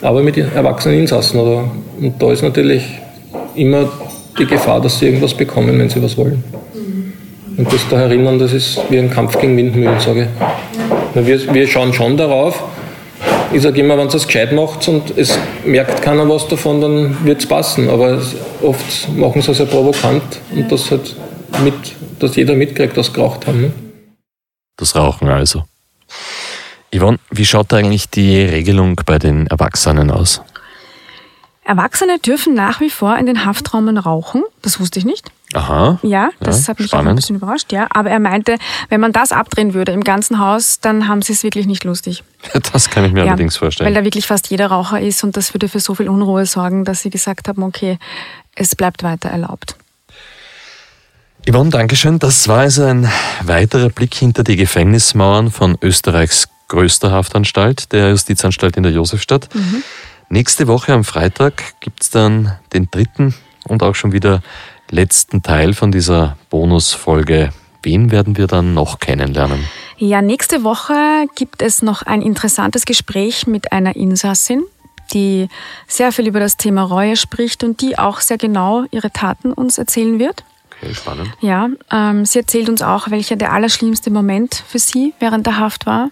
aber 0.01 0.21
mit 0.21 0.37
Erwachseneninsassen. 0.37 1.39
Oder, 1.39 1.71
und 1.99 2.21
da 2.21 2.31
ist 2.31 2.41
natürlich 2.41 2.83
immer 3.55 3.89
die 4.37 4.45
Gefahr, 4.45 4.81
dass 4.81 4.99
sie 4.99 5.05
irgendwas 5.05 5.33
bekommen, 5.33 5.77
wenn 5.79 5.89
sie 5.89 6.01
was 6.01 6.17
wollen. 6.17 6.43
Und 7.57 7.71
das 7.71 7.87
da 7.89 8.01
erinnern, 8.01 8.37
das 8.37 8.51
ist 8.51 8.79
wie 8.89 8.99
ein 8.99 9.09
Kampf 9.09 9.39
gegen 9.39 9.55
Windmühlen, 9.55 9.99
sage 9.99 10.27
ich. 11.15 11.27
Wir, 11.27 11.53
wir 11.53 11.67
schauen 11.67 11.93
schon 11.93 12.17
darauf. 12.17 12.61
Ich 13.53 13.61
sage 13.61 13.79
immer, 13.79 13.97
wenn 13.97 14.07
es 14.07 14.13
das 14.13 14.27
gescheit 14.27 14.51
macht 14.51 14.85
und 14.89 15.17
es 15.17 15.37
merkt 15.65 16.01
keiner 16.01 16.27
was 16.27 16.47
davon, 16.49 16.81
dann 16.81 17.17
wird 17.23 17.39
es 17.39 17.47
passen. 17.47 17.89
Aber 17.89 18.21
oft 18.61 19.09
machen 19.15 19.41
sie 19.41 19.51
es 19.51 19.57
sehr 19.57 19.65
provokant 19.67 20.23
und 20.53 20.69
das 20.69 20.91
halt 20.91 21.15
mit, 21.63 21.73
dass 22.19 22.35
jeder 22.35 22.55
mitkriegt, 22.55 22.97
dass 22.97 23.07
sie 23.07 23.13
geraucht 23.13 23.47
haben. 23.47 23.84
Das 24.77 24.95
Rauchen 24.95 25.29
also. 25.29 25.63
Yvonne, 26.93 27.19
wie 27.29 27.45
schaut 27.45 27.73
eigentlich 27.73 28.09
die 28.09 28.41
Regelung 28.41 28.95
bei 29.05 29.19
den 29.19 29.47
Erwachsenen 29.47 30.11
aus? 30.11 30.41
Erwachsene 31.65 32.19
dürfen 32.19 32.53
nach 32.53 32.79
wie 32.79 32.91
vor 32.91 33.17
in 33.17 33.25
den 33.25 33.43
Haftraumen 33.43 33.97
rauchen. 33.97 34.43
Das 34.61 34.79
wusste 34.79 34.99
ich 34.99 35.05
nicht. 35.05 35.31
Aha. 35.53 35.99
Ja, 36.03 36.29
das 36.39 36.61
ja, 36.61 36.69
hat 36.69 36.79
mich 36.79 36.89
spannend. 36.89 37.07
auch 37.07 37.09
ein 37.11 37.15
bisschen 37.15 37.35
überrascht, 37.37 37.71
ja. 37.71 37.87
Aber 37.89 38.11
er 38.11 38.19
meinte, 38.19 38.57
wenn 38.89 39.01
man 39.01 39.11
das 39.11 39.31
abdrehen 39.31 39.73
würde 39.73 39.91
im 39.91 40.03
ganzen 40.03 40.39
Haus, 40.39 40.79
dann 40.79 41.07
haben 41.07 41.23
sie 41.23 41.33
es 41.33 41.43
wirklich 41.43 41.65
nicht 41.65 41.83
lustig. 41.83 42.23
Das 42.71 42.91
kann 42.91 43.03
ich 43.03 43.11
mir 43.11 43.21
ja, 43.21 43.31
allerdings 43.31 43.57
vorstellen. 43.57 43.87
Weil 43.87 43.95
da 43.95 44.03
wirklich 44.03 44.27
fast 44.27 44.49
jeder 44.51 44.67
Raucher 44.67 45.01
ist 45.01 45.23
und 45.23 45.35
das 45.35 45.53
würde 45.53 45.67
für 45.67 45.79
so 45.79 45.95
viel 45.95 46.07
Unruhe 46.07 46.45
sorgen, 46.45 46.85
dass 46.85 47.01
sie 47.01 47.09
gesagt 47.09 47.47
haben, 47.47 47.63
okay, 47.63 47.97
es 48.53 48.75
bleibt 48.75 49.01
weiter 49.01 49.29
erlaubt. 49.29 49.75
Yvonne, 51.47 51.69
Dankeschön. 51.69 52.17
Das 52.17 52.47
war 52.47 52.61
also 52.61 52.83
ein 52.85 53.07
weiterer 53.43 53.89
Blick 53.89 54.15
hinter 54.15 54.43
die 54.43 54.55
Gefängnismauern 54.55 55.51
von 55.51 55.77
Österreichs 55.79 56.49
größter 56.69 57.11
Haftanstalt, 57.11 57.91
der 57.91 58.09
Justizanstalt 58.09 58.77
in 58.77 58.83
der 58.83 58.91
Josefstadt. 58.91 59.53
Mhm. 59.53 59.83
Nächste 60.29 60.67
Woche 60.67 60.93
am 60.93 61.03
Freitag 61.03 61.79
gibt 61.81 62.01
es 62.01 62.09
dann 62.09 62.57
den 62.73 62.89
dritten 62.89 63.35
und 63.67 63.83
auch 63.83 63.93
schon 63.93 64.11
wieder 64.11 64.41
letzten 64.89 65.43
Teil 65.43 65.75
von 65.75 65.91
dieser 65.91 66.35
Bonusfolge. 66.49 67.51
Wen 67.83 68.09
werden 68.09 68.37
wir 68.37 68.47
dann 68.47 68.73
noch 68.73 68.99
kennenlernen? 68.99 69.63
Ja, 69.97 70.23
nächste 70.23 70.63
Woche 70.63 71.27
gibt 71.35 71.61
es 71.61 71.83
noch 71.83 72.01
ein 72.01 72.23
interessantes 72.23 72.85
Gespräch 72.85 73.45
mit 73.45 73.71
einer 73.71 73.95
Insassin, 73.95 74.63
die 75.13 75.47
sehr 75.87 76.11
viel 76.11 76.25
über 76.25 76.39
das 76.39 76.57
Thema 76.57 76.81
Reue 76.81 77.15
spricht 77.15 77.63
und 77.63 77.81
die 77.81 77.99
auch 77.99 78.21
sehr 78.21 78.39
genau 78.39 78.85
ihre 78.89 79.11
Taten 79.11 79.53
uns 79.53 79.77
erzählen 79.77 80.17
wird. 80.17 80.43
Okay, 80.81 80.93
spannend. 80.93 81.29
Ja, 81.41 81.69
ähm, 81.91 82.25
sie 82.25 82.39
erzählt 82.39 82.69
uns 82.69 82.81
auch, 82.81 83.09
welcher 83.09 83.35
der 83.35 83.53
allerschlimmste 83.53 84.11
Moment 84.11 84.63
für 84.67 84.79
sie 84.79 85.13
während 85.19 85.45
der 85.45 85.59
Haft 85.59 85.85
war. 85.85 86.09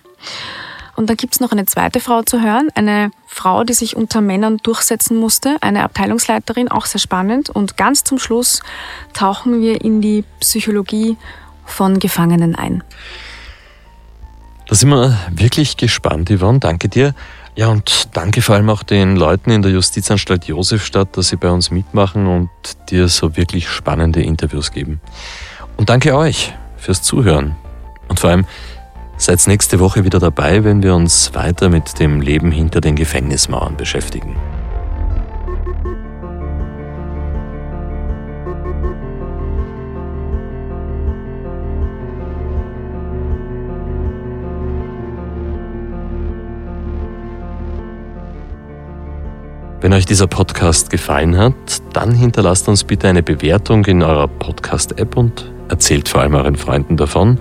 Und 0.96 1.10
dann 1.10 1.18
gibt 1.18 1.34
es 1.34 1.40
noch 1.40 1.52
eine 1.52 1.66
zweite 1.66 2.00
Frau 2.00 2.22
zu 2.22 2.42
hören, 2.42 2.70
eine 2.76 3.12
Frau, 3.26 3.64
die 3.64 3.74
sich 3.74 3.96
unter 3.96 4.22
Männern 4.22 4.58
durchsetzen 4.58 5.18
musste, 5.18 5.58
eine 5.62 5.84
Abteilungsleiterin, 5.84 6.70
auch 6.70 6.86
sehr 6.86 7.00
spannend. 7.00 7.50
Und 7.50 7.78
ganz 7.78 8.04
zum 8.04 8.20
Schluss 8.20 8.62
tauchen 9.14 9.62
wir 9.62 9.82
in 9.82 10.02
die 10.02 10.24
Psychologie 10.40 11.18
von 11.66 12.00
Gefangenen 12.00 12.56
ein. 12.56 12.84
Da 14.68 14.76
sind 14.76 14.90
wir 14.90 15.18
wirklich 15.32 15.78
gespannt, 15.78 16.30
Yvonne. 16.30 16.60
Danke 16.60 16.90
dir. 16.90 17.16
Ja, 17.56 17.68
und 17.68 18.10
danke 18.14 18.42
vor 18.42 18.56
allem 18.56 18.70
auch 18.70 18.84
den 18.84 19.16
Leuten 19.16 19.52
in 19.52 19.62
der 19.62 19.72
Justizanstalt 19.72 20.46
Josefstadt, 20.46 21.16
dass 21.18 21.30
sie 21.30 21.36
bei 21.36 21.52
uns 21.52 21.70
mitmachen 21.70 22.28
und 22.28 22.50
dir 22.90 23.08
so 23.08 23.38
wirklich 23.38 23.70
spannende 23.70 24.24
Interviews 24.24 24.72
geben. 24.72 25.00
Und 25.78 25.90
danke 25.90 26.16
euch 26.16 26.54
fürs 26.78 27.02
Zuhören. 27.02 27.56
Und 28.08 28.20
vor 28.20 28.32
allem, 28.32 28.46
Seid 29.18 29.46
nächste 29.48 29.80
Woche 29.80 30.04
wieder 30.04 30.20
dabei, 30.20 30.64
wenn 30.64 30.84
wir 30.84 30.96
uns 30.96 31.34
weiter 31.34 31.70
mit 31.70 32.00
dem 32.00 32.20
Leben 32.20 32.52
hinter 32.52 32.82
den 32.82 32.96
Gefängnismauern 32.96 33.78
beschäftigen. 33.78 34.36
Wenn 49.84 49.92
euch 49.92 50.06
dieser 50.06 50.28
Podcast 50.28 50.90
gefallen 50.90 51.38
hat, 51.38 51.54
dann 51.92 52.16
hinterlasst 52.16 52.70
uns 52.70 52.86
bitte 52.86 53.10
eine 53.10 53.22
Bewertung 53.22 53.84
in 53.84 54.02
eurer 54.02 54.30
Podcast-App 54.30 55.18
und 55.18 55.52
erzählt 55.68 56.08
vor 56.08 56.22
allem 56.22 56.36
euren 56.36 56.56
Freunden 56.56 56.96
davon 56.96 57.38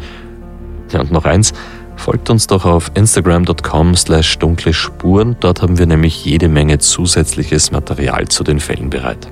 ja, 0.91 0.99
und 0.99 1.13
noch 1.13 1.25
eins, 1.25 1.53
folgt 1.95 2.31
uns 2.31 2.49
doch 2.49 2.65
auf 2.65 2.91
instagram.com 2.95 3.95
slash 3.95 4.41
dunkle 4.41 4.73
Spuren. 4.73 5.37
Dort 5.39 5.63
haben 5.63 5.79
wir 5.79 5.87
nämlich 5.87 6.25
jede 6.25 6.49
Menge 6.49 6.81
zusätzliches 6.81 7.71
Material 7.71 8.27
zu 8.27 8.43
den 8.43 8.59
Fällen 8.59 8.91
bereit. 8.91 9.29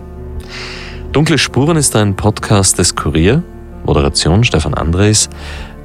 Dunkle 1.11 1.39
Spuren 1.39 1.77
ist 1.77 1.97
ein 1.97 2.15
Podcast 2.15 2.79
des 2.79 2.95
Kurier. 2.95 3.43
Moderation 3.85 4.45
Stefan 4.45 4.75
Andres. 4.75 5.29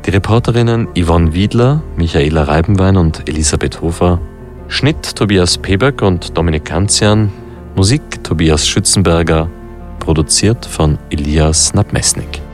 Die 0.05 0.11
Reporterinnen 0.11 0.89
Yvonne 0.95 1.33
Wiedler, 1.33 1.81
Michaela 1.95 2.43
Reibenwein 2.43 2.97
und 2.97 3.27
Elisabeth 3.27 3.81
Hofer. 3.81 4.21
Schnitt 4.67 5.15
Tobias 5.15 5.57
Peberg 5.57 6.01
und 6.01 6.37
Dominik 6.37 6.65
Kanzian. 6.65 7.31
Musik 7.75 8.23
Tobias 8.23 8.67
Schützenberger. 8.67 9.49
Produziert 9.99 10.65
von 10.65 10.97
Elias 11.09 11.73
Nabmesnik. 11.73 12.44